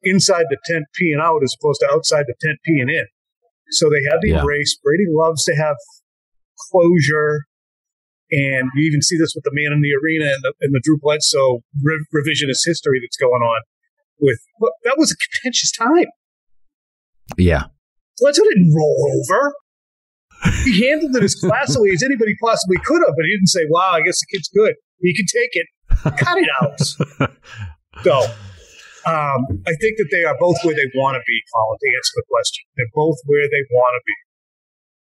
inside 0.04 0.46
the 0.50 0.58
tent 0.66 0.86
peeing 1.00 1.22
out 1.22 1.42
as 1.44 1.56
opposed 1.60 1.80
to 1.82 1.90
outside 1.92 2.26
the 2.28 2.36
tent 2.42 2.60
peeing 2.68 2.92
in. 2.94 3.06
So 3.72 3.90
they 3.90 4.04
had 4.10 4.20
the 4.22 4.30
yeah. 4.30 4.40
embrace. 4.40 4.78
Brady 4.84 5.06
loves 5.10 5.44
to 5.46 5.56
have 5.56 5.76
closure. 6.72 7.46
And 8.32 8.70
you 8.76 8.88
even 8.88 9.02
see 9.02 9.18
this 9.18 9.34
with 9.36 9.44
the 9.44 9.52
man 9.54 9.72
in 9.72 9.82
the 9.82 9.94
arena 9.94 10.26
and 10.26 10.42
the, 10.44 10.54
and 10.62 10.74
the 10.74 10.82
Drew 10.84 10.98
Bledsoe 11.00 11.62
re- 11.84 12.06
revisionist 12.14 12.66
history 12.66 13.00
that's 13.02 13.18
going 13.18 13.42
on 13.42 13.62
with, 14.20 14.40
well, 14.60 14.72
that 14.84 14.96
was 14.98 15.12
a 15.12 15.16
contentious 15.16 15.72
time. 15.72 16.08
Yeah. 17.38 17.66
Bledsoe 18.20 18.44
didn't 18.44 18.74
roll 18.76 19.22
over. 19.22 19.54
He 20.64 20.88
handled 20.88 21.16
it 21.16 21.24
as 21.24 21.36
classily 21.42 21.94
as 21.94 22.04
anybody 22.04 22.36
possibly 22.42 22.78
could 22.84 23.02
have, 23.06 23.16
but 23.16 23.26
he 23.26 23.36
didn't 23.36 23.48
say, 23.48 23.62
wow, 23.70 23.92
I 23.94 24.02
guess 24.02 24.20
the 24.20 24.28
kid's 24.32 24.50
good. 24.50 24.76
He 25.00 25.16
can 25.16 25.26
take 25.26 25.52
it. 25.54 25.68
Cut 26.18 26.38
it 26.38 26.50
out. 26.62 27.32
So 28.04 28.20
um, 29.08 29.40
I 29.70 29.74
think 29.80 29.98
that 30.02 30.10
they 30.12 30.26
are 30.26 30.36
both 30.40 30.58
where 30.64 30.76
they 30.76 30.90
want 30.98 31.16
to 31.16 31.24
be, 31.26 31.38
Colin, 31.54 31.78
to 31.80 31.88
answer 31.96 32.14
the 32.18 32.28
question. 32.30 32.66
They're 32.76 32.94
both 32.94 33.18
where 33.26 33.48
they 33.48 33.64
want 33.72 33.94
to 33.96 34.02
be. 34.04 34.18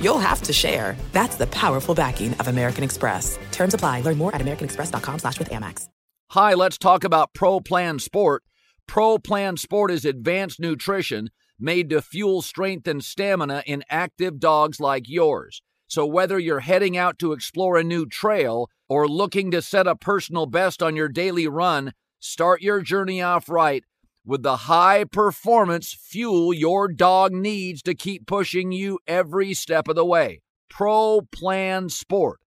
you'll 0.00 0.18
have 0.18 0.42
to 0.42 0.52
share. 0.52 0.96
That's 1.12 1.36
the 1.36 1.46
powerful 1.48 1.94
backing 1.94 2.34
of 2.34 2.48
American 2.48 2.84
Express. 2.84 3.38
Terms 3.52 3.74
apply. 3.74 4.02
Learn 4.02 4.18
more 4.18 4.34
at 4.34 4.40
americanexpress.com 4.40 5.20
slash 5.20 5.38
with 5.38 5.50
Amex. 5.50 5.88
Hi, 6.32 6.54
let's 6.54 6.76
talk 6.76 7.04
about 7.04 7.32
Pro 7.32 7.60
Plan 7.60 7.98
Sport. 7.98 8.42
Pro 8.86 9.18
Plan 9.18 9.56
Sport 9.56 9.90
is 9.90 10.04
advanced 10.04 10.60
nutrition 10.60 11.30
made 11.58 11.90
to 11.90 12.02
fuel 12.02 12.42
strength 12.42 12.86
and 12.86 13.02
stamina 13.04 13.62
in 13.66 13.82
active 13.88 14.38
dogs 14.38 14.78
like 14.78 15.08
yours. 15.08 15.62
So 15.86 16.04
whether 16.06 16.38
you're 16.38 16.60
heading 16.60 16.96
out 16.96 17.18
to 17.20 17.32
explore 17.32 17.76
a 17.76 17.84
new 17.84 18.06
trail 18.06 18.68
or 18.88 19.08
looking 19.08 19.50
to 19.52 19.62
set 19.62 19.86
a 19.86 19.96
personal 19.96 20.46
best 20.46 20.82
on 20.82 20.96
your 20.96 21.08
daily 21.08 21.48
run, 21.48 21.92
Start 22.20 22.62
your 22.62 22.80
journey 22.80 23.22
off 23.22 23.48
right 23.48 23.84
with 24.28 24.42
the 24.42 24.56
high 24.58 25.04
performance 25.04 25.94
fuel 25.94 26.52
your 26.52 26.86
dog 26.86 27.32
needs 27.32 27.80
to 27.80 27.94
keep 27.94 28.26
pushing 28.26 28.70
you 28.70 28.98
every 29.06 29.54
step 29.54 29.88
of 29.88 29.96
the 29.96 30.04
way. 30.04 30.42
Pro 30.68 31.22
Plan 31.32 31.88
Sport. 31.88 32.38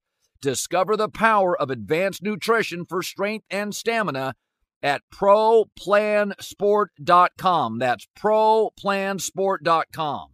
Discover 0.42 0.96
the 0.96 1.10
power 1.10 1.60
of 1.60 1.72
advanced 1.72 2.22
nutrition 2.22 2.86
for 2.86 3.02
strength 3.02 3.48
and 3.50 3.74
stamina 3.74 4.36
at 4.84 5.02
ProPlansport.com. 5.12 7.80
That's 7.80 8.08
ProPlansport.com. 8.18 10.28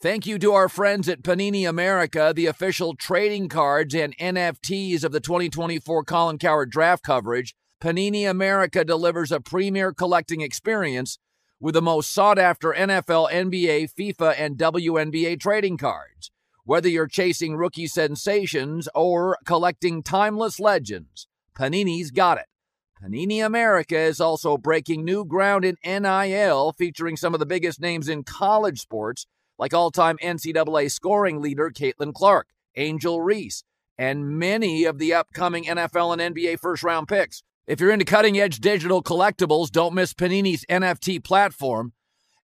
Thank 0.00 0.28
you 0.28 0.38
to 0.38 0.52
our 0.52 0.68
friends 0.68 1.08
at 1.08 1.22
Panini 1.22 1.68
America, 1.68 2.32
the 2.34 2.46
official 2.46 2.94
trading 2.94 3.48
cards 3.48 3.96
and 3.96 4.16
NFTs 4.16 5.02
of 5.02 5.10
the 5.10 5.18
2024 5.18 6.04
Colin 6.04 6.38
Cowherd 6.38 6.70
draft 6.70 7.02
coverage. 7.02 7.56
Panini 7.80 8.28
America 8.28 8.84
delivers 8.84 9.30
a 9.30 9.40
premier 9.40 9.92
collecting 9.92 10.40
experience 10.40 11.18
with 11.60 11.74
the 11.74 11.82
most 11.82 12.12
sought 12.12 12.38
after 12.38 12.72
NFL, 12.72 13.30
NBA, 13.30 13.92
FIFA, 13.94 14.34
and 14.36 14.58
WNBA 14.58 15.38
trading 15.38 15.76
cards. 15.76 16.32
Whether 16.64 16.88
you're 16.88 17.06
chasing 17.06 17.56
rookie 17.56 17.86
sensations 17.86 18.88
or 18.96 19.38
collecting 19.44 20.02
timeless 20.02 20.58
legends, 20.58 21.28
Panini's 21.56 22.10
got 22.10 22.38
it. 22.38 22.46
Panini 23.00 23.46
America 23.46 23.96
is 23.96 24.20
also 24.20 24.58
breaking 24.58 25.04
new 25.04 25.24
ground 25.24 25.64
in 25.64 25.76
NIL, 25.84 26.72
featuring 26.72 27.16
some 27.16 27.32
of 27.32 27.38
the 27.38 27.46
biggest 27.46 27.80
names 27.80 28.08
in 28.08 28.24
college 28.24 28.80
sports, 28.80 29.26
like 29.56 29.72
all 29.72 29.92
time 29.92 30.18
NCAA 30.20 30.90
scoring 30.90 31.40
leader 31.40 31.70
Caitlin 31.70 32.12
Clark, 32.12 32.48
Angel 32.74 33.20
Reese, 33.22 33.62
and 33.96 34.36
many 34.36 34.84
of 34.84 34.98
the 34.98 35.14
upcoming 35.14 35.64
NFL 35.64 36.18
and 36.18 36.34
NBA 36.34 36.58
first 36.58 36.82
round 36.82 37.06
picks. 37.06 37.44
If 37.68 37.78
you're 37.80 37.90
into 37.90 38.04
cutting 38.06 38.40
edge 38.40 38.60
digital 38.60 39.02
collectibles, 39.02 39.70
don't 39.70 39.92
miss 39.92 40.14
Panini's 40.14 40.64
NFT 40.70 41.22
platform 41.22 41.92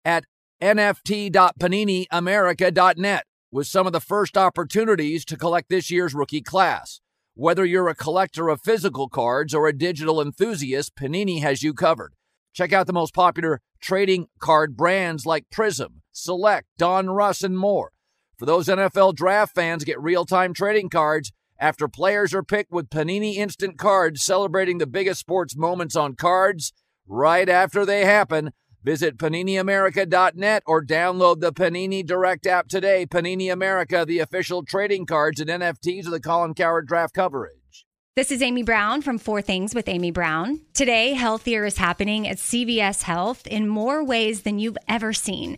at 0.04 0.26
nft.paniniamerica.net 0.62 3.24
with 3.50 3.66
some 3.66 3.88
of 3.88 3.94
the 3.94 4.02
first 4.02 4.38
opportunities 4.38 5.24
to 5.24 5.38
collect 5.38 5.70
this 5.70 5.90
year's 5.90 6.14
rookie 6.14 6.42
class. 6.42 7.00
Whether 7.36 7.64
you're 7.64 7.88
a 7.88 7.96
collector 7.96 8.50
of 8.50 8.60
physical 8.60 9.08
cards 9.08 9.54
or 9.54 9.66
a 9.66 9.72
digital 9.72 10.20
enthusiast, 10.20 10.94
Panini 10.98 11.42
has 11.42 11.64
you 11.64 11.74
covered. 11.74 12.16
Check 12.52 12.74
out 12.74 12.88
the 12.88 12.92
most 12.92 13.14
popular 13.14 13.62
trading 13.80 14.28
card 14.40 14.76
brands 14.76 15.26
like 15.26 15.50
Prism, 15.50 16.02
Select, 16.12 16.68
Donruss, 16.78 17.46
and 17.46 17.58
more. 17.58 17.94
For 18.38 18.46
those 18.46 18.68
NFL 18.68 19.16
draft 19.16 19.56
fans, 19.56 19.86
get 19.86 20.02
real 20.02 20.26
time 20.26 20.54
trading 20.54 20.90
cards 20.90 21.32
after 21.64 21.88
players 21.88 22.34
are 22.34 22.44
picked 22.44 22.74
with 22.74 22.90
Panini 22.90 23.36
Instant 23.36 23.78
Cards 23.78 24.22
celebrating 24.22 24.80
the 24.80 24.86
biggest 24.86 25.22
sports 25.22 25.56
moments 25.56 25.96
on 25.96 26.14
cards 26.14 26.74
right 27.08 27.48
after 27.48 27.86
they 27.86 28.04
happen. 28.04 28.52
Visit 28.84 29.18
PaniniAmerica.net 29.18 30.64
or 30.66 30.84
download 30.84 31.40
the 31.40 31.54
Panini 31.54 32.06
Direct 32.06 32.46
app 32.46 32.68
today. 32.68 33.06
Panini 33.06 33.50
America, 33.50 34.04
the 34.06 34.20
official 34.20 34.66
trading 34.66 35.06
cards 35.06 35.40
and 35.40 35.50
NFTs 35.50 36.06
of 36.06 36.12
the 36.12 36.20
Colin 36.20 36.54
Cowherd 36.54 36.86
draft 36.86 37.14
coverage. 37.14 37.86
This 38.18 38.30
is 38.30 38.42
Amy 38.42 38.64
Brown 38.64 39.02
from 39.02 39.18
Four 39.18 39.42
Things 39.42 39.74
with 39.74 39.88
Amy 39.88 40.12
Brown. 40.12 40.60
Today, 40.74 41.14
healthier 41.14 41.64
is 41.64 41.78
happening 41.78 42.28
at 42.28 42.40
CVS 42.40 43.04
Health 43.04 43.48
in 43.48 43.70
more 43.70 44.04
ways 44.04 44.42
than 44.42 44.60
you've 44.60 44.78
ever 44.90 45.14
seen. 45.14 45.58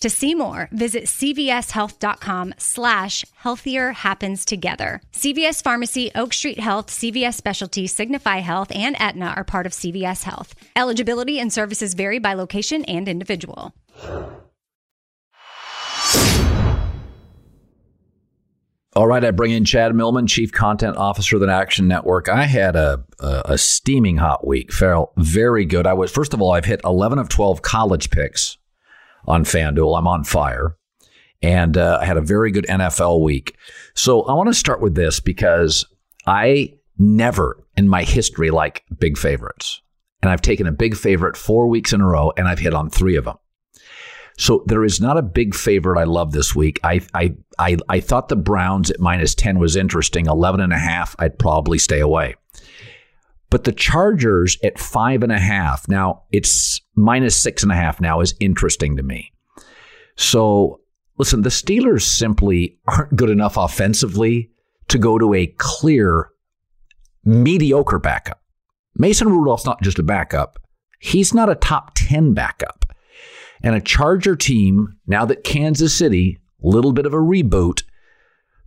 To 0.00 0.08
see 0.08 0.34
more, 0.34 0.68
visit 0.70 1.04
cvshealth.com 1.04 2.54
slash 2.56 3.24
healthier 3.34 3.92
happens 3.92 4.44
together. 4.44 5.00
CVS 5.12 5.60
Pharmacy, 5.62 6.12
Oak 6.14 6.32
Street 6.32 6.60
Health, 6.60 6.86
CVS 6.86 7.34
Specialty, 7.34 7.88
Signify 7.88 8.36
Health, 8.36 8.70
and 8.72 8.94
Aetna 9.00 9.34
are 9.36 9.42
part 9.42 9.66
of 9.66 9.72
CVS 9.72 10.22
Health. 10.22 10.54
Eligibility 10.76 11.40
and 11.40 11.52
services 11.52 11.94
vary 11.94 12.20
by 12.20 12.34
location 12.34 12.84
and 12.84 13.08
individual. 13.08 13.74
All 18.94 19.06
right, 19.06 19.24
I 19.24 19.30
bring 19.32 19.50
in 19.52 19.64
Chad 19.64 19.94
Millman, 19.94 20.26
Chief 20.28 20.50
Content 20.52 20.96
Officer 20.96 21.36
of 21.36 21.40
the 21.40 21.52
Action 21.52 21.88
Network. 21.88 22.28
I 22.28 22.44
had 22.44 22.74
a, 22.74 23.04
a, 23.20 23.42
a 23.46 23.58
steaming 23.58 24.16
hot 24.16 24.46
week. 24.46 24.72
Farrell, 24.72 25.12
very 25.16 25.64
good. 25.64 25.86
I 25.86 25.92
was 25.92 26.10
first 26.10 26.34
of 26.34 26.40
all, 26.40 26.52
I've 26.52 26.64
hit 26.64 26.80
eleven 26.84 27.18
of 27.18 27.28
twelve 27.28 27.62
college 27.62 28.10
picks 28.10 28.58
on 29.26 29.44
FanDuel. 29.44 29.98
I'm 29.98 30.06
on 30.06 30.24
fire, 30.24 30.76
and 31.42 31.76
uh, 31.76 31.98
I 32.00 32.04
had 32.04 32.16
a 32.16 32.22
very 32.22 32.50
good 32.50 32.66
NFL 32.66 33.22
week. 33.22 33.56
So 33.94 34.22
I 34.22 34.32
want 34.32 34.48
to 34.48 34.54
start 34.54 34.80
with 34.80 34.94
this 34.94 35.20
because 35.20 35.86
I 36.26 36.74
never 36.98 37.62
in 37.76 37.88
my 37.88 38.04
history 38.04 38.50
like 38.50 38.84
big 38.98 39.18
favorites, 39.18 39.82
and 40.22 40.30
I've 40.30 40.42
taken 40.42 40.66
a 40.66 40.72
big 40.72 40.96
favorite 40.96 41.36
four 41.36 41.68
weeks 41.68 41.92
in 41.92 42.00
a 42.00 42.06
row, 42.06 42.32
and 42.36 42.48
I've 42.48 42.58
hit 42.58 42.74
on 42.74 42.90
three 42.90 43.16
of 43.16 43.24
them. 43.24 43.36
So 44.38 44.62
there 44.66 44.84
is 44.84 45.00
not 45.00 45.18
a 45.18 45.22
big 45.22 45.54
favorite 45.54 46.00
I 46.00 46.04
love 46.04 46.32
this 46.32 46.54
week. 46.54 46.78
I 46.84 47.00
I 47.12 47.34
I, 47.58 47.76
I 47.88 48.00
thought 48.00 48.28
the 48.28 48.36
Browns 48.36 48.90
at 48.90 49.00
minus 49.00 49.34
10 49.34 49.58
was 49.58 49.74
interesting. 49.74 50.26
11 50.26 50.60
and 50.60 50.72
a 50.72 50.78
half, 50.78 51.16
I'd 51.18 51.38
probably 51.38 51.78
stay 51.78 51.98
away. 51.98 52.36
But 53.50 53.64
the 53.64 53.72
Chargers 53.72 54.58
at 54.62 54.78
five 54.78 55.22
and 55.22 55.32
a 55.32 55.38
half, 55.38 55.88
now 55.88 56.24
it's 56.32 56.80
minus 56.94 57.40
six 57.40 57.62
and 57.62 57.72
a 57.72 57.76
half 57.76 58.00
now, 58.00 58.20
is 58.20 58.34
interesting 58.40 58.96
to 58.96 59.02
me. 59.02 59.32
So 60.16 60.80
listen, 61.16 61.42
the 61.42 61.50
Steelers 61.50 62.02
simply 62.02 62.78
aren't 62.86 63.16
good 63.16 63.30
enough 63.30 63.56
offensively 63.56 64.50
to 64.88 64.98
go 64.98 65.18
to 65.18 65.34
a 65.34 65.46
clear, 65.58 66.30
mediocre 67.24 67.98
backup. 67.98 68.40
Mason 68.96 69.28
Rudolph's 69.28 69.66
not 69.66 69.82
just 69.82 69.98
a 69.98 70.02
backup, 70.02 70.58
he's 70.98 71.32
not 71.32 71.50
a 71.50 71.54
top 71.54 71.92
10 71.94 72.34
backup. 72.34 72.84
And 73.62 73.74
a 73.74 73.80
Charger 73.80 74.36
team, 74.36 74.96
now 75.06 75.24
that 75.24 75.42
Kansas 75.44 75.92
City, 75.94 76.38
little 76.62 76.92
bit 76.92 77.06
of 77.06 77.14
a 77.14 77.18
reboot, 77.18 77.82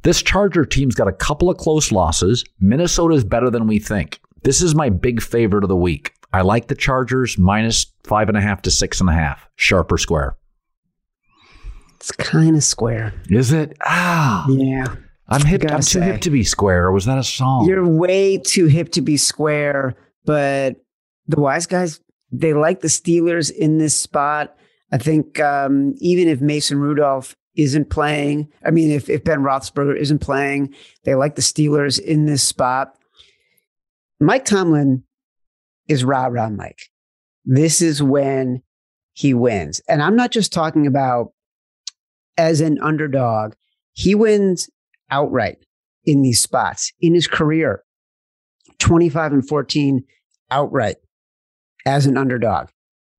this 0.04 0.22
Charger 0.22 0.66
team's 0.66 0.96
got 0.96 1.08
a 1.08 1.14
couple 1.14 1.50
of 1.50 1.58
close 1.58 1.92
losses. 1.92 2.44
Minnesota's 2.60 3.24
better 3.24 3.50
than 3.50 3.68
we 3.68 3.80
think. 3.80 4.20
This 4.44 4.62
is 4.62 4.74
my 4.74 4.90
big 4.90 5.22
favorite 5.22 5.64
of 5.64 5.70
the 5.70 5.76
week. 5.76 6.14
I 6.34 6.42
like 6.42 6.68
the 6.68 6.76
Chargers 6.76 7.38
minus 7.38 7.86
five 8.04 8.30
and 8.30 8.38
a 8.38 8.42
half 8.42 8.62
to 8.64 8.72
six 8.72 9.00
and 9.00 9.10
a 9.10 9.14
half, 9.14 9.48
sharper 9.56 9.98
square. 9.98 10.36
It's 11.98 12.12
kind 12.12 12.56
of 12.56 12.64
square. 12.64 13.14
Is 13.30 13.52
it? 13.52 13.78
Ah, 13.86 14.48
yeah. 14.50 14.96
I'm 15.28 15.46
hip. 15.46 15.64
I'm 15.70 15.82
too 15.82 16.02
hip 16.02 16.22
to 16.22 16.32
be 16.32 16.44
square. 16.44 16.86
Or 16.88 16.92
was 16.92 17.06
that 17.06 17.18
a 17.18 17.24
song? 17.24 17.68
You're 17.68 17.88
way 17.88 18.38
too 18.38 18.66
hip 18.66 18.92
to 18.94 19.02
be 19.02 19.18
square. 19.18 19.96
But 20.26 20.78
the 21.28 21.40
wise 21.40 21.68
guys, 21.68 22.00
they 22.32 22.54
like 22.54 22.82
the 22.82 22.88
Steelers 22.88 23.52
in 23.52 23.78
this 23.78 23.96
spot. 23.96 24.58
I 24.92 24.98
think 24.98 25.40
um, 25.40 25.94
even 26.00 26.28
if 26.28 26.42
Mason 26.42 26.80
Rudolph 26.80 27.36
isn't 27.56 27.90
playing, 27.90 28.50
I 28.66 28.72
mean, 28.72 28.92
if, 28.92 29.10
if 29.10 29.24
Ben 29.24 29.40
Roethlisberger 29.40 29.96
isn't 29.96 30.20
playing, 30.20 30.74
they 31.04 31.16
like 31.16 31.36
the 31.36 31.42
Steelers 31.42 32.00
in 32.00 32.26
this 32.26 32.44
spot. 32.44 32.98
Mike 34.22 34.46
Tomlin 34.46 35.04
is 35.88 36.04
rah 36.04 36.28
rah 36.28 36.50
Mike. 36.50 36.80
This 37.44 37.82
is 37.82 38.04
when 38.04 38.62
he 39.14 39.34
wins. 39.34 39.82
And 39.90 40.02
I'm 40.02 40.16
not 40.16 40.32
just 40.32 40.54
talking 40.54 40.86
about 40.86 41.34
as 42.38 42.62
an 42.62 42.80
underdog, 42.82 43.54
he 43.94 44.16
wins 44.16 44.70
outright 45.10 45.58
in 46.06 46.22
these 46.22 46.42
spots 46.42 46.94
in 47.02 47.14
his 47.14 47.28
career 47.28 47.84
25 48.80 49.34
and 49.34 49.48
14 49.48 50.04
outright 50.50 50.98
as 51.86 52.06
an 52.06 52.16
underdog 52.16 52.70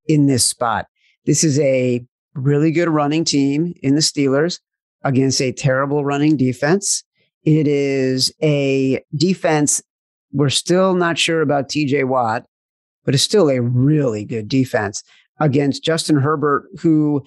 in 0.07 0.27
this 0.27 0.47
spot. 0.47 0.87
This 1.27 1.43
is 1.43 1.59
a 1.59 2.05
really 2.35 2.71
good 2.71 2.89
running 2.89 3.25
team 3.25 3.75
in 3.83 3.97
the 3.97 4.01
Steelers 4.01 4.61
against 5.03 5.43
a 5.43 5.53
terrible 5.53 6.05
running 6.05 6.37
defense. 6.37 7.05
It 7.45 7.67
is 7.67 8.33
a 8.41 9.05
defense. 9.15 9.83
We're 10.33 10.51
still 10.51 10.95
not 10.95 11.19
sure 11.19 11.41
about 11.41 11.69
TJ 11.69 12.05
Watt, 12.07 12.47
but 13.05 13.15
it's 13.15 13.23
still 13.23 13.51
a 13.51 13.61
really 13.61 14.25
good 14.25 14.49
defense 14.49 15.03
against 15.41 15.85
Justin 15.85 16.17
Herbert, 16.17 16.67
who 16.81 17.23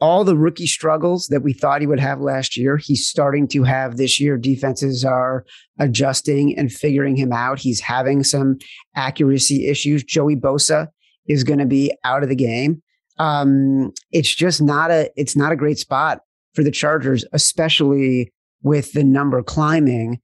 all 0.00 0.24
the 0.24 0.36
rookie 0.36 0.66
struggles 0.66 1.28
that 1.28 1.42
we 1.42 1.52
thought 1.52 1.80
he 1.80 1.86
would 1.86 2.00
have 2.00 2.20
last 2.20 2.56
year, 2.56 2.76
he's 2.76 3.06
starting 3.06 3.46
to 3.48 3.62
have 3.62 3.96
this 3.96 4.18
year. 4.18 4.36
Defenses 4.36 5.04
are 5.04 5.44
adjusting 5.78 6.58
and 6.58 6.72
figuring 6.72 7.14
him 7.14 7.32
out. 7.32 7.60
He's 7.60 7.80
having 7.80 8.24
some 8.24 8.58
accuracy 8.96 9.68
issues. 9.68 10.02
Joey 10.02 10.34
Bosa 10.34 10.88
is 11.28 11.44
going 11.44 11.60
to 11.60 11.66
be 11.66 11.92
out 12.04 12.24
of 12.24 12.28
the 12.28 12.34
game 12.34 12.82
um, 13.18 13.92
it's 14.10 14.34
just 14.34 14.62
not 14.62 14.90
a 14.90 15.10
it's 15.16 15.36
not 15.36 15.52
a 15.52 15.56
great 15.56 15.78
spot 15.78 16.20
for 16.54 16.62
the 16.62 16.70
Chargers, 16.70 17.24
especially 17.32 18.32
with 18.62 18.92
the 18.92 19.04
number 19.04 19.42
climbing. 19.42 20.20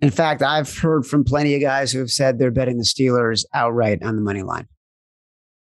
In 0.00 0.10
fact, 0.10 0.42
I've 0.42 0.76
heard 0.78 1.06
from 1.06 1.24
plenty 1.24 1.54
of 1.54 1.62
guys 1.62 1.92
who 1.92 2.00
have 2.00 2.10
said 2.10 2.38
they're 2.38 2.50
betting 2.50 2.78
the 2.78 2.84
Steelers 2.84 3.44
outright 3.54 4.02
on 4.02 4.16
the 4.16 4.22
money 4.22 4.42
line. 4.42 4.68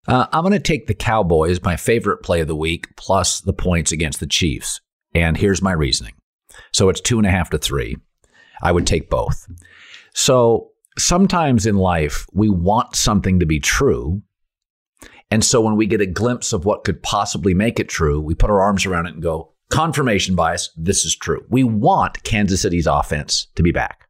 Uh, 0.08 0.28
I'm 0.32 0.44
going 0.44 0.54
to 0.54 0.60
take 0.60 0.88
the 0.88 0.94
Cowboys, 0.94 1.62
my 1.64 1.76
favorite 1.76 2.24
play 2.24 2.42
of 2.42 2.48
the 2.48 2.56
week, 2.56 2.88
plus 2.96 3.42
the 3.42 3.54
points 3.54 3.92
against 3.92 4.20
the 4.20 4.28
Chiefs. 4.28 4.82
And 5.14 5.38
here's 5.38 5.62
my 5.62 5.72
reasoning. 5.72 6.14
So 6.72 6.90
it's 6.90 7.02
two 7.02 7.18
and 7.18 7.28
a 7.28 7.32
half 7.32 7.50
to 7.52 7.58
three. 7.58 7.98
I 8.62 8.72
would 8.72 8.86
take 8.86 9.10
both. 9.10 9.48
So 10.14 10.72
sometimes 10.98 11.66
in 11.66 11.78
life, 11.78 12.26
we 12.32 12.50
want 12.50 12.96
something 12.96 13.40
to 13.40 13.46
be 13.46 13.60
true, 13.60 14.22
and 15.32 15.44
so 15.44 15.62
when 15.62 15.76
we 15.76 15.86
get 15.86 16.02
a 16.02 16.08
glimpse 16.08 16.54
of 16.54 16.66
what 16.66 16.84
could 16.84 17.04
possibly 17.04 17.54
make 17.54 17.80
it 17.80 17.88
true, 17.88 18.20
we 18.20 18.34
put 18.34 18.50
our 18.50 18.62
arms 18.62 18.86
around 18.86 19.06
it 19.06 19.14
and 19.14 19.22
go, 19.22 19.54
confirmation 19.70 20.36
bias, 20.36 20.72
this 20.76 21.06
is 21.06 21.16
true. 21.16 21.46
We 21.50 21.64
want 21.64 22.24
Kansas 22.24 22.62
City's 22.62 22.88
offense 22.88 23.48
to 23.56 23.64
be 23.64 23.72
back. 23.72 24.09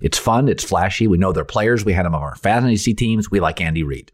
It's 0.00 0.18
fun, 0.18 0.48
it's 0.48 0.64
flashy. 0.64 1.06
We 1.06 1.18
know 1.18 1.32
their 1.32 1.44
players. 1.44 1.84
We 1.84 1.92
had 1.92 2.06
them 2.06 2.14
on 2.14 2.22
our 2.22 2.36
fantasy 2.36 2.94
teams. 2.94 3.30
We 3.30 3.40
like 3.40 3.60
Andy 3.60 3.82
Reid. 3.82 4.12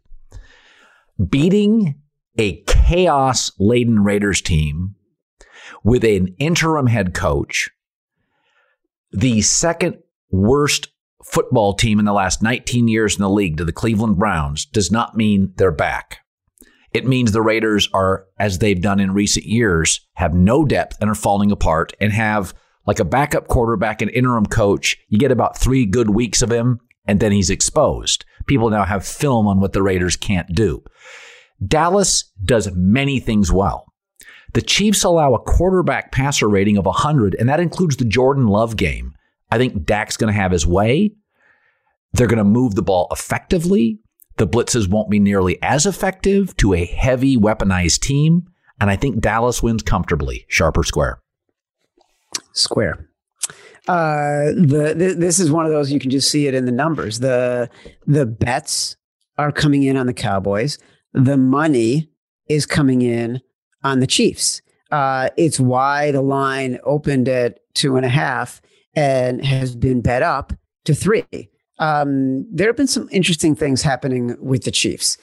Beating 1.29 1.95
a 2.37 2.61
chaos 2.67 3.51
laden 3.59 4.03
Raiders 4.03 4.41
team 4.41 4.95
with 5.83 6.03
an 6.03 6.35
interim 6.37 6.87
head 6.87 7.13
coach, 7.13 7.69
the 9.11 9.41
second 9.41 9.97
worst 10.29 10.89
football 11.23 11.73
team 11.73 11.99
in 11.99 12.05
the 12.05 12.13
last 12.13 12.41
19 12.41 12.87
years 12.87 13.15
in 13.15 13.21
the 13.21 13.29
league 13.29 13.57
to 13.57 13.65
the 13.65 13.71
Cleveland 13.71 14.17
Browns 14.17 14.65
does 14.65 14.91
not 14.91 15.17
mean 15.17 15.53
they're 15.57 15.71
back. 15.71 16.19
It 16.93 17.05
means 17.05 17.31
the 17.31 17.41
Raiders 17.41 17.89
are, 17.93 18.25
as 18.39 18.59
they've 18.59 18.81
done 18.81 18.99
in 18.99 19.13
recent 19.13 19.45
years, 19.45 20.07
have 20.13 20.33
no 20.33 20.65
depth 20.65 20.97
and 21.01 21.09
are 21.09 21.15
falling 21.15 21.51
apart 21.51 21.93
and 21.99 22.13
have 22.13 22.53
like 22.87 22.99
a 22.99 23.05
backup 23.05 23.47
quarterback 23.47 24.01
and 24.01 24.09
interim 24.11 24.45
coach. 24.45 24.97
You 25.09 25.19
get 25.19 25.31
about 25.31 25.57
three 25.57 25.85
good 25.85 26.09
weeks 26.09 26.41
of 26.41 26.51
him 26.51 26.79
and 27.05 27.19
then 27.19 27.31
he's 27.31 27.49
exposed. 27.49 28.25
People 28.47 28.69
now 28.69 28.85
have 28.85 29.05
film 29.05 29.47
on 29.47 29.59
what 29.59 29.73
the 29.73 29.83
Raiders 29.83 30.15
can't 30.15 30.53
do. 30.53 30.83
Dallas 31.65 32.31
does 32.43 32.71
many 32.73 33.19
things 33.19 33.51
well. 33.51 33.85
The 34.53 34.61
Chiefs 34.61 35.03
allow 35.03 35.33
a 35.33 35.39
quarterback 35.39 36.11
passer 36.11 36.47
rating 36.47 36.77
of 36.77 36.85
100, 36.85 37.35
and 37.35 37.49
that 37.49 37.59
includes 37.59 37.97
the 37.97 38.05
Jordan 38.05 38.47
Love 38.47 38.77
game. 38.77 39.13
I 39.51 39.57
think 39.57 39.85
Dak's 39.85 40.17
going 40.17 40.33
to 40.33 40.39
have 40.39 40.51
his 40.51 40.65
way. 40.65 41.15
They're 42.13 42.27
going 42.27 42.37
to 42.37 42.43
move 42.43 42.75
the 42.75 42.81
ball 42.81 43.07
effectively. 43.11 43.99
The 44.37 44.47
blitzes 44.47 44.89
won't 44.89 45.09
be 45.09 45.19
nearly 45.19 45.61
as 45.61 45.85
effective 45.85 46.55
to 46.57 46.73
a 46.73 46.85
heavy 46.85 47.37
weaponized 47.37 47.99
team. 47.99 48.47
And 48.79 48.89
I 48.89 48.95
think 48.95 49.19
Dallas 49.19 49.63
wins 49.63 49.83
comfortably, 49.83 50.45
sharper 50.47 50.83
square. 50.83 51.21
Square. 52.57 53.09
Uh, 53.87 54.51
the, 54.51 55.15
this 55.17 55.39
is 55.39 55.49
one 55.49 55.65
of 55.65 55.71
those 55.71 55.91
you 55.91 55.99
can 55.99 56.11
just 56.11 56.29
see 56.29 56.47
it 56.47 56.53
in 56.53 56.65
the 56.65 56.71
numbers. 56.71 57.19
The 57.19 57.69
the 58.05 58.25
bets 58.25 58.97
are 59.37 59.51
coming 59.51 59.83
in 59.83 59.95
on 59.95 60.07
the 60.07 60.13
Cowboys. 60.13 60.77
The 61.13 61.37
money 61.37 62.09
is 62.49 62.65
coming 62.65 63.01
in 63.01 63.39
on 63.83 63.99
the 63.99 64.07
Chiefs. 64.07 64.61
Uh, 64.91 65.29
it's 65.37 65.59
why 65.59 66.11
the 66.11 66.21
line 66.21 66.79
opened 66.83 67.29
at 67.29 67.59
two 67.73 67.95
and 67.95 68.05
a 68.05 68.09
half 68.09 68.61
and 68.95 69.43
has 69.45 69.75
been 69.75 70.01
bet 70.01 70.23
up 70.23 70.53
to 70.85 70.93
three. 70.93 71.49
Um, 71.79 72.45
there 72.51 72.67
have 72.67 72.77
been 72.77 72.87
some 72.87 73.07
interesting 73.11 73.55
things 73.55 73.81
happening 73.81 74.35
with 74.39 74.63
the 74.63 74.71
Chiefs. 74.71 75.17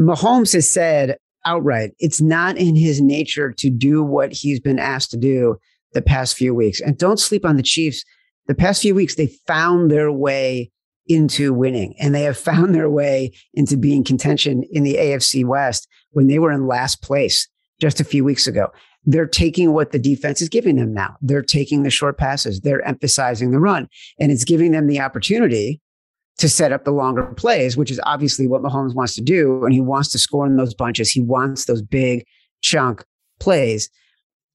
Mahomes 0.00 0.52
has 0.54 0.68
said 0.68 1.18
outright 1.46 1.92
it's 1.98 2.20
not 2.20 2.56
in 2.58 2.76
his 2.76 3.00
nature 3.00 3.50
to 3.50 3.70
do 3.70 4.02
what 4.02 4.32
he's 4.32 4.60
been 4.60 4.78
asked 4.78 5.10
to 5.10 5.16
do 5.16 5.56
the 5.92 6.02
past 6.02 6.36
few 6.36 6.54
weeks. 6.54 6.80
And 6.80 6.96
don't 6.96 7.18
sleep 7.18 7.44
on 7.44 7.56
the 7.56 7.62
Chiefs. 7.62 8.04
The 8.46 8.54
past 8.54 8.82
few 8.82 8.94
weeks, 8.94 9.14
they 9.14 9.28
found 9.46 9.90
their 9.90 10.10
way 10.10 10.70
into 11.06 11.52
winning 11.52 11.94
and 11.98 12.14
they 12.14 12.22
have 12.22 12.38
found 12.50 12.74
their 12.74 12.88
way 12.88 13.32
into 13.54 13.76
being 13.76 14.04
contention 14.04 14.64
in 14.70 14.84
the 14.84 14.96
AFC 14.96 15.44
West 15.44 15.88
when 16.12 16.26
they 16.26 16.38
were 16.38 16.52
in 16.52 16.66
last 16.66 17.02
place 17.02 17.48
just 17.80 18.00
a 18.00 18.04
few 18.04 18.24
weeks 18.24 18.46
ago. 18.46 18.70
They're 19.04 19.26
taking 19.26 19.72
what 19.72 19.92
the 19.92 19.98
defense 19.98 20.42
is 20.42 20.50
giving 20.50 20.76
them 20.76 20.92
now. 20.92 21.16
They're 21.22 21.42
taking 21.42 21.82
the 21.82 21.90
short 21.90 22.18
passes. 22.18 22.60
They're 22.60 22.86
emphasizing 22.86 23.50
the 23.50 23.58
run 23.58 23.88
and 24.18 24.30
it's 24.30 24.44
giving 24.44 24.72
them 24.72 24.86
the 24.86 25.00
opportunity 25.00 25.80
to 26.36 26.48
set 26.48 26.72
up 26.72 26.84
the 26.84 26.90
longer 26.90 27.24
plays, 27.36 27.76
which 27.76 27.90
is 27.90 28.00
obviously 28.04 28.46
what 28.46 28.62
Mahomes 28.62 28.94
wants 28.94 29.14
to 29.14 29.20
do. 29.20 29.64
And 29.64 29.74
he 29.74 29.80
wants 29.80 30.10
to 30.10 30.18
score 30.18 30.46
in 30.46 30.56
those 30.56 30.74
bunches. 30.74 31.10
He 31.10 31.22
wants 31.22 31.64
those 31.64 31.82
big 31.82 32.26
chunk 32.60 33.04
plays. 33.40 33.90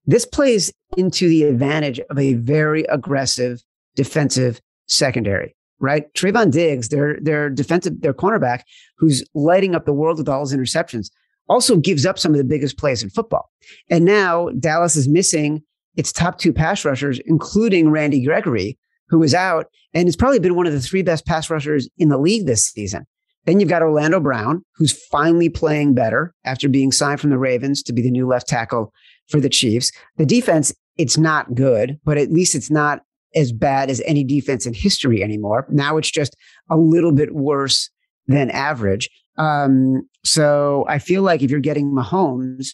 This 0.08 0.26
plays 0.26 0.72
into 0.98 1.28
the 1.28 1.44
advantage 1.44 2.00
of 2.10 2.20
a 2.20 2.36
very 2.36 2.84
aggressive 2.84 3.64
defensive 3.96 4.62
secondary, 4.88 5.56
right? 5.80 6.12
Trevon 6.14 6.52
Diggs, 6.52 6.90
their 6.90 7.18
their 7.22 7.50
defensive, 7.50 8.02
their 8.02 8.14
cornerback, 8.14 8.62
who's 8.98 9.24
lighting 9.34 9.76
up 9.76 9.86
the 9.86 9.94
world 9.94 10.18
with 10.18 10.30
all 10.30 10.42
his 10.42 10.54
interceptions, 10.54 11.10
also 11.50 11.78
gives 11.78 12.06
up 12.06 12.20
some 12.20 12.32
of 12.32 12.38
the 12.38 12.44
biggest 12.44 12.78
plays 12.78 13.04
in 13.04 13.10
football. 13.10 13.50
And 13.90 14.06
now 14.06 14.50
Dallas 14.60 14.96
is 14.96 15.08
missing 15.08 15.64
its 15.96 16.12
top 16.12 16.38
two 16.38 16.54
pass 16.54 16.86
rushers, 16.86 17.20
including 17.26 17.90
Randy 17.90 18.24
Gregory, 18.24 18.78
who 19.10 19.24
is 19.24 19.34
out 19.34 19.68
and 19.94 20.08
has 20.08 20.16
probably 20.16 20.40
been 20.40 20.56
one 20.56 20.68
of 20.68 20.74
the 20.74 20.82
three 20.82 21.02
best 21.02 21.26
pass 21.26 21.50
rushers 21.50 21.90
in 21.98 22.10
the 22.10 22.18
league 22.18 22.46
this 22.46 22.66
season. 22.66 23.06
Then 23.46 23.60
you've 23.60 23.70
got 23.70 23.84
Orlando 23.84 24.20
Brown, 24.20 24.66
who's 24.76 24.92
finally 24.92 25.50
playing 25.50 25.94
better 25.94 26.34
after 26.46 26.68
being 26.68 26.92
signed 26.92 27.22
from 27.22 27.30
the 27.30 27.38
Ravens 27.38 27.84
to 27.84 27.94
be 27.94 28.02
the 28.02 28.12
new 28.12 28.28
left 28.28 28.48
tackle 28.48 28.92
for 29.30 29.40
the 29.40 29.50
Chiefs. 29.50 29.92
The 30.18 30.26
defense, 30.26 30.74
it's 30.98 31.18
not 31.18 31.56
good, 31.56 32.00
but 32.06 32.18
at 32.18 32.32
least 32.32 32.56
it's 32.56 32.72
not 32.72 33.02
as 33.36 33.52
bad 33.52 33.90
as 33.90 34.02
any 34.06 34.24
defense 34.24 34.66
in 34.66 34.74
history 34.74 35.22
anymore. 35.22 35.68
Now 35.70 35.98
it's 35.98 36.12
just 36.12 36.36
a 36.70 36.78
little 36.78 37.12
bit 37.12 37.36
worse 37.36 37.90
than 38.28 38.50
average. 38.50 39.10
Um, 39.38 40.08
so 40.24 40.86
I 40.88 41.00
feel 41.00 41.22
like 41.22 41.42
if 41.42 41.52
you're 41.52 41.60
getting 41.60 41.92
Mahomes 41.92 42.70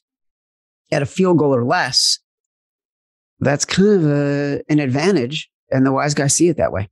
at 0.91 1.01
a 1.01 1.07
field 1.07 1.39
goal 1.39 1.55
or 1.55 1.65
less, 1.65 2.19
that's 3.39 3.65
kind 3.65 3.87
of 3.87 4.05
a, 4.05 4.61
an 4.69 4.79
advantage. 4.79 5.49
And 5.71 5.85
the 5.85 5.91
wise 5.91 6.13
guys 6.13 6.35
see 6.35 6.49
it 6.49 6.57
that 6.57 6.71
way. 6.71 6.89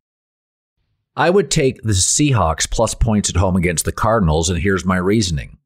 I 1.15 1.29
would 1.29 1.51
take 1.51 1.81
the 1.81 1.91
Seahawks 1.91 2.69
plus 2.69 2.93
points 2.93 3.29
at 3.29 3.35
home 3.35 3.55
against 3.55 3.85
the 3.85 3.91
Cardinals, 3.91 4.49
and 4.49 4.59
here's 4.59 4.85
my 4.85 4.95
reasoning. 4.95 5.57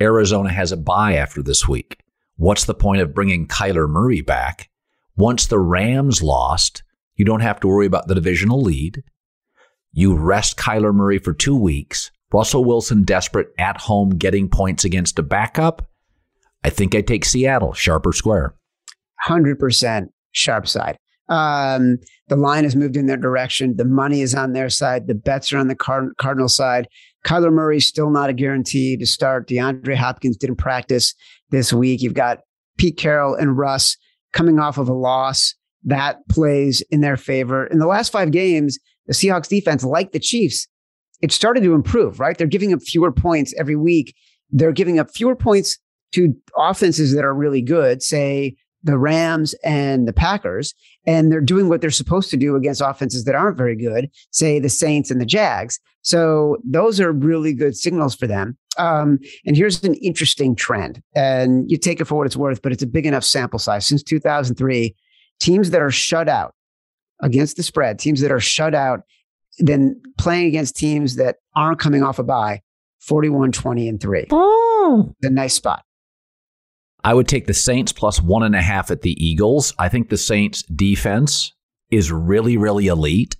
Arizona 0.00 0.52
has 0.52 0.72
a 0.72 0.76
bye 0.76 1.14
after 1.14 1.42
this 1.42 1.66
week. 1.66 1.98
What's 2.40 2.64
the 2.64 2.72
point 2.72 3.02
of 3.02 3.12
bringing 3.12 3.46
Kyler 3.46 3.86
Murray 3.86 4.22
back? 4.22 4.70
Once 5.14 5.44
the 5.44 5.58
Rams 5.58 6.22
lost, 6.22 6.82
you 7.14 7.22
don't 7.22 7.42
have 7.42 7.60
to 7.60 7.68
worry 7.68 7.84
about 7.84 8.08
the 8.08 8.14
divisional 8.14 8.62
lead. 8.62 9.02
You 9.92 10.16
rest 10.16 10.56
Kyler 10.56 10.94
Murray 10.94 11.18
for 11.18 11.34
two 11.34 11.54
weeks. 11.54 12.10
Russell 12.32 12.64
Wilson 12.64 13.02
desperate 13.02 13.48
at 13.58 13.76
home 13.82 14.16
getting 14.16 14.48
points 14.48 14.86
against 14.86 15.18
a 15.18 15.22
backup. 15.22 15.86
I 16.64 16.70
think 16.70 16.94
I 16.94 17.02
take 17.02 17.26
Seattle, 17.26 17.74
sharper 17.74 18.14
square. 18.14 18.54
100% 19.26 20.06
sharp 20.32 20.66
side. 20.66 20.96
Um, 21.28 21.98
the 22.28 22.36
line 22.36 22.64
has 22.64 22.74
moved 22.74 22.96
in 22.96 23.04
their 23.04 23.18
direction. 23.18 23.76
The 23.76 23.84
money 23.84 24.22
is 24.22 24.34
on 24.34 24.54
their 24.54 24.70
side. 24.70 25.08
The 25.08 25.14
bets 25.14 25.52
are 25.52 25.58
on 25.58 25.68
the 25.68 25.76
Card- 25.76 26.16
Cardinal 26.16 26.48
side. 26.48 26.88
Kyler 27.26 27.52
Murray 27.52 27.80
still 27.80 28.08
not 28.08 28.30
a 28.30 28.32
guarantee 28.32 28.96
to 28.96 29.04
start. 29.04 29.46
DeAndre 29.46 29.94
Hopkins 29.94 30.38
didn't 30.38 30.56
practice 30.56 31.14
this 31.50 31.72
week. 31.72 32.02
You've 32.02 32.14
got 32.14 32.40
Pete 32.78 32.96
Carroll 32.96 33.34
and 33.34 33.56
Russ 33.56 33.96
coming 34.32 34.58
off 34.58 34.78
of 34.78 34.88
a 34.88 34.94
loss 34.94 35.54
that 35.84 36.26
plays 36.28 36.82
in 36.90 37.00
their 37.00 37.16
favor. 37.16 37.66
In 37.66 37.78
the 37.78 37.86
last 37.86 38.12
five 38.12 38.30
games, 38.30 38.78
the 39.06 39.12
Seahawks 39.12 39.48
defense, 39.48 39.82
like 39.82 40.12
the 40.12 40.20
Chiefs, 40.20 40.68
it 41.20 41.32
started 41.32 41.62
to 41.62 41.74
improve, 41.74 42.20
right? 42.20 42.36
They're 42.36 42.46
giving 42.46 42.72
up 42.72 42.82
fewer 42.82 43.12
points 43.12 43.54
every 43.58 43.76
week. 43.76 44.14
They're 44.50 44.72
giving 44.72 44.98
up 44.98 45.10
fewer 45.10 45.36
points 45.36 45.78
to 46.12 46.34
offenses 46.56 47.14
that 47.14 47.24
are 47.24 47.34
really 47.34 47.62
good, 47.62 48.02
say 48.02 48.56
the 48.82 48.98
Rams 48.98 49.54
and 49.64 50.08
the 50.08 50.12
Packers, 50.12 50.74
and 51.06 51.30
they're 51.30 51.40
doing 51.40 51.68
what 51.68 51.80
they're 51.80 51.90
supposed 51.90 52.30
to 52.30 52.36
do 52.36 52.56
against 52.56 52.80
offenses 52.80 53.24
that 53.24 53.34
aren't 53.34 53.56
very 53.56 53.76
good, 53.76 54.10
say 54.30 54.58
the 54.58 54.68
Saints 54.68 55.10
and 55.10 55.20
the 55.20 55.26
Jags. 55.26 55.78
So 56.02 56.56
those 56.64 57.00
are 57.00 57.12
really 57.12 57.52
good 57.52 57.76
signals 57.76 58.14
for 58.14 58.26
them. 58.26 58.56
Um, 58.78 59.18
and 59.44 59.56
here's 59.56 59.82
an 59.84 59.94
interesting 59.94 60.54
trend, 60.54 61.02
and 61.14 61.70
you 61.70 61.76
take 61.76 62.00
it 62.00 62.06
for 62.06 62.14
what 62.14 62.26
it's 62.26 62.36
worth, 62.36 62.62
but 62.62 62.72
it's 62.72 62.82
a 62.82 62.86
big 62.86 63.06
enough 63.06 63.24
sample 63.24 63.58
size. 63.58 63.86
Since 63.86 64.02
2003, 64.04 64.94
teams 65.40 65.70
that 65.70 65.82
are 65.82 65.90
shut 65.90 66.28
out 66.28 66.54
against 67.20 67.56
the 67.56 67.62
spread, 67.62 67.98
teams 67.98 68.20
that 68.20 68.32
are 68.32 68.40
shut 68.40 68.74
out, 68.74 69.02
then 69.58 70.00
playing 70.16 70.46
against 70.46 70.76
teams 70.76 71.16
that 71.16 71.36
aren't 71.54 71.78
coming 71.78 72.02
off 72.02 72.18
a 72.18 72.22
bye, 72.22 72.62
41, 73.00 73.52
20, 73.52 73.88
and 73.88 74.00
three. 74.00 74.26
Oh, 74.30 75.14
a 75.22 75.30
nice 75.30 75.54
spot. 75.54 75.84
I 77.02 77.14
would 77.14 77.28
take 77.28 77.46
the 77.46 77.54
Saints 77.54 77.92
plus 77.92 78.20
one 78.20 78.42
and 78.42 78.54
a 78.54 78.62
half 78.62 78.90
at 78.90 79.02
the 79.02 79.16
Eagles. 79.24 79.72
I 79.78 79.88
think 79.88 80.08
the 80.08 80.18
Saints 80.18 80.62
defense 80.62 81.52
is 81.90 82.12
really, 82.12 82.56
really 82.56 82.86
elite. 82.86 83.36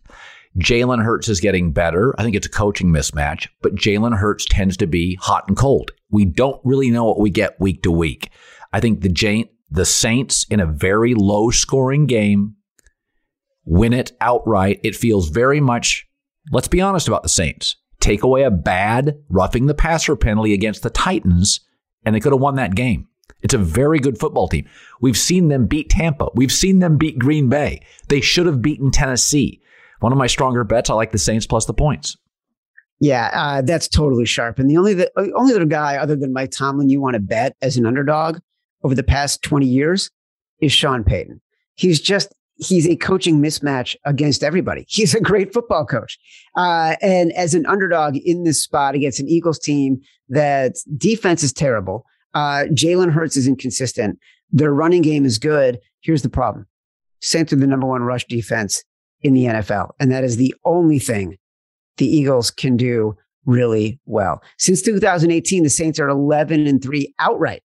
Jalen 0.59 1.05
Hurts 1.05 1.29
is 1.29 1.41
getting 1.41 1.73
better. 1.73 2.15
I 2.19 2.25
think 2.25 2.35
it's 2.35 2.47
a 2.47 2.51
coaching 2.51 2.89
mismatch, 2.89 3.49
but 3.63 3.75
Jalen 3.75 4.17
Hurts 4.17 4.47
tends 4.47 4.77
to 4.79 4.87
be 4.87 5.17
hot 5.21 5.45
and 5.47 5.57
cold. 5.57 5.93
We 6.11 6.25
don't 6.25 6.61
really 6.65 6.91
know 6.91 7.05
what 7.05 7.21
we 7.21 7.31
get 7.31 7.61
week 7.61 7.83
to 7.85 7.91
week. 7.91 8.31
I 8.73 8.81
think 8.81 9.01
the 9.01 9.49
the 9.71 9.85
Saints 9.85 10.47
in 10.51 10.59
a 10.59 10.67
very 10.67 11.15
low 11.15 11.51
scoring 11.51 12.07
game 12.07 12.57
win 13.65 13.93
it 13.93 14.13
outright. 14.21 14.81
It 14.83 14.97
feels 14.97 15.29
very 15.29 15.61
much, 15.61 16.09
let's 16.51 16.69
be 16.69 16.81
honest 16.81 17.07
about 17.07 17.23
the 17.23 17.29
Saints. 17.29 17.77
Take 18.01 18.23
away 18.23 18.43
a 18.43 18.51
bad 18.51 19.23
roughing 19.29 19.67
the 19.67 19.75
passer 19.75 20.17
penalty 20.17 20.53
against 20.55 20.83
the 20.83 20.91
Titans, 20.91 21.61
and 22.05 22.15
they 22.15 22.21
could 22.21 22.33
have 22.33 22.41
won 22.41 22.57
that 22.57 22.75
game. 22.75 23.07
It's 23.43 23.55
a 23.55 23.59
very 23.59 23.99
good 23.99 24.19
football 24.19 24.49
team. 24.49 24.69
We've 25.01 25.17
seen 25.17 25.49
them 25.49 25.67
beat 25.67 25.91
Tampa. 25.91 26.29
We've 26.35 26.53
seen 26.53 26.79
them 26.79 26.97
beat 26.97 27.19
Green 27.19 27.49
Bay. 27.49 27.81
They 28.09 28.21
should 28.21 28.47
have 28.47 28.63
beaten 28.63 28.91
Tennessee. 28.91 29.61
One 30.01 30.13
of 30.13 30.19
my 30.19 30.27
stronger 30.27 30.65
bets, 30.65 30.91
I 30.91 30.95
like 30.95 31.13
the 31.13 31.19
Saints 31.19 31.47
plus 31.47 31.67
the 31.67 31.75
points. 31.75 32.17
Yeah, 33.01 33.31
uh, 33.33 33.63
that's 33.63 33.89
totally 33.89 34.27
sharp. 34.27 34.59
And 34.59 34.69
the 34.69 34.77
only 34.77 34.93
the 34.93 35.11
only 35.35 35.55
other 35.55 35.65
guy 35.65 35.97
other 35.97 36.17
than 36.17 36.35
Mike 36.35 36.51
Tomlin 36.51 36.91
you 36.91 37.01
want 37.01 37.15
to 37.15 37.21
bet 37.21 37.57
as 37.63 37.79
an 37.79 37.87
underdog 37.87 38.39
over 38.85 38.95
the 38.95 39.03
past 39.03 39.43
20 39.43 39.67
years 39.67 40.11
is 40.61 40.73
Sean 40.73 41.03
Payton. 41.03 41.41
He's 41.77 41.99
just 42.01 42.35
he's 42.61 42.87
a 42.87 42.97
coaching 42.97 43.41
mismatch 43.41 43.97
against 44.05 44.45
everybody. 44.45 44.85
He's 44.89 45.15
a 45.15 45.21
great 45.21 45.53
football 45.53 45.87
coach. 45.87 46.19
Uh, 46.55 46.97
and 47.01 47.33
as 47.33 47.55
an 47.55 47.65
underdog 47.65 48.17
in 48.19 48.45
this 48.45 48.63
spot 48.63 48.95
against 48.95 49.19
an 49.19 49.29
Eagles 49.29 49.59
team 49.59 50.01
that 50.29 50.75
defense 50.99 51.43
is 51.43 51.55
terrible, 51.55 52.05
uh, 52.35 52.65
Jalen 52.73 53.13
Hurts 53.13 53.37
is 53.37 53.47
inconsistent. 53.47 54.19
Their 54.51 54.73
running 54.73 55.03
game 55.03 55.25
is 55.25 55.39
good. 55.39 55.79
Here's 56.01 56.23
the 56.23 56.29
problem. 56.29 56.67
Saints 57.21 57.53
are 57.53 57.57
the 57.57 57.67
number 57.67 57.87
one 57.87 58.03
rush 58.03 58.25
defense 58.27 58.83
in 59.23 59.35
the 59.35 59.45
NFL. 59.45 59.91
And 60.01 60.11
that 60.11 60.25
is 60.25 60.37
the 60.37 60.55
only 60.65 60.99
thing 60.99 61.37
the 61.99 62.07
Eagles 62.07 62.51
can 62.51 62.77
do 62.77 63.17
really 63.45 64.01
well. 64.07 64.43
Since 64.59 64.83
2018, 64.83 65.63
the 65.63 65.71
Saints 65.71 65.99
are 65.99 66.09
11 66.09 66.67
and 66.67 66.83
three 66.83 67.15
outright, 67.19 67.63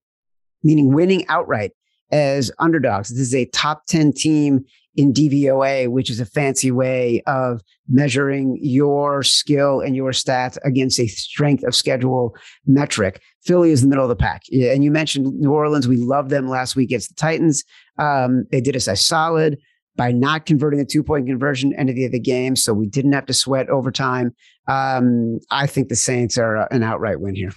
meaning 0.62 0.92
winning 0.92 1.26
outright 1.28 1.72
as 2.12 2.50
underdogs. 2.58 3.08
This 3.08 3.20
is 3.20 3.34
a 3.34 3.46
top 3.46 3.86
10 3.86 4.12
team 4.12 4.64
in 4.97 5.12
DVOA, 5.12 5.88
which 5.88 6.11
is 6.11 6.20
a 6.20 6.26
fancy 6.26 6.70
way 6.70 7.22
of 7.26 7.61
measuring 7.88 8.59
your 8.61 9.22
skill 9.22 9.80
and 9.80 9.95
your 9.95 10.11
stats 10.11 10.59
against 10.64 10.99
a 10.99 11.07
strength 11.07 11.62
of 11.64 11.74
schedule 11.74 12.34
metric. 12.66 13.22
Philly 13.43 13.70
is 13.70 13.82
the 13.82 13.88
middle 13.88 14.05
of 14.05 14.09
the 14.09 14.16
pack. 14.16 14.43
And 14.53 14.82
you 14.82 14.91
mentioned 14.91 15.38
New 15.38 15.53
Orleans. 15.53 15.88
We 15.88 15.97
loved 15.97 16.30
them 16.30 16.49
last 16.49 16.76
week 16.76 16.88
against 16.88 17.11
the 17.11 17.14
Titans. 17.14 17.64
Um, 17.99 18.47
they 18.51 18.61
did 18.61 18.76
us 18.76 18.88
a 18.88 18.97
solid 18.97 19.59
by 19.97 20.12
not 20.12 20.47
converting 20.47 20.80
a 20.80 20.84
two 20.84 21.03
point 21.03 21.26
conversion 21.26 21.72
end 21.74 21.91
of 21.91 21.97
the, 21.97 22.09
the 22.09 22.20
game. 22.20 22.57
So 22.57 22.72
we 22.72 22.86
didn't 22.86 23.12
have 23.12 23.26
to 23.26 23.34
sweat 23.34 23.68
overtime. 23.68 24.34
Um, 24.66 25.38
I 25.51 25.66
think 25.66 25.88
the 25.88 25.97
Saints 25.97 26.38
are 26.38 26.72
an 26.72 26.82
outright 26.82 27.20
win 27.20 27.34
here. 27.34 27.53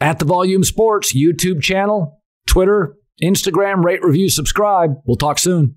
At 0.00 0.18
the 0.18 0.26
Volume 0.26 0.62
Sports 0.62 1.16
YouTube 1.16 1.62
channel, 1.62 2.22
Twitter, 2.46 2.96
Instagram, 3.22 3.84
rate, 3.84 4.02
review, 4.02 4.28
subscribe. 4.28 4.96
We'll 5.04 5.16
talk 5.16 5.38
soon. 5.38 5.76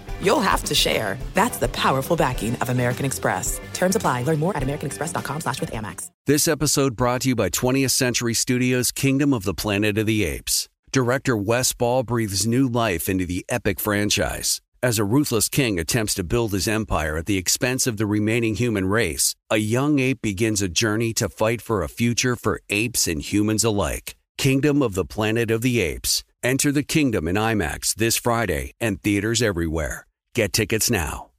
you'll 0.21 0.39
have 0.39 0.63
to 0.65 0.75
share. 0.75 1.17
That's 1.33 1.57
the 1.57 1.69
powerful 1.69 2.15
backing 2.15 2.55
of 2.57 2.69
American 2.69 3.05
Express. 3.05 3.59
Terms 3.73 3.95
apply. 3.95 4.23
Learn 4.23 4.39
more 4.39 4.55
at 4.55 4.63
americanexpress.com 4.63 5.41
slash 5.41 5.61
with 5.61 5.71
Amex. 5.71 6.09
This 6.25 6.47
episode 6.47 6.95
brought 6.95 7.21
to 7.21 7.29
you 7.29 7.35
by 7.35 7.49
20th 7.49 7.91
Century 7.91 8.33
Studios' 8.33 8.91
Kingdom 8.91 9.33
of 9.33 9.43
the 9.43 9.53
Planet 9.53 9.97
of 9.97 10.05
the 10.05 10.23
Apes. 10.23 10.69
Director 10.91 11.37
Wes 11.37 11.71
Ball 11.73 12.03
breathes 12.03 12.45
new 12.45 12.67
life 12.67 13.07
into 13.07 13.25
the 13.25 13.45
epic 13.47 13.79
franchise. 13.79 14.61
As 14.83 14.99
a 14.99 15.05
ruthless 15.05 15.47
king 15.47 15.79
attempts 15.79 16.15
to 16.15 16.23
build 16.23 16.53
his 16.53 16.67
empire 16.67 17.15
at 17.15 17.27
the 17.27 17.37
expense 17.37 17.85
of 17.85 17.97
the 17.97 18.07
remaining 18.07 18.55
human 18.55 18.85
race, 18.85 19.35
a 19.49 19.57
young 19.57 19.99
ape 19.99 20.21
begins 20.21 20.61
a 20.61 20.67
journey 20.67 21.13
to 21.13 21.29
fight 21.29 21.61
for 21.61 21.81
a 21.81 21.87
future 21.87 22.35
for 22.35 22.61
apes 22.69 23.07
and 23.07 23.21
humans 23.21 23.63
alike. 23.63 24.15
Kingdom 24.37 24.81
of 24.81 24.95
the 24.95 25.05
Planet 25.05 25.51
of 25.51 25.61
the 25.61 25.79
Apes. 25.79 26.23
Enter 26.43 26.71
the 26.71 26.83
kingdom 26.83 27.27
in 27.27 27.35
IMAX 27.35 27.93
this 27.93 28.17
Friday 28.17 28.73
and 28.81 28.99
theaters 29.01 29.41
everywhere. 29.41 30.07
Get 30.33 30.53
tickets 30.53 30.89
now. 30.89 31.30